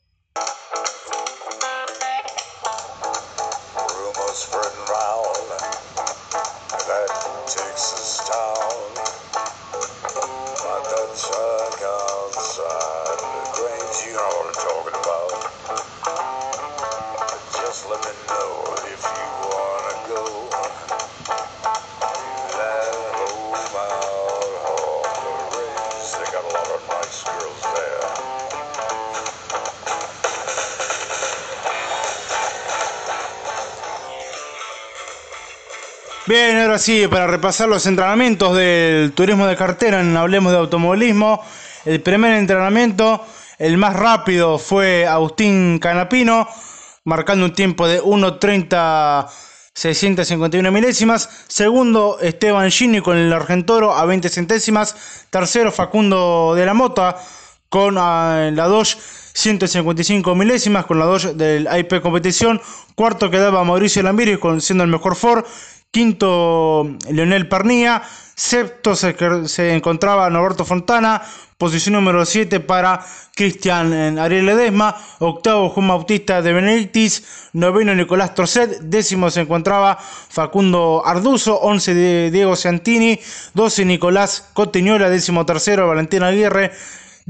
Ahora 36.71 36.79
sí, 36.79 37.05
para 37.09 37.27
repasar 37.27 37.67
los 37.67 37.85
entrenamientos 37.85 38.55
del 38.55 39.11
turismo 39.11 39.45
de 39.45 39.57
cartera 39.57 39.99
en 39.99 40.15
Hablemos 40.15 40.53
de 40.53 40.59
Automovilismo. 40.59 41.43
El 41.83 41.99
primer 41.99 42.31
entrenamiento, 42.31 43.25
el 43.59 43.75
más 43.75 43.93
rápido, 43.93 44.57
fue 44.57 45.05
Agustín 45.05 45.79
Canapino, 45.79 46.47
marcando 47.03 47.43
un 47.43 47.53
tiempo 47.53 47.89
de 47.89 48.01
1.30 48.01 49.27
651 49.73 50.71
milésimas. 50.71 51.29
Segundo, 51.49 52.19
Esteban 52.21 52.71
Gini 52.71 53.01
con 53.01 53.17
el 53.17 53.33
Argentoro 53.33 53.93
a 53.93 54.05
20 54.05 54.29
centésimas. 54.29 55.25
Tercero, 55.29 55.73
Facundo 55.73 56.53
de 56.55 56.65
la 56.65 56.73
Mota 56.73 57.17
con 57.67 57.97
ah, 57.97 58.49
la 58.53 58.67
Dodge 58.67 58.97
155 59.33 60.35
milésimas 60.35 60.85
con 60.85 60.99
la 60.99 61.05
Dodge 61.05 61.33
del 61.33 61.67
IP 61.79 62.01
competición. 62.01 62.61
Cuarto 62.95 63.29
quedaba 63.29 63.63
Mauricio 63.63 64.03
Lambiris 64.03 64.39
siendo 64.59 64.83
el 64.83 64.89
mejor 64.89 65.15
Ford. 65.15 65.45
Quinto 65.91 66.97
Leonel 67.09 67.49
Pernía. 67.49 68.01
Sexto 68.33 68.95
se, 68.95 69.75
encontraba 69.75 70.29
Norberto 70.29 70.63
Fontana. 70.63 71.21
Posición 71.57 71.93
número 71.93 72.25
7 72.25 72.61
para 72.61 73.05
Cristian 73.35 73.93
eh, 73.93 74.19
Ariel 74.19 74.45
Ledesma. 74.45 74.95
Octavo 75.19 75.69
Juan 75.69 75.89
Bautista 75.89 76.41
de 76.41 76.53
Benedictis. 76.53 77.49
Noveno 77.51 77.93
Nicolás 77.93 78.33
Torcet. 78.33 78.79
Décimo 78.83 79.29
se 79.29 79.41
encontraba 79.41 79.97
Facundo 79.97 81.03
Arduzo. 81.05 81.59
11 81.59 82.31
Diego 82.31 82.55
Santini. 82.55 83.19
12 83.53 83.83
Nicolás 83.83 84.49
Cotiñola. 84.53 85.09
Décimo 85.09 85.45
tercero 85.45 85.89
Valentina 85.89 86.27
Aguirre. 86.27 86.71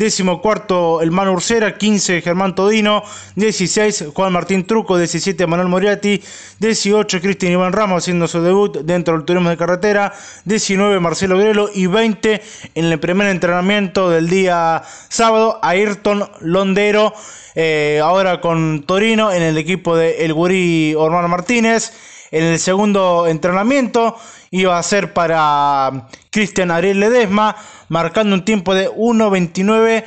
Décimo 0.02 0.42
cuarto, 0.42 1.00
el 1.04 1.12
Manu 1.12 1.34
Ursera. 1.34 1.78
15, 1.78 2.24
Germán 2.24 2.56
Todino. 2.56 3.04
16, 3.36 4.06
Juan 4.16 4.34
Martín 4.34 4.66
Truco. 4.66 4.98
17, 4.98 5.46
Manuel 5.46 5.70
Moriarty. 5.70 6.24
18, 6.58 7.22
Cristian 7.22 7.52
Iván 7.52 7.72
Ramos 7.72 8.02
haciendo 8.02 8.28
su 8.28 8.42
debut 8.42 8.80
dentro 8.80 9.14
del 9.14 9.26
turismo 9.26 9.52
de 9.52 9.58
carretera. 9.58 10.12
19, 10.46 11.00
Marcelo 11.00 11.38
Grelo. 11.38 11.70
Y 11.72 11.86
20, 11.86 12.42
en 12.74 12.86
el 12.86 13.00
primer 13.00 13.28
entrenamiento 13.28 14.10
del 14.10 14.28
día 14.28 14.82
sábado, 15.08 15.60
Ayrton 15.62 16.28
Londero. 16.40 17.14
Eh, 17.54 18.00
ahora 18.04 18.42
con 18.42 18.82
Torino 18.88 19.32
en 19.32 19.44
el 19.44 19.56
equipo 19.60 19.96
de 19.96 20.26
El 20.26 20.34
Gurí 20.34 20.96
Ormano 20.98 21.28
Martínez. 21.28 21.94
En 22.32 22.46
el 22.46 22.60
segundo 22.60 23.28
entrenamiento 23.28 24.16
iba 24.50 24.80
a 24.80 24.84
ser 24.84 25.14
para 25.14 26.08
Cristian 26.30 26.72
Ariel 26.72 27.00
Ledesma, 27.00 27.58
marcando 27.90 28.34
un 28.34 28.46
tiempo 28.46 28.74
de 28.74 28.90
1.29. 28.90 30.06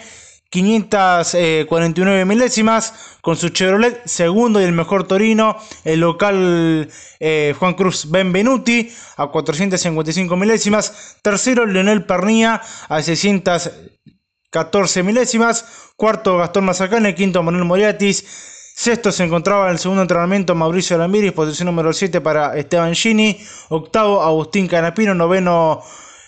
549 0.54 2.24
milésimas 2.26 3.16
con 3.22 3.36
su 3.36 3.48
Chevrolet, 3.48 4.06
segundo 4.06 4.60
y 4.60 4.64
el 4.64 4.70
mejor 4.70 5.08
Torino, 5.08 5.56
el 5.82 5.98
local 5.98 6.88
eh, 7.18 7.56
Juan 7.58 7.74
Cruz 7.74 8.08
Benvenuti 8.08 8.88
a 9.16 9.26
455 9.26 10.36
milésimas, 10.36 11.16
tercero 11.22 11.66
Leonel 11.66 12.06
Pernía 12.06 12.60
a 12.88 13.02
614 13.02 15.02
milésimas, 15.02 15.90
cuarto 15.96 16.38
Gastón 16.38 16.66
Mazacane, 16.66 17.16
quinto 17.16 17.42
Manuel 17.42 17.64
Moriatis, 17.64 18.53
Sexto 18.76 19.12
se 19.12 19.22
encontraba 19.22 19.66
en 19.66 19.74
el 19.74 19.78
segundo 19.78 20.02
entrenamiento 20.02 20.52
Mauricio 20.56 20.98
Lambiris, 20.98 21.30
posición 21.30 21.66
número 21.66 21.92
7 21.92 22.20
para 22.20 22.56
Esteban 22.58 22.92
Gini. 22.92 23.38
Octavo 23.68 24.20
Agustín 24.20 24.66
Canapino, 24.66 25.14
noveno 25.14 25.80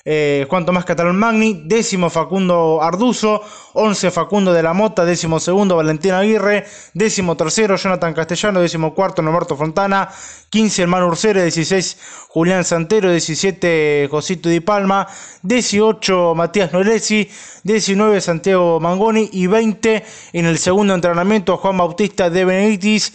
eh, 0.08 0.46
Juan 0.48 0.64
Tomás 0.64 0.84
Catalán 0.84 1.16
Magni, 1.16 1.62
décimo 1.64 2.10
Facundo 2.10 2.80
Arduzo, 2.80 3.42
once 3.74 4.12
Facundo 4.12 4.52
de 4.52 4.62
la 4.62 4.72
Mota, 4.72 5.04
décimo 5.04 5.40
segundo 5.40 5.74
Valentín 5.74 6.12
Aguirre, 6.12 6.64
décimo 6.94 7.36
tercero 7.36 7.74
Jonathan 7.74 8.14
Castellano, 8.14 8.60
décimo 8.60 8.94
cuarto 8.94 9.20
Norberto 9.20 9.56
Fontana, 9.56 10.08
quince 10.48 10.82
Hermano 10.82 11.08
Ursera, 11.08 11.42
dieciséis 11.42 11.98
Julián 12.28 12.64
Santero, 12.64 13.10
diecisiete 13.10 14.06
Josito 14.08 14.48
Di 14.48 14.60
Palma, 14.60 15.08
dieciocho 15.42 16.36
Matías 16.36 16.72
Noelesi, 16.72 17.28
diecinueve 17.64 18.20
Santiago 18.20 18.78
Mangoni 18.78 19.28
y 19.32 19.48
veinte 19.48 20.04
en 20.32 20.46
el 20.46 20.58
segundo 20.58 20.94
entrenamiento 20.94 21.56
Juan 21.56 21.78
Bautista 21.78 22.30
de 22.30 22.44
Benedictis 22.44 23.12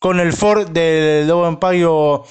con 0.00 0.18
el 0.18 0.32
Ford 0.32 0.70
del 0.70 1.28
Lobo 1.28 1.46
Empayo 1.46 2.24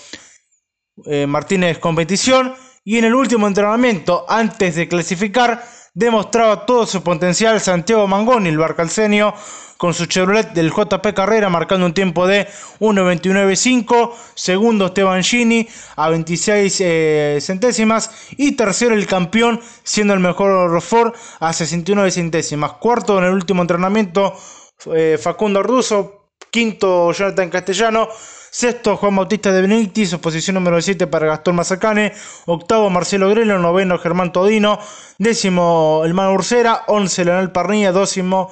eh, 1.06 1.26
Martínez 1.28 1.80
Competición 1.80 2.54
y 2.84 2.98
en 2.98 3.06
el 3.06 3.14
último 3.14 3.48
entrenamiento, 3.48 4.26
antes 4.28 4.76
de 4.76 4.88
clasificar, 4.88 5.64
demostraba 5.94 6.66
todo 6.66 6.86
su 6.86 7.04
potencial 7.04 7.60
Santiago 7.60 8.08
Mangoni, 8.08 8.50
el 8.50 8.58
barcalcenio, 8.58 9.34
con 9.78 9.96
su 9.96 10.06
Chevrolet 10.06 10.54
del 10.54 10.72
JP 10.72 11.14
Carrera, 11.16 11.50
marcando 11.50 11.88
un 11.88 11.94
tiempo 11.94 12.28
de 12.28 12.48
1.29.5, 12.80 14.12
segundo 14.36 14.86
Esteban 14.86 15.24
Gini 15.24 15.68
a 15.96 16.10
26 16.10 16.78
eh, 16.82 17.38
centésimas 17.42 18.12
y 18.38 18.52
tercero 18.52 18.94
el 18.94 19.08
campeón, 19.08 19.60
siendo 19.84 20.14
el 20.14 20.20
mejor 20.20 20.80
Ford 20.82 21.14
a 21.40 21.52
69 21.52 22.12
centésimas. 22.12 22.74
Cuarto 22.74 23.18
en 23.18 23.24
el 23.24 23.34
último 23.34 23.64
entrenamiento, 23.64 24.36
eh, 24.94 25.18
Facundo 25.20 25.60
Arduzo, 25.60 26.30
quinto 26.52 27.12
Jonathan 27.12 27.50
Castellano, 27.50 28.08
Sexto, 28.54 28.98
Juan 28.98 29.16
Bautista 29.16 29.54
de 29.54 29.62
Benítez, 29.62 30.14
posición 30.18 30.56
número 30.56 30.82
7 30.82 31.08
para 31.08 31.26
Gastón 31.26 31.56
Mazacane. 31.56 32.12
Octavo, 32.46 32.90
Marcelo 32.90 33.30
Grelo. 33.30 33.58
Noveno, 33.60 33.98
Germán 33.98 34.34
Todino. 34.34 34.78
Décimo, 35.18 36.02
el 36.04 36.14
Mano 36.14 36.34
Ursera. 36.34 36.84
Once, 36.88 37.24
Leonel 37.24 37.54
Parnilla. 37.54 37.94
Décimo, 37.94 38.52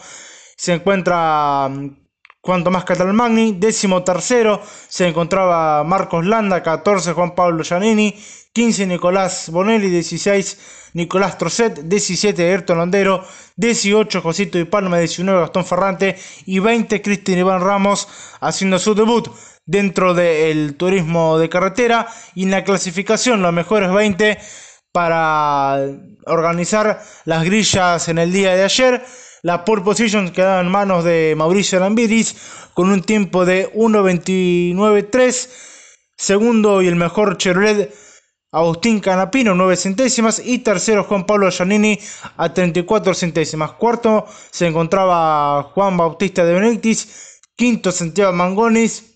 se 0.55 0.71
encuentra 0.71 1.67
mm, 1.67 1.97
Juan 2.41 2.63
Tomás 2.63 2.85
Catalmagni. 2.85 3.57
Décimo 3.59 4.01
tercero, 4.01 4.61
se 4.87 5.05
encontraba 5.05 5.83
Marcos 5.83 6.25
Landa. 6.25 6.63
14, 6.63 7.11
Juan 7.11 7.35
Pablo 7.35 7.65
Giannini. 7.65 8.15
15, 8.53 8.87
Nicolás 8.87 9.49
Bonelli. 9.49 9.89
16, 9.89 10.91
Nicolás 10.93 11.37
Trocet. 11.37 11.77
17, 11.77 12.41
Ayrton 12.41 12.77
Londero. 12.77 13.25
18, 13.57 14.21
Josito 14.21 14.57
y 14.57 14.63
Palma. 14.63 14.97
19, 14.97 15.41
Gastón 15.41 15.65
Ferrante. 15.65 16.17
Y 16.45 16.59
20, 16.59 17.01
Cristian 17.01 17.39
Iván 17.39 17.59
Ramos 17.59 18.07
haciendo 18.39 18.79
su 18.79 18.95
debut 18.95 19.27
dentro 19.70 20.15
del 20.15 20.76
turismo 20.76 21.38
de 21.38 21.47
carretera 21.47 22.07
y 22.34 22.41
en 22.43 22.51
la 22.51 22.63
clasificación 22.63 23.43
los 23.43 23.53
mejores 23.53 23.93
20 23.93 24.39
para 24.91 25.78
organizar 26.26 27.03
las 27.26 27.43
grillas 27.43 28.09
en 28.09 28.17
el 28.17 28.34
día 28.34 28.55
de 28.55 28.63
ayer. 28.63 29.05
La 29.43 29.63
pole 29.63 29.84
position 29.84 30.32
quedaba 30.32 30.61
en 30.61 30.72
manos 30.72 31.03
de 31.03 31.36
Mauricio 31.38 31.80
Lambiris 31.80 32.36
con 32.74 32.89
un 32.89 33.03
tiempo 33.03 33.45
de 33.45 33.72
1.29.3. 33.74 35.49
Segundo 36.17 36.82
y 36.82 36.88
el 36.88 36.95
mejor 36.95 37.38
Chevrolet 37.38 37.93
Agustín 38.51 38.99
Canapino 38.99 39.53
9 39.53 39.76
centésimas 39.76 40.41
y 40.43 40.57
tercero 40.59 41.03
Juan 41.03 41.28
Pablo 41.28 41.51
Giannini 41.51 41.99
a 42.38 42.51
34 42.51 43.13
centésimas. 43.13 43.74
Cuarto 43.74 44.26
se 44.49 44.65
encontraba 44.65 45.61
Juan 45.76 45.95
Bautista 45.95 46.43
de 46.43 46.55
Benedictis. 46.55 47.39
Quinto 47.55 47.91
Santiago 47.91 48.34
Mangonis 48.34 49.09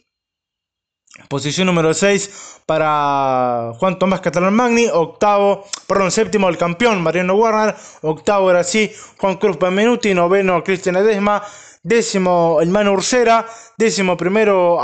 Posición 1.34 1.66
número 1.66 1.96
6 1.96 2.62
para 2.68 3.72
Juan 3.80 3.98
Tomás 3.98 4.22
Catalán 4.22 4.54
Magni. 4.54 4.86
Octavo, 4.86 5.66
perdón, 5.88 6.12
séptimo 6.12 6.48
el 6.48 6.60
campeón 6.60 7.02
Mariano 7.02 7.34
Warner. 7.34 7.74
Octavo 8.04 8.52
era 8.52 8.60
así 8.60 8.92
Juan 9.18 9.38
Cruz 9.38 9.58
Benvenuti. 9.58 10.14
Noveno 10.14 10.64
Cristian 10.64 10.98
Edesma. 10.98 11.42
Décimo 11.82 12.60
el 12.62 12.70
Mano 12.70 12.94
Ursera. 12.94 13.48
Décimo 13.76 14.16
primero 14.16 14.78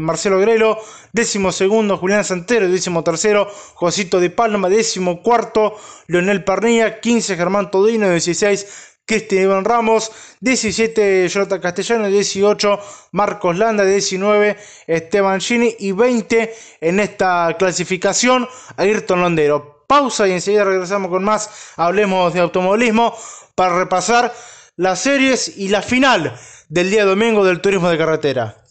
Marcelo 0.00 0.40
Grelo. 0.40 0.76
Décimo 1.12 1.52
segundo 1.52 1.96
Julián 1.96 2.24
Santero. 2.24 2.68
Décimo 2.68 3.04
tercero 3.04 3.48
Josito 3.74 4.18
de 4.18 4.30
Palma. 4.30 4.68
Décimo 4.68 5.22
cuarto 5.22 5.76
Leonel 6.08 6.42
Parnilla. 6.42 6.98
15 6.98 7.36
Germán 7.36 7.70
Todino. 7.70 8.10
16 8.10 8.91
Cristian 9.12 9.42
Iván 9.42 9.64
Ramos, 9.66 10.10
17 10.40 11.28
Jonathan 11.28 11.60
Castellano, 11.60 12.06
18 12.08 12.80
Marcos 13.10 13.58
Landa, 13.58 13.84
19 13.84 14.56
Esteban 14.86 15.38
Gini 15.38 15.76
y 15.78 15.92
20 15.92 16.54
en 16.80 16.98
esta 16.98 17.54
clasificación 17.58 18.48
Ayrton 18.78 19.20
Londero. 19.20 19.84
Pausa 19.86 20.26
y 20.28 20.32
enseguida 20.32 20.64
regresamos 20.64 21.10
con 21.10 21.24
más, 21.24 21.74
hablemos 21.76 22.32
de 22.32 22.40
automovilismo 22.40 23.14
para 23.54 23.78
repasar 23.78 24.32
las 24.76 25.00
series 25.00 25.58
y 25.58 25.68
la 25.68 25.82
final 25.82 26.34
del 26.70 26.90
día 26.90 27.04
domingo 27.04 27.44
del 27.44 27.60
turismo 27.60 27.90
de 27.90 27.98
carretera. 27.98 28.61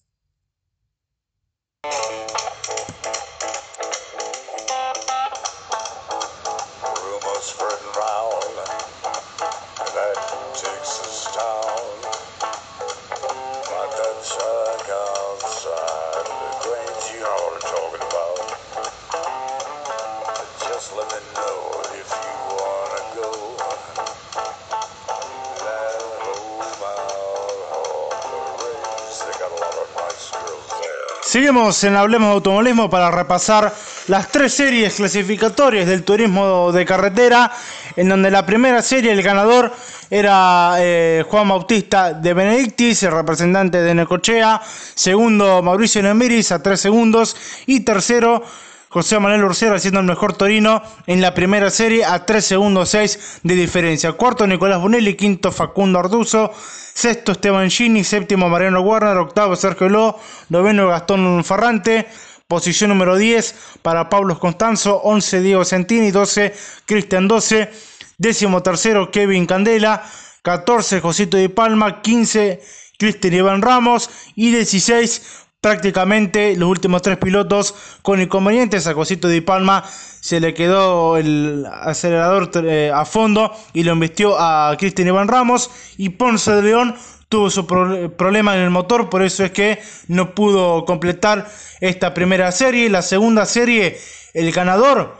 En 31.52 31.98
Hablemos 31.98 32.30
de 32.30 32.34
Automovilismo 32.36 32.90
para 32.90 33.12
repasar 33.12 33.74
las 34.08 34.30
tres 34.30 34.54
series 34.54 34.96
clasificatorias 34.96 35.86
del 35.86 36.04
turismo 36.04 36.72
de 36.72 36.86
carretera, 36.86 37.52
en 37.98 38.08
donde 38.08 38.32
la 38.32 38.46
primera 38.46 38.82
serie, 38.82 39.12
el 39.12 39.22
ganador, 39.22 39.74
era 40.10 40.76
eh, 40.80 41.26
Juan 41.28 41.50
Bautista 41.50 42.14
de 42.14 42.34
Benedictis, 42.34 43.04
el 43.04 43.12
representante 43.12 43.82
de 43.82 43.94
Necochea, 43.94 44.62
segundo 44.96 45.62
Mauricio 45.62 46.02
Nemiris 46.02 46.54
a 46.54 46.64
tres 46.64 46.80
segundos, 46.80 47.36
y 47.66 47.82
tercero 47.82 48.44
José 48.92 49.18
Manuel 49.20 49.46
Urcera 49.46 49.78
haciendo 49.78 50.02
el 50.02 50.06
mejor 50.06 50.34
Torino 50.34 50.84
en 51.08 51.22
la 51.22 51.34
primera 51.34 51.70
serie 51.70 52.04
a 52.04 52.26
3 52.26 52.44
segundos 52.46 52.90
6 52.90 53.40
de 53.42 53.56
diferencia. 53.56 54.12
Cuarto 54.12 54.46
Nicolás 54.46 54.82
Bonelli, 54.82 55.16
quinto 55.16 55.54
Facundo 55.54 55.98
Arduzo, 55.98 56.52
sexto 56.54 57.32
Esteban 57.32 57.70
Gini, 57.70 58.04
séptimo 58.04 58.50
Mariano 58.50 58.82
Warner, 58.82 59.16
octavo 59.16 59.56
Sergio 59.56 59.88
Ló, 59.88 60.20
noveno 60.50 60.90
Gastón 60.90 61.42
Farrante. 61.46 62.06
Posición 62.50 62.90
número 62.90 63.16
10 63.16 63.78
para 63.82 64.10
Pablo 64.10 64.38
Constanzo, 64.38 64.98
11 64.98 65.40
Diego 65.40 65.64
Centini, 65.64 66.12
12 66.12 66.54
Cristian 66.86 67.30
12, 67.30 67.72
décimo 68.18 68.62
tercero 68.62 69.10
Kevin 69.10 69.46
Candela, 69.46 70.04
14 70.42 71.00
Josito 71.00 71.38
Di 71.38 71.48
Palma, 71.48 72.02
15 72.02 72.62
Cristian 73.00 73.36
Iván 73.36 73.62
Ramos. 73.62 74.10
Y 74.36 74.52
16 74.52 75.46
prácticamente 75.62 76.56
los 76.58 76.68
últimos 76.68 77.04
tres 77.04 77.18
pilotos 77.18 77.76
con 78.02 78.20
inconvenientes. 78.20 78.88
A 78.88 78.94
Josito 78.94 79.28
Di 79.28 79.42
Palma 79.42 79.84
se 79.86 80.40
le 80.40 80.54
quedó 80.54 81.18
el 81.18 81.66
acelerador 81.72 82.52
eh, 82.66 82.92
a 82.94 83.06
fondo 83.06 83.52
y 83.74 83.84
lo 83.84 83.94
invistió 83.94 84.38
a 84.38 84.76
Cristian 84.78 85.08
Iván 85.08 85.28
Ramos 85.28 85.70
y 85.98 86.10
Ponce 86.10 86.52
de 86.52 86.64
León 86.64 86.96
tuvo 87.30 87.50
su 87.50 87.66
problema 87.66 88.56
en 88.56 88.64
el 88.64 88.72
motor, 88.72 89.10
por 89.10 89.24
eso 89.24 89.46
es 89.46 89.52
que 89.52 89.82
no 90.10 90.36
pudo 90.36 90.84
completar 90.84 91.50
esta 91.80 92.14
primera 92.14 92.52
serie. 92.52 92.90
La 92.90 93.02
segunda 93.02 93.46
serie, 93.46 93.98
el 94.34 94.52
ganador 94.52 95.18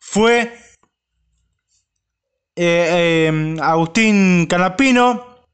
fue 0.00 0.58
eh, 2.56 3.30
eh, 3.30 3.56
Agustín 3.62 4.46
Canapino 4.46 5.46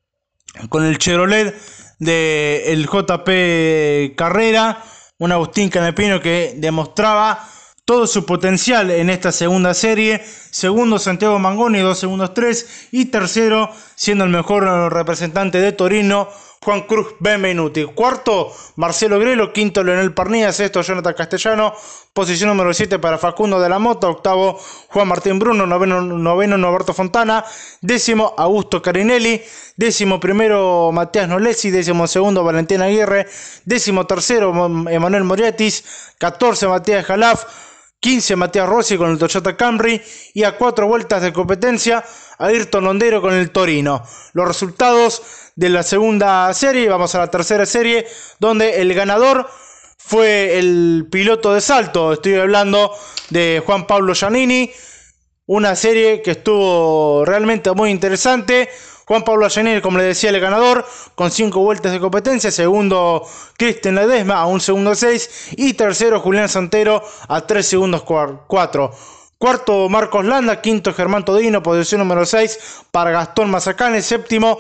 con 0.71 0.87
el 0.87 0.97
Chevrolet 0.97 1.55
del 1.99 2.87
JP 2.87 4.17
Carrera. 4.17 4.83
Un 5.19 5.33
Agustín 5.33 5.69
Canapino 5.69 6.21
que 6.21 6.55
demostraba 6.57 7.49
todo 7.85 8.07
su 8.07 8.27
potencial 8.27 8.91
en 8.91 9.11
esta 9.11 9.33
segunda 9.33 9.73
serie. 9.75 10.23
Segundo 10.51 10.99
Santiago 10.99 11.39
Mangoni, 11.39 11.81
dos 11.81 11.99
segundos 11.99 12.35
tres. 12.35 12.89
Y 12.93 13.07
tercero, 13.07 13.71
siendo 13.95 14.25
el 14.25 14.31
mejor 14.31 14.93
representante 14.93 15.59
de 15.61 15.73
Torino, 15.73 16.29
Juan 16.61 16.83
Cruz 16.83 17.15
Benvenuti. 17.19 17.85
Cuarto, 17.85 18.53
Marcelo 18.77 19.19
Grelo. 19.19 19.53
Quinto, 19.53 19.83
Leonel 19.83 20.13
Parnilla. 20.13 20.53
Sexto, 20.53 20.83
Jonathan 20.83 21.15
Castellano. 21.15 21.73
Posición 22.19 22.49
número 22.49 22.75
7 22.75 22.99
para 22.99 23.17
Facundo 23.17 23.61
de 23.61 23.69
la 23.69 23.79
Mota. 23.79 24.09
Octavo, 24.09 24.59
Juan 24.89 25.07
Martín 25.07 25.39
Bruno. 25.39 25.69
Noveno, 25.69 26.01
noveno 26.01 26.59
Norberto 26.59 26.93
Fontana. 26.93 27.45
Décimo, 27.81 28.35
Augusto 28.37 28.83
Carinelli. 28.83 29.41
Décimo 29.77 30.19
primero, 30.19 30.91
Matías 30.91 31.29
Nolesi. 31.29 31.71
Décimo 31.71 32.09
segundo, 32.09 32.43
Valentín 32.43 32.83
Aguirre. 32.83 33.29
Décimo 33.65 34.05
tercero, 34.05 34.51
Emanuel 34.91 35.23
Moriatis. 35.23 35.85
14, 36.19 36.67
Matías 36.67 37.07
Jalaf. 37.07 37.45
15 38.01 38.35
Matías 38.35 38.69
Rossi 38.69 38.97
con 38.97 39.11
el 39.13 39.19
Toyota 39.19 39.57
Camry 39.57 40.03
y 40.35 40.43
a 40.43 40.57
cuatro 40.57 40.87
vueltas 40.87 41.21
de 41.23 41.33
competencia 41.33 42.05
Ayrton 42.39 42.83
Londero 42.83 43.21
con 43.21 43.35
el 43.35 43.51
Torino. 43.51 44.03
Los 44.33 44.49
resultados 44.49 45.23
de 45.55 45.69
la 45.69 45.85
segunda 45.85 46.53
serie, 46.55 46.89
vamos 46.89 47.15
a 47.15 47.19
la 47.19 47.27
tercera 47.29 47.65
serie, 47.67 48.07
donde 48.39 48.81
el 48.81 48.93
ganador 48.95 49.49
fue 50.09 50.59
el 50.59 51.07
piloto 51.11 51.53
de 51.53 51.61
salto. 51.61 52.15
Estoy 52.15 52.37
hablando 52.37 52.97
de 53.29 53.63
Juan 53.65 53.87
Pablo 53.87 54.15
Giannini, 54.15 54.71
una 55.45 55.77
serie 55.77 56.23
que 56.23 56.31
estuvo 56.31 57.27
realmente 57.27 57.71
muy 57.73 57.91
interesante. 57.91 58.71
Juan 59.05 59.23
Pablo 59.23 59.51
Giannini, 59.51 59.83
como 59.83 59.99
le 59.99 60.05
decía, 60.05 60.31
el 60.31 60.41
ganador, 60.41 60.87
con 61.15 61.31
cinco 61.31 61.61
vueltas 61.61 61.93
de 61.93 62.01
competencia. 62.01 62.51
Segundo, 62.51 63.23
Cristian 63.59 63.97
Ledesma, 63.97 64.41
a 64.41 64.47
un 64.47 64.63
segundo 64.63 64.95
seis. 64.95 65.51
Y 65.59 65.75
tercero, 65.75 66.21
Julián 66.21 66.49
Santero, 66.49 67.03
a 67.29 67.43
tres 67.43 67.67
segundos 67.67 68.03
cuatro. 68.03 68.93
Cuarto, 69.37 69.91
Marcos 69.91 70.25
Landa. 70.25 70.63
Quinto, 70.63 70.95
Germán 70.95 71.27
Todino, 71.27 71.63
posición 71.63 71.99
número 71.99 72.25
6 72.25 72.87
para 72.91 73.11
Gastón 73.11 73.51
Mazacane. 73.51 74.01
Séptimo, 74.01 74.59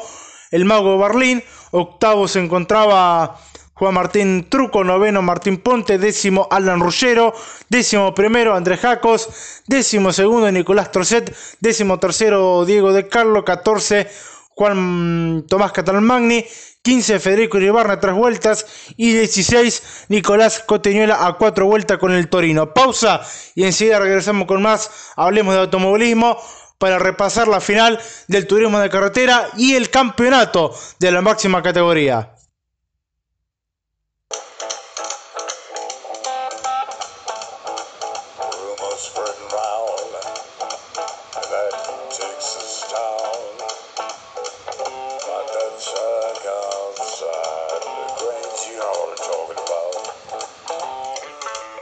el 0.50 0.66
Mago 0.66 0.98
Berlín. 0.98 1.42
Octavo 1.70 2.28
se 2.28 2.38
encontraba 2.38 3.40
Juan 3.78 3.94
Martín 3.94 4.48
Truco, 4.48 4.82
noveno 4.82 5.22
Martín 5.22 5.58
Ponte, 5.58 5.98
décimo 5.98 6.48
Alan 6.50 6.80
Ruggero, 6.80 7.32
décimo 7.68 8.12
primero 8.12 8.56
Andrés 8.56 8.80
Jacos, 8.80 9.62
décimo 9.68 10.12
segundo 10.12 10.50
Nicolás 10.50 10.90
Trocet, 10.90 11.32
décimo 11.60 12.00
tercero 12.00 12.64
Diego 12.64 12.92
de 12.92 13.08
Carlo, 13.08 13.44
catorce 13.44 14.10
Juan 14.48 15.44
Tomás 15.48 15.70
Catalmagni, 15.70 16.44
15 16.82 17.20
Federico 17.20 17.58
Iribarra 17.58 18.00
tres 18.00 18.16
vueltas 18.16 18.66
y 18.96 19.12
16 19.12 20.06
Nicolás 20.08 20.58
Coteñuela 20.66 21.24
a 21.24 21.34
cuatro 21.34 21.66
vueltas 21.66 21.98
con 21.98 22.12
el 22.12 22.28
Torino. 22.28 22.74
Pausa 22.74 23.20
y 23.54 23.62
enseguida 23.62 24.00
regresamos 24.00 24.48
con 24.48 24.60
más. 24.60 24.90
Hablemos 25.14 25.54
de 25.54 25.60
automovilismo 25.60 26.36
para 26.78 26.98
repasar 26.98 27.46
la 27.46 27.60
final 27.60 28.00
del 28.26 28.48
turismo 28.48 28.80
de 28.80 28.90
carretera 28.90 29.50
y 29.56 29.74
el 29.74 29.88
campeonato 29.88 30.74
de 30.98 31.12
la 31.12 31.20
máxima 31.22 31.62
categoría. 31.62 32.37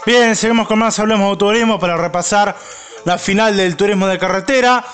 Bien, 0.07 0.37
seguimos 0.37 0.69
con 0.69 0.79
más 0.79 0.97
Hablemos 1.01 1.33
de 1.33 1.37
Turismo 1.37 1.81
para 1.81 1.97
repasar 1.97 2.57
la 3.05 3.19
final 3.19 3.57
del 3.57 3.75
turismo 3.75 4.07
de 4.07 4.21
carretera. 4.21 4.85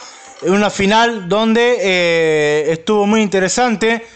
Una 0.40 0.70
final 0.70 1.28
donde 1.28 1.76
eh, 1.82 2.72
estuvo 2.72 3.04
muy 3.04 3.20
interesante. 3.20 4.06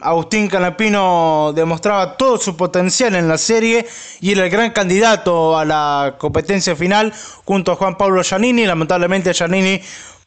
Agustín 0.00 0.48
Canapino 0.48 1.52
demostraba 1.54 2.16
todo 2.16 2.38
su 2.38 2.56
potencial 2.56 3.14
en 3.14 3.28
la 3.28 3.38
serie 3.38 3.86
y 4.20 4.32
era 4.32 4.42
el 4.42 4.50
gran 4.50 4.72
candidato 4.72 5.56
a 5.56 5.64
la 5.64 6.16
competencia 6.18 6.74
final 6.74 7.12
junto 7.44 7.70
a 7.70 7.76
Juan 7.76 7.96
Pablo 7.96 8.20
Giannini. 8.24 8.66
Lamentablemente 8.66 9.32
Giannini 9.32 9.80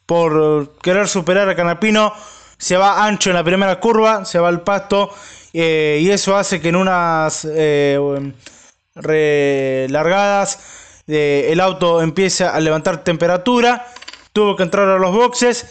por 0.06 0.78
querer 0.78 1.08
superar 1.08 1.46
a 1.50 1.54
Canapino 1.54 2.14
se 2.56 2.78
va 2.78 3.04
ancho 3.04 3.28
en 3.28 3.36
la 3.36 3.44
primera 3.44 3.78
curva, 3.80 4.24
se 4.24 4.38
va 4.38 4.48
al 4.48 4.62
pasto 4.62 5.14
eh, 5.52 5.98
y 6.00 6.08
eso 6.08 6.34
hace 6.38 6.58
que 6.58 6.70
en 6.70 6.76
unas... 6.76 7.46
Eh, 7.50 8.32
relargadas, 8.96 10.58
eh, 11.06 11.48
el 11.50 11.60
auto 11.60 12.02
empieza 12.02 12.54
a 12.54 12.60
levantar 12.60 13.04
temperatura, 13.04 13.86
tuvo 14.32 14.56
que 14.56 14.64
entrar 14.64 14.88
a 14.88 14.98
los 14.98 15.14
boxes, 15.14 15.66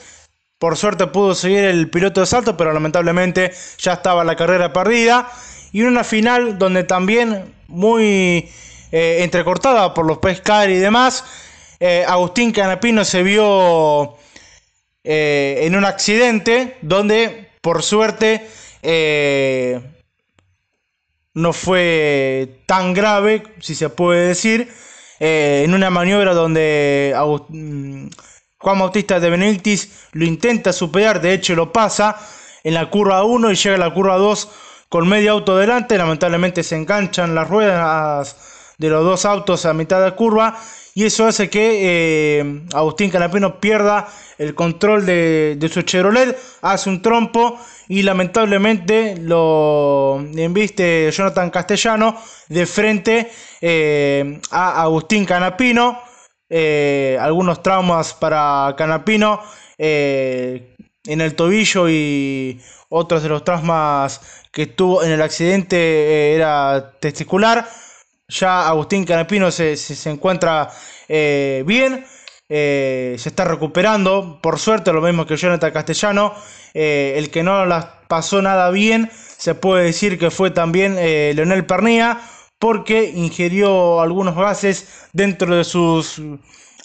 por 0.57 0.77
suerte 0.77 1.07
pudo 1.07 1.35
seguir 1.35 1.65
el 1.65 1.89
piloto 1.89 2.21
de 2.21 2.27
salto, 2.27 2.55
pero 2.55 2.71
lamentablemente 2.71 3.51
ya 3.77 3.93
estaba 3.93 4.23
la 4.23 4.35
carrera 4.35 4.71
perdida. 4.71 5.29
Y 5.73 5.81
una 5.81 6.05
final 6.05 6.57
donde 6.57 6.85
también 6.85 7.53
muy 7.67 8.49
eh, 8.91 9.17
entrecortada 9.19 9.93
por 9.93 10.05
los 10.05 10.19
pescar 10.19 10.69
y 10.69 10.77
demás, 10.77 11.25
eh, 11.81 12.05
Agustín 12.07 12.53
Canapino 12.53 13.03
se 13.03 13.23
vio 13.23 14.15
en 15.07 15.75
un 15.75 15.85
accidente 15.85 16.77
donde 16.81 17.49
por 17.61 17.83
suerte 17.83 18.47
no 21.35 21.53
fue 21.53 22.61
tan 22.65 22.93
grave, 22.93 23.43
si 23.59 23.75
se 23.75 23.89
puede 23.89 24.29
decir, 24.29 24.71
eh, 25.19 25.63
en 25.65 25.73
una 25.73 25.89
maniobra 25.89 26.33
donde 26.33 27.13
mm, 27.49 28.07
Juan 28.57 28.79
Bautista 28.79 29.19
de 29.19 29.29
Benedictis 29.29 30.07
lo 30.13 30.25
intenta 30.25 30.73
superar, 30.73 31.21
de 31.21 31.33
hecho 31.33 31.53
lo 31.55 31.71
pasa 31.71 32.17
en 32.63 32.73
la 32.73 32.89
curva 32.89 33.23
1 33.23 33.51
y 33.51 33.55
llega 33.55 33.75
a 33.75 33.79
la 33.79 33.93
curva 33.93 34.17
2 34.17 34.49
con 34.89 35.07
medio 35.07 35.33
auto 35.33 35.57
delante, 35.57 35.97
lamentablemente 35.97 36.63
se 36.63 36.77
enganchan 36.77 37.35
las 37.35 37.49
ruedas 37.49 38.73
de 38.77 38.89
los 38.89 39.03
dos 39.03 39.25
autos 39.25 39.65
a 39.65 39.73
mitad 39.73 40.03
de 40.03 40.15
curva 40.15 40.57
y 40.93 41.03
eso 41.03 41.27
hace 41.27 41.49
que 41.49 42.39
eh, 42.39 42.61
Agustín 42.73 43.09
Canapino 43.09 43.59
pierda 43.59 44.07
el 44.37 44.55
control 44.55 45.05
de, 45.05 45.57
de 45.59 45.69
su 45.69 45.81
Chevrolet, 45.81 46.37
hace 46.61 46.89
un 46.89 47.01
trompo 47.01 47.59
y 47.87 48.01
lamentablemente 48.01 49.15
lo 49.17 50.19
inviste 50.35 51.11
Jonathan 51.11 51.49
Castellano 51.49 52.17
de 52.49 52.65
frente 52.65 53.31
eh, 53.61 54.39
a 54.51 54.81
Agustín 54.81 55.25
Canapino. 55.25 56.01
Eh, 56.49 57.17
algunos 57.19 57.63
traumas 57.63 58.13
para 58.13 58.75
Canapino 58.77 59.41
eh, 59.77 60.75
en 61.05 61.21
el 61.21 61.35
tobillo 61.35 61.89
y 61.89 62.61
otros 62.89 63.23
de 63.23 63.29
los 63.29 63.43
traumas 63.43 64.45
que 64.51 64.67
tuvo 64.67 65.03
en 65.03 65.11
el 65.11 65.21
accidente 65.21 66.33
era 66.35 66.93
testicular. 66.99 67.67
Ya 68.27 68.67
Agustín 68.67 69.05
Canapino 69.05 69.51
se, 69.51 69.77
se 69.77 70.09
encuentra 70.09 70.71
bien. 71.07 72.05
se 72.47 73.15
está 73.15 73.43
recuperando, 73.43 74.39
por 74.41 74.57
suerte, 74.59 74.91
lo 74.91 75.01
mismo 75.01 75.25
que 75.25 75.37
Jonathan 75.37 75.71
Castellano. 75.71 76.33
Eh, 76.75 77.13
el 77.17 77.31
que 77.31 77.41
no 77.41 77.65
las 77.65 77.85
pasó 78.09 78.41
nada 78.41 78.69
bien, 78.69 79.09
se 79.37 79.55
puede 79.55 79.85
decir 79.85 80.19
que 80.19 80.29
fue 80.29 80.51
también 80.51 80.97
eh, 80.97 81.31
Leonel 81.35 81.65
Pernía, 81.65 82.19
porque 82.59 83.11
ingirió 83.15 84.01
algunos 84.01 84.35
gases 84.35 85.07
dentro 85.13 85.55
de 85.55 85.63
sus 85.63 86.21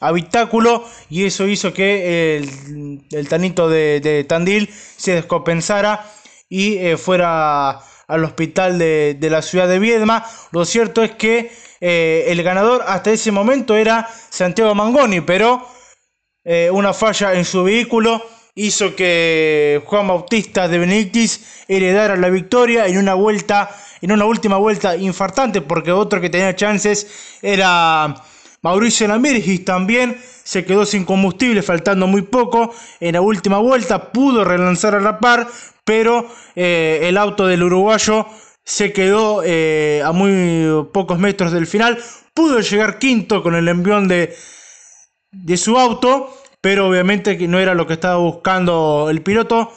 habitáculos 0.00 0.82
y 1.08 1.24
eso 1.24 1.46
hizo 1.46 1.72
que 1.72 2.36
el, 2.36 3.28
tanito 3.28 3.68
de, 3.68 4.24
Tandil 4.28 4.68
se 4.96 5.14
descompensara 5.14 6.06
y 6.48 6.76
eh, 6.76 6.96
fuera 6.96 7.80
al 8.08 8.24
hospital 8.24 8.78
de, 8.78 9.28
la 9.30 9.42
ciudad 9.42 9.68
de 9.68 9.78
Viedma. 9.78 10.24
Lo 10.52 10.64
cierto 10.64 11.02
es 11.02 11.12
que 11.12 11.52
eh, 11.80 12.26
el 12.28 12.42
ganador 12.44 12.84
hasta 12.86 13.10
ese 13.10 13.30
momento 13.32 13.74
era 13.74 14.08
Santiago 14.30 14.74
Mangoni, 14.74 15.20
pero 15.20 15.66
una 16.72 16.92
falla 16.94 17.34
en 17.34 17.44
su 17.44 17.62
vehículo 17.62 18.22
hizo 18.54 18.94
que 18.96 19.82
Juan 19.86 20.08
Bautista 20.08 20.68
de 20.68 20.78
Benedictis 20.78 21.64
heredara 21.68 22.16
la 22.16 22.30
victoria 22.30 22.86
en 22.86 22.98
una 22.98 23.14
vuelta, 23.14 23.70
en 24.00 24.12
una 24.12 24.24
última 24.24 24.56
vuelta 24.56 24.96
infartante, 24.96 25.60
porque 25.60 25.92
otro 25.92 26.20
que 26.20 26.30
tenía 26.30 26.56
chances 26.56 27.38
era 27.42 28.14
Mauricio 28.62 29.08
Lambergis 29.08 29.64
también 29.64 30.20
se 30.44 30.64
quedó 30.64 30.84
sin 30.84 31.04
combustible, 31.04 31.62
faltando 31.62 32.06
muy 32.06 32.22
poco. 32.22 32.74
En 32.98 33.14
la 33.14 33.20
última 33.20 33.58
vuelta 33.58 34.12
pudo 34.12 34.44
relanzar 34.44 34.94
a 34.94 35.00
la 35.00 35.18
par, 35.18 35.48
pero 35.84 36.28
eh, 36.56 37.00
el 37.04 37.16
auto 37.16 37.46
del 37.46 37.62
uruguayo 37.62 38.26
se 38.64 38.92
quedó 38.92 39.42
eh, 39.44 40.02
a 40.04 40.12
muy 40.12 40.86
pocos 40.92 41.18
metros 41.18 41.52
del 41.52 41.66
final. 41.66 41.98
Pudo 42.34 42.60
llegar 42.60 42.98
quinto 42.98 43.42
con 43.42 43.54
el 43.54 43.68
envión 43.68 44.08
de, 44.08 44.36
de 45.30 45.56
su 45.56 45.78
auto, 45.78 46.39
pero 46.60 46.88
obviamente 46.88 47.36
no 47.48 47.58
era 47.58 47.74
lo 47.74 47.86
que 47.86 47.94
estaba 47.94 48.16
buscando 48.16 49.08
el 49.10 49.22
piloto. 49.22 49.72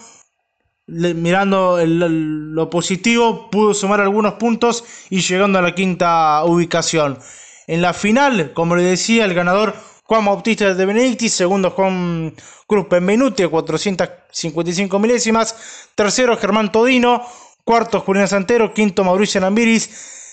mirando 0.88 1.80
lo 1.86 2.70
positivo, 2.70 3.50
pudo 3.50 3.74
sumar 3.74 4.02
algunos 4.02 4.34
puntos 4.34 4.84
y 5.10 5.22
llegando 5.22 5.60
a 5.60 5.62
la 5.62 5.76
quinta 5.76 6.44
ubicación. 6.44 7.20
En 7.68 7.82
la 7.82 7.94
final, 7.94 8.52
como 8.54 8.76
le 8.76 8.84
decía, 8.84 9.26
el 9.26 9.34
ganador 9.34 9.74
Juan 10.04 10.26
Bautista 10.26 10.74
de 10.74 10.86
Benedicti, 10.86 11.30
segundo 11.30 11.72
Juan 11.72 12.36
Cruz 12.68 12.88
Benvenuti 12.90 13.44
a 13.44 13.50
455 13.50 15.00
milésimas, 15.00 15.56
tercero 15.96 16.36
Germán 16.36 16.72
Todino, 16.74 17.24
cuarto 17.64 18.02
Julián 18.02 18.28
Santero, 18.28 18.74
quinto 18.74 19.06
Mauricio 19.06 19.40
Lambiris, 19.40 19.90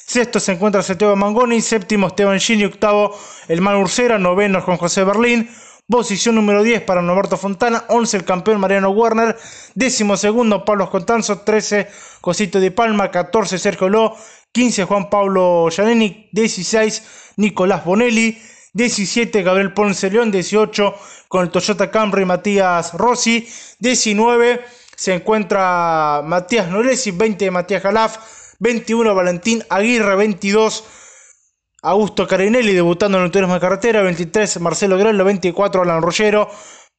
sexto 0.07 0.41
se 0.41 0.53
encuentra 0.53 0.83
Santiago 0.83 1.15
Mangoni, 1.15 1.61
séptimo 1.61 2.09
Esteban 2.09 2.41
Gini, 2.41 2.65
octavo 2.65 3.17
El 3.47 3.61
Man 3.61 3.77
Ursera, 3.77 4.19
noveno 4.19 4.61
Juan 4.61 4.77
José 4.77 5.05
Berlín, 5.05 5.49
posición 5.91 6.37
número 6.37 6.63
10 6.63 6.83
para 6.83 7.03
Norberto 7.03 7.37
Fontana, 7.37 7.85
11 7.89 8.19
el 8.19 8.25
campeón 8.25 8.61
Mariano 8.61 8.91
Werner, 8.91 9.37
décimo 9.75 10.17
segundo 10.17 10.65
Pablo 10.65 10.89
Contanzo, 10.89 11.41
13 11.41 11.89
Cosito 12.21 12.61
de 12.61 12.71
Palma, 12.71 13.11
14 13.11 13.59
Sergio 13.59 13.89
Ló, 13.89 14.17
15 14.53 14.85
Juan 14.85 15.11
Pablo 15.11 15.69
Giannini, 15.71 16.29
16 16.33 17.35
Nicolás 17.37 17.85
Bonelli, 17.85 18.41
17 18.73 19.43
Gabriel 19.43 19.75
Ponce 19.75 20.11
León, 20.11 20.31
18 20.31 20.95
con 21.29 21.43
el 21.45 21.51
Toyota 21.51 21.91
Camry 21.91 22.25
Matías 22.25 22.95
Rossi, 22.95 23.49
19 23.81 24.65
se 24.95 25.15
encuentra 25.15 26.23
Matías 26.25 26.69
Noresi, 26.69 27.11
20 27.11 27.51
Matías 27.51 27.83
Galaf, 27.83 28.19
21 28.61 29.15
Valentín 29.15 29.65
Aguirre, 29.69 30.15
22 30.15 30.85
Augusto 31.83 32.27
Carinelli 32.27 32.75
debutando 32.75 33.17
en 33.19 33.25
el 33.25 33.31
turismo 33.31 33.55
de 33.55 33.61
carretera, 33.61 34.03
23 34.03 34.61
Marcelo 34.61 34.99
Grelo, 34.99 35.25
24 35.25 35.83
Alan 35.83 36.03
Rollero, 36.03 36.51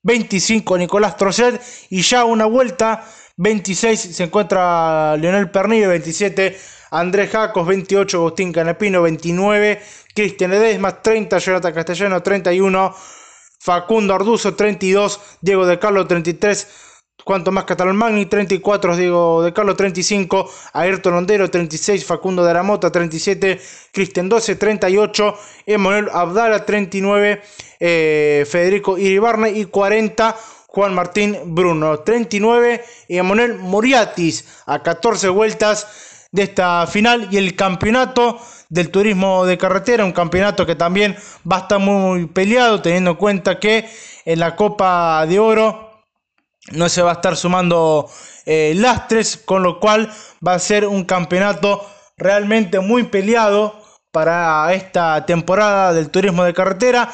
25 0.01 0.77
Nicolás 0.77 1.17
Trocet 1.17 1.61
y 1.91 2.01
ya 2.01 2.25
una 2.25 2.45
vuelta, 2.47 3.05
26 3.37 3.99
se 3.99 4.23
encuentra 4.23 5.15
Leonel 5.17 5.51
Pernillo, 5.51 5.89
27 5.89 6.57
Andrés 6.89 7.29
Jacos, 7.29 7.67
28 7.67 8.17
Agustín 8.17 8.51
Canapino, 8.51 9.03
29 9.03 9.81
Cristian 10.15 10.53
Edesma, 10.53 10.99
30 10.99 11.37
Jonathan 11.37 11.73
Castellano, 11.73 12.23
31 12.23 12.95
Facundo 13.59 14.15
Arduzo, 14.15 14.55
32 14.55 15.37
Diego 15.41 15.67
de 15.67 15.77
Carlos, 15.77 16.07
33 16.07 16.80
Juan 17.25 17.43
Tomás 17.43 17.65
Catalmagni, 17.65 18.25
34 18.25 18.95
Diego 18.95 19.43
de 19.43 19.53
Carlos, 19.53 19.77
35 19.77 20.49
Ayrton 20.73 21.13
Londero, 21.13 21.49
36 21.49 22.05
Facundo 22.05 22.43
de 22.43 22.51
Aramota, 22.51 22.91
37 22.91 23.59
Cristian 23.91 24.29
12, 24.29 24.55
38 24.55 25.35
Emanuel 25.65 26.09
Abdala, 26.11 26.65
39 26.65 27.41
eh, 27.79 28.45
Federico 28.49 28.97
Iribarne 28.97 29.51
y 29.51 29.65
40 29.65 30.35
Juan 30.67 30.93
Martín 30.93 31.37
Bruno, 31.45 31.99
39 31.99 32.83
y 33.09 33.17
Emanuel 33.17 33.55
Moriatis 33.55 34.45
a 34.65 34.81
14 34.81 35.27
vueltas 35.29 36.27
de 36.31 36.43
esta 36.43 36.87
final 36.87 37.27
y 37.29 37.37
el 37.37 37.55
campeonato 37.55 38.39
del 38.69 38.89
turismo 38.89 39.45
de 39.45 39.57
carretera, 39.57 40.05
un 40.05 40.13
campeonato 40.13 40.65
que 40.65 40.75
también 40.75 41.17
va 41.49 41.57
a 41.57 41.59
estar 41.61 41.79
muy 41.79 42.27
peleado, 42.27 42.81
teniendo 42.81 43.11
en 43.11 43.17
cuenta 43.17 43.59
que 43.59 43.89
en 44.23 44.39
la 44.39 44.55
Copa 44.55 45.25
de 45.27 45.39
Oro 45.39 45.90
no 46.71 46.89
se 46.89 47.01
va 47.01 47.11
a 47.11 47.13
estar 47.13 47.35
sumando 47.35 48.09
eh, 48.45 48.73
lastres, 48.75 49.37
con 49.37 49.63
lo 49.63 49.79
cual 49.79 50.11
va 50.45 50.53
a 50.53 50.59
ser 50.59 50.87
un 50.87 51.05
campeonato 51.05 51.85
realmente 52.17 52.79
muy 52.79 53.03
peleado 53.03 53.81
para 54.11 54.73
esta 54.73 55.25
temporada 55.25 55.93
del 55.93 56.09
turismo 56.09 56.43
de 56.43 56.53
carretera. 56.53 57.11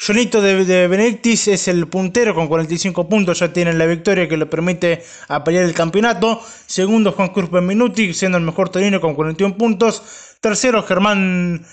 Jonito 0.00 0.40
de, 0.40 0.86
Benedictis 0.86 1.48
es 1.48 1.66
el 1.66 1.88
puntero 1.88 2.32
con 2.32 2.46
45 2.46 3.08
puntos, 3.08 3.40
ya 3.40 3.52
tiene 3.52 3.72
la 3.72 3.84
victoria 3.84 4.28
que 4.28 4.36
le 4.36 4.46
permite 4.46 5.02
pelear 5.44 5.64
el 5.64 5.74
campeonato. 5.74 6.40
Segundo 6.66 7.10
Juan 7.12 7.30
Cruz 7.30 7.50
Benvenuti, 7.50 8.14
siendo 8.14 8.38
el 8.38 8.44
mejor 8.44 8.68
Torino 8.68 9.00
con 9.00 9.14
41 9.14 9.56
puntos. 9.56 10.36
Tercero 10.40 10.84
Germán 10.84 11.66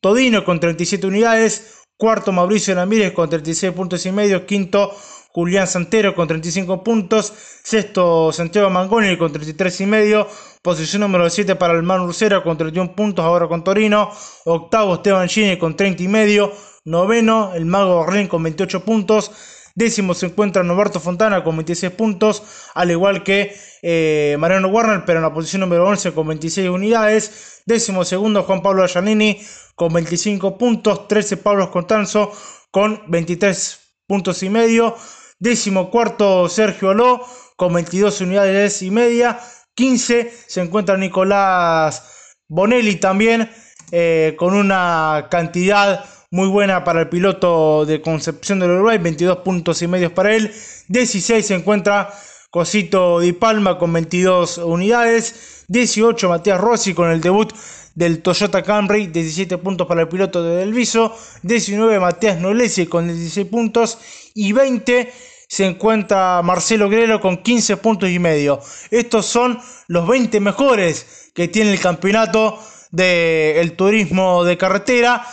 Todino 0.00 0.44
con 0.44 0.58
37 0.58 1.06
unidades. 1.06 1.74
Cuarto 1.96 2.32
Mauricio 2.32 2.74
Ramírez 2.74 3.12
con 3.12 3.30
36 3.30 3.72
puntos 3.72 4.04
y 4.06 4.12
medio. 4.12 4.44
Quinto 4.44 4.92
Julián 5.38 5.68
Santero 5.68 6.16
con 6.16 6.26
35 6.26 6.82
puntos. 6.82 7.32
Sexto 7.62 8.32
Santiago 8.32 8.70
Mangoni 8.70 9.16
con 9.16 9.30
33 9.30 9.82
y 9.82 9.86
medio. 9.86 10.26
Posición 10.62 11.02
número 11.02 11.30
7 11.30 11.54
para 11.54 11.74
el 11.74 11.84
Man 11.84 12.00
Ursera 12.00 12.42
con 12.42 12.58
31 12.58 12.96
puntos 12.96 13.24
ahora 13.24 13.46
con 13.46 13.62
Torino. 13.62 14.10
Octavo 14.46 14.94
Esteban 14.94 15.28
Gini 15.28 15.56
con 15.56 15.76
30 15.76 16.02
y 16.02 16.08
medio. 16.08 16.52
Noveno, 16.84 17.52
el 17.54 17.66
Mago 17.66 18.04
Berlín 18.04 18.26
con 18.26 18.42
28 18.42 18.84
puntos. 18.84 19.30
Décimo 19.76 20.12
se 20.12 20.26
encuentra 20.26 20.64
Norberto 20.64 20.98
Fontana 20.98 21.44
con 21.44 21.56
26 21.56 21.92
puntos, 21.92 22.42
al 22.74 22.90
igual 22.90 23.22
que 23.22 23.56
eh, 23.82 24.34
Mariano 24.40 24.66
Warner, 24.66 25.04
pero 25.06 25.20
en 25.20 25.22
la 25.22 25.32
posición 25.32 25.60
número 25.60 25.86
11 25.86 26.14
con 26.14 26.26
26 26.26 26.68
unidades. 26.68 27.62
Décimo 27.64 28.04
segundo 28.04 28.42
Juan 28.42 28.60
Pablo 28.60 28.84
Giannini 28.88 29.40
con 29.76 29.92
25 29.92 30.58
puntos. 30.58 31.06
13 31.06 31.36
Pablo 31.36 31.70
Contanzo 31.70 32.32
con 32.72 33.02
23 33.06 33.78
puntos 34.08 34.42
y 34.42 34.48
medio. 34.48 34.96
Décimo 35.40 35.90
cuarto 35.90 36.48
Sergio 36.48 36.90
Aló 36.90 37.20
con 37.56 37.72
22 37.72 38.20
unidades 38.22 38.82
y 38.82 38.90
media. 38.90 39.38
15 39.74 40.32
se 40.46 40.60
encuentra 40.60 40.96
Nicolás 40.96 42.34
Bonelli 42.48 42.96
también 42.96 43.48
eh, 43.92 44.34
con 44.36 44.54
una 44.54 45.28
cantidad 45.30 46.04
muy 46.30 46.48
buena 46.48 46.82
para 46.82 47.02
el 47.02 47.08
piloto 47.08 47.86
de 47.86 48.02
Concepción 48.02 48.58
del 48.58 48.72
Uruguay, 48.72 48.98
22 48.98 49.38
puntos 49.38 49.80
y 49.80 49.86
medios 49.86 50.12
para 50.12 50.34
él. 50.34 50.52
16 50.88 51.46
se 51.46 51.54
encuentra 51.54 52.10
Cosito 52.50 53.20
Di 53.20 53.32
Palma 53.32 53.78
con 53.78 53.92
22 53.92 54.58
unidades. 54.58 55.64
18 55.68 56.28
Matías 56.30 56.60
Rossi 56.60 56.94
con 56.94 57.10
el 57.10 57.20
debut 57.20 57.52
del 57.98 58.22
Toyota 58.22 58.62
Camry, 58.62 59.08
17 59.08 59.58
puntos 59.58 59.88
para 59.88 60.02
el 60.02 60.08
piloto 60.08 60.40
de 60.40 60.54
Delviso. 60.54 61.12
19 61.42 61.98
Matías 61.98 62.38
Nolesi 62.38 62.86
con 62.86 63.08
16 63.08 63.48
puntos. 63.48 63.98
Y 64.34 64.52
20 64.52 65.12
se 65.48 65.66
encuentra 65.66 66.40
Marcelo 66.42 66.88
Grelo 66.88 67.20
con 67.20 67.38
15 67.38 67.76
puntos 67.78 68.08
y 68.08 68.20
medio. 68.20 68.60
Estos 68.92 69.26
son 69.26 69.58
los 69.88 70.06
20 70.06 70.38
mejores 70.38 71.32
que 71.34 71.48
tiene 71.48 71.72
el 71.72 71.80
campeonato 71.80 72.62
del 72.92 73.72
turismo 73.72 74.44
de 74.44 74.56
carretera. 74.56 75.26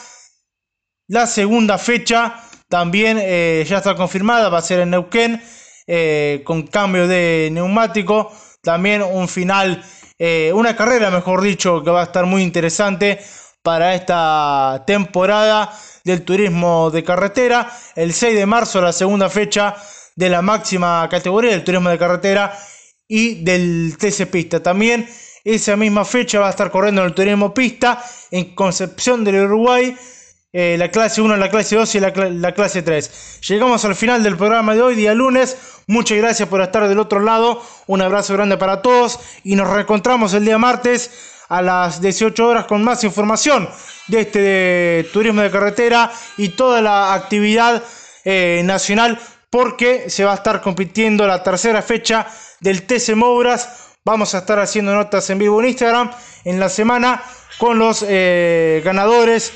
La 1.07 1.27
segunda 1.27 1.77
fecha 1.77 2.41
también 2.67 3.19
eh, 3.21 3.63
ya 3.69 3.77
está 3.77 3.93
confirmada, 3.93 4.49
va 4.49 4.57
a 4.57 4.63
ser 4.63 4.79
en 4.79 4.89
Neuquén, 4.89 5.39
eh, 5.85 6.41
con 6.43 6.63
cambio 6.65 7.07
de 7.07 7.49
neumático. 7.51 8.31
También 8.63 9.03
un 9.03 9.27
final, 9.27 9.83
eh, 10.17 10.51
una 10.53 10.75
carrera, 10.75 11.11
mejor 11.11 11.41
dicho, 11.41 11.83
que 11.83 11.91
va 11.91 12.01
a 12.01 12.05
estar 12.05 12.25
muy 12.25 12.41
interesante 12.43 13.19
para 13.61 13.95
esta 13.95 14.83
temporada 14.85 15.71
del 16.03 16.23
turismo 16.23 16.91
de 16.91 17.03
carretera. 17.03 17.71
El 17.95 18.13
6 18.13 18.35
de 18.35 18.45
marzo, 18.45 18.81
la 18.81 18.93
segunda 18.93 19.29
fecha 19.29 19.75
de 20.15 20.29
la 20.29 20.41
máxima 20.41 21.07
categoría 21.09 21.51
del 21.51 21.63
turismo 21.63 21.89
de 21.89 21.97
carretera 21.97 22.57
y 23.07 23.43
del 23.43 23.97
TC 23.97 24.27
Pista. 24.27 24.63
También 24.63 25.07
esa 25.43 25.75
misma 25.75 26.05
fecha 26.05 26.39
va 26.39 26.47
a 26.47 26.51
estar 26.51 26.71
corriendo 26.71 27.01
en 27.01 27.07
el 27.07 27.13
turismo 27.13 27.53
pista 27.53 28.03
en 28.31 28.55
Concepción 28.55 29.23
del 29.23 29.45
Uruguay 29.45 29.95
eh, 30.57 30.77
la 30.77 30.89
clase 30.89 31.19
1, 31.19 31.35
la 31.35 31.49
clase 31.49 31.75
2 31.75 31.95
y 31.95 31.99
la, 31.99 32.13
la, 32.15 32.53
clase 32.53 32.81
3. 32.81 33.41
Llegamos 33.49 33.83
al 33.83 33.93
final 33.93 34.23
del 34.23 34.37
programa 34.37 34.73
de 34.73 34.81
hoy, 34.81 34.95
día 34.95 35.13
lunes. 35.13 35.57
Muchas 35.85 36.17
gracias 36.17 36.47
por 36.47 36.61
estar 36.61 36.87
del 36.87 36.97
otro 36.97 37.19
lado. 37.19 37.61
Un 37.87 38.01
abrazo 38.01 38.35
grande 38.35 38.55
para 38.55 38.81
todos 38.81 39.19
y 39.43 39.57
nos 39.57 39.69
reencontramos 39.69 40.33
el 40.33 40.45
día 40.45 40.57
martes 40.57 41.11
a 41.49 41.61
las 41.61 41.99
18 41.99 42.47
horas 42.47 42.65
con 42.67 42.85
más 42.85 43.03
información 43.03 43.67
de 44.07 44.21
este 44.21 45.09
turismo 45.11 45.41
de 45.41 45.51
carretera 45.51 46.09
y 46.37 46.47
toda 46.47 46.79
la 46.79 47.13
actividad 47.13 47.83
eh, 48.23 48.61
nacional 48.63 49.19
porque 49.49 50.09
se 50.09 50.23
va 50.23 50.31
a 50.31 50.35
estar 50.35 50.61
compitiendo 50.61 51.27
la 51.27 51.43
tercera 51.43 51.81
fecha 51.81 52.27
del 52.61 52.83
TC 52.83 53.13
Mouras. 53.15 53.89
Vamos 54.05 54.33
a 54.33 54.37
estar 54.37 54.59
haciendo 54.59 54.95
notas 54.95 55.29
en 55.29 55.37
vivo 55.37 55.59
en 55.59 55.67
Instagram 55.67 56.11
en 56.45 56.61
la 56.61 56.69
semana 56.69 57.21
con 57.57 57.77
los 57.77 58.05
eh, 58.07 58.81
ganadores 58.85 59.51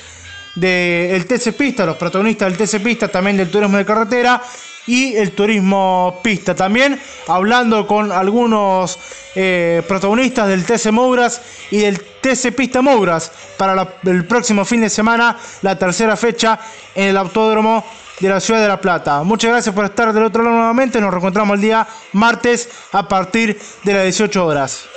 del 0.56 1.26
TC 1.26 1.54
Pista, 1.54 1.86
los 1.86 1.98
protagonistas 1.98 2.52
del 2.52 2.68
TC 2.68 2.84
Pista, 2.84 3.08
también 3.08 3.38
del 3.38 3.50
turismo 3.50 3.78
de 3.78 3.86
carretera 3.86 4.42
y 4.88 5.16
el 5.16 5.32
turismo 5.34 6.20
pista. 6.24 6.56
También 6.56 7.00
hablando 7.28 7.86
con 7.86 8.12
algunos 8.12 8.98
eh, 9.36 9.84
protagonistas 9.88 10.48
del 10.48 10.66
TC 10.66 10.92
Mouras 10.92 11.42
y 11.70 11.78
del 11.78 12.02
TC 12.02 12.56
Pista 12.56 12.82
Mouras 12.82 13.32
para 13.58 13.88
el 14.04 14.26
próximo 14.26 14.66
fin 14.66 14.82
de 14.82 14.90
semana, 14.90 15.38
la 15.62 15.78
tercera 15.78 16.18
fecha 16.18 16.60
en 16.96 17.10
el 17.10 17.18
autódromo 17.18 17.86
de 18.20 18.30
la 18.30 18.40
ciudad 18.40 18.62
de 18.62 18.68
La 18.68 18.82
Plata. 18.82 19.24
Muchas 19.24 19.52
gracias 19.52 19.74
por 19.74 19.86
estar 19.86 20.12
del 20.12 20.24
otro 20.24 20.44
lado 20.44 20.56
nuevamente. 20.56 21.00
Nos 21.00 21.12
reencontramos 21.12 21.56
el 21.56 21.62
día 21.62 21.88
martes 22.14 22.70
a 22.92 23.08
partir 23.08 23.60
de 23.84 23.94
las 23.94 24.04
18 24.04 24.46
horas. 24.46 24.90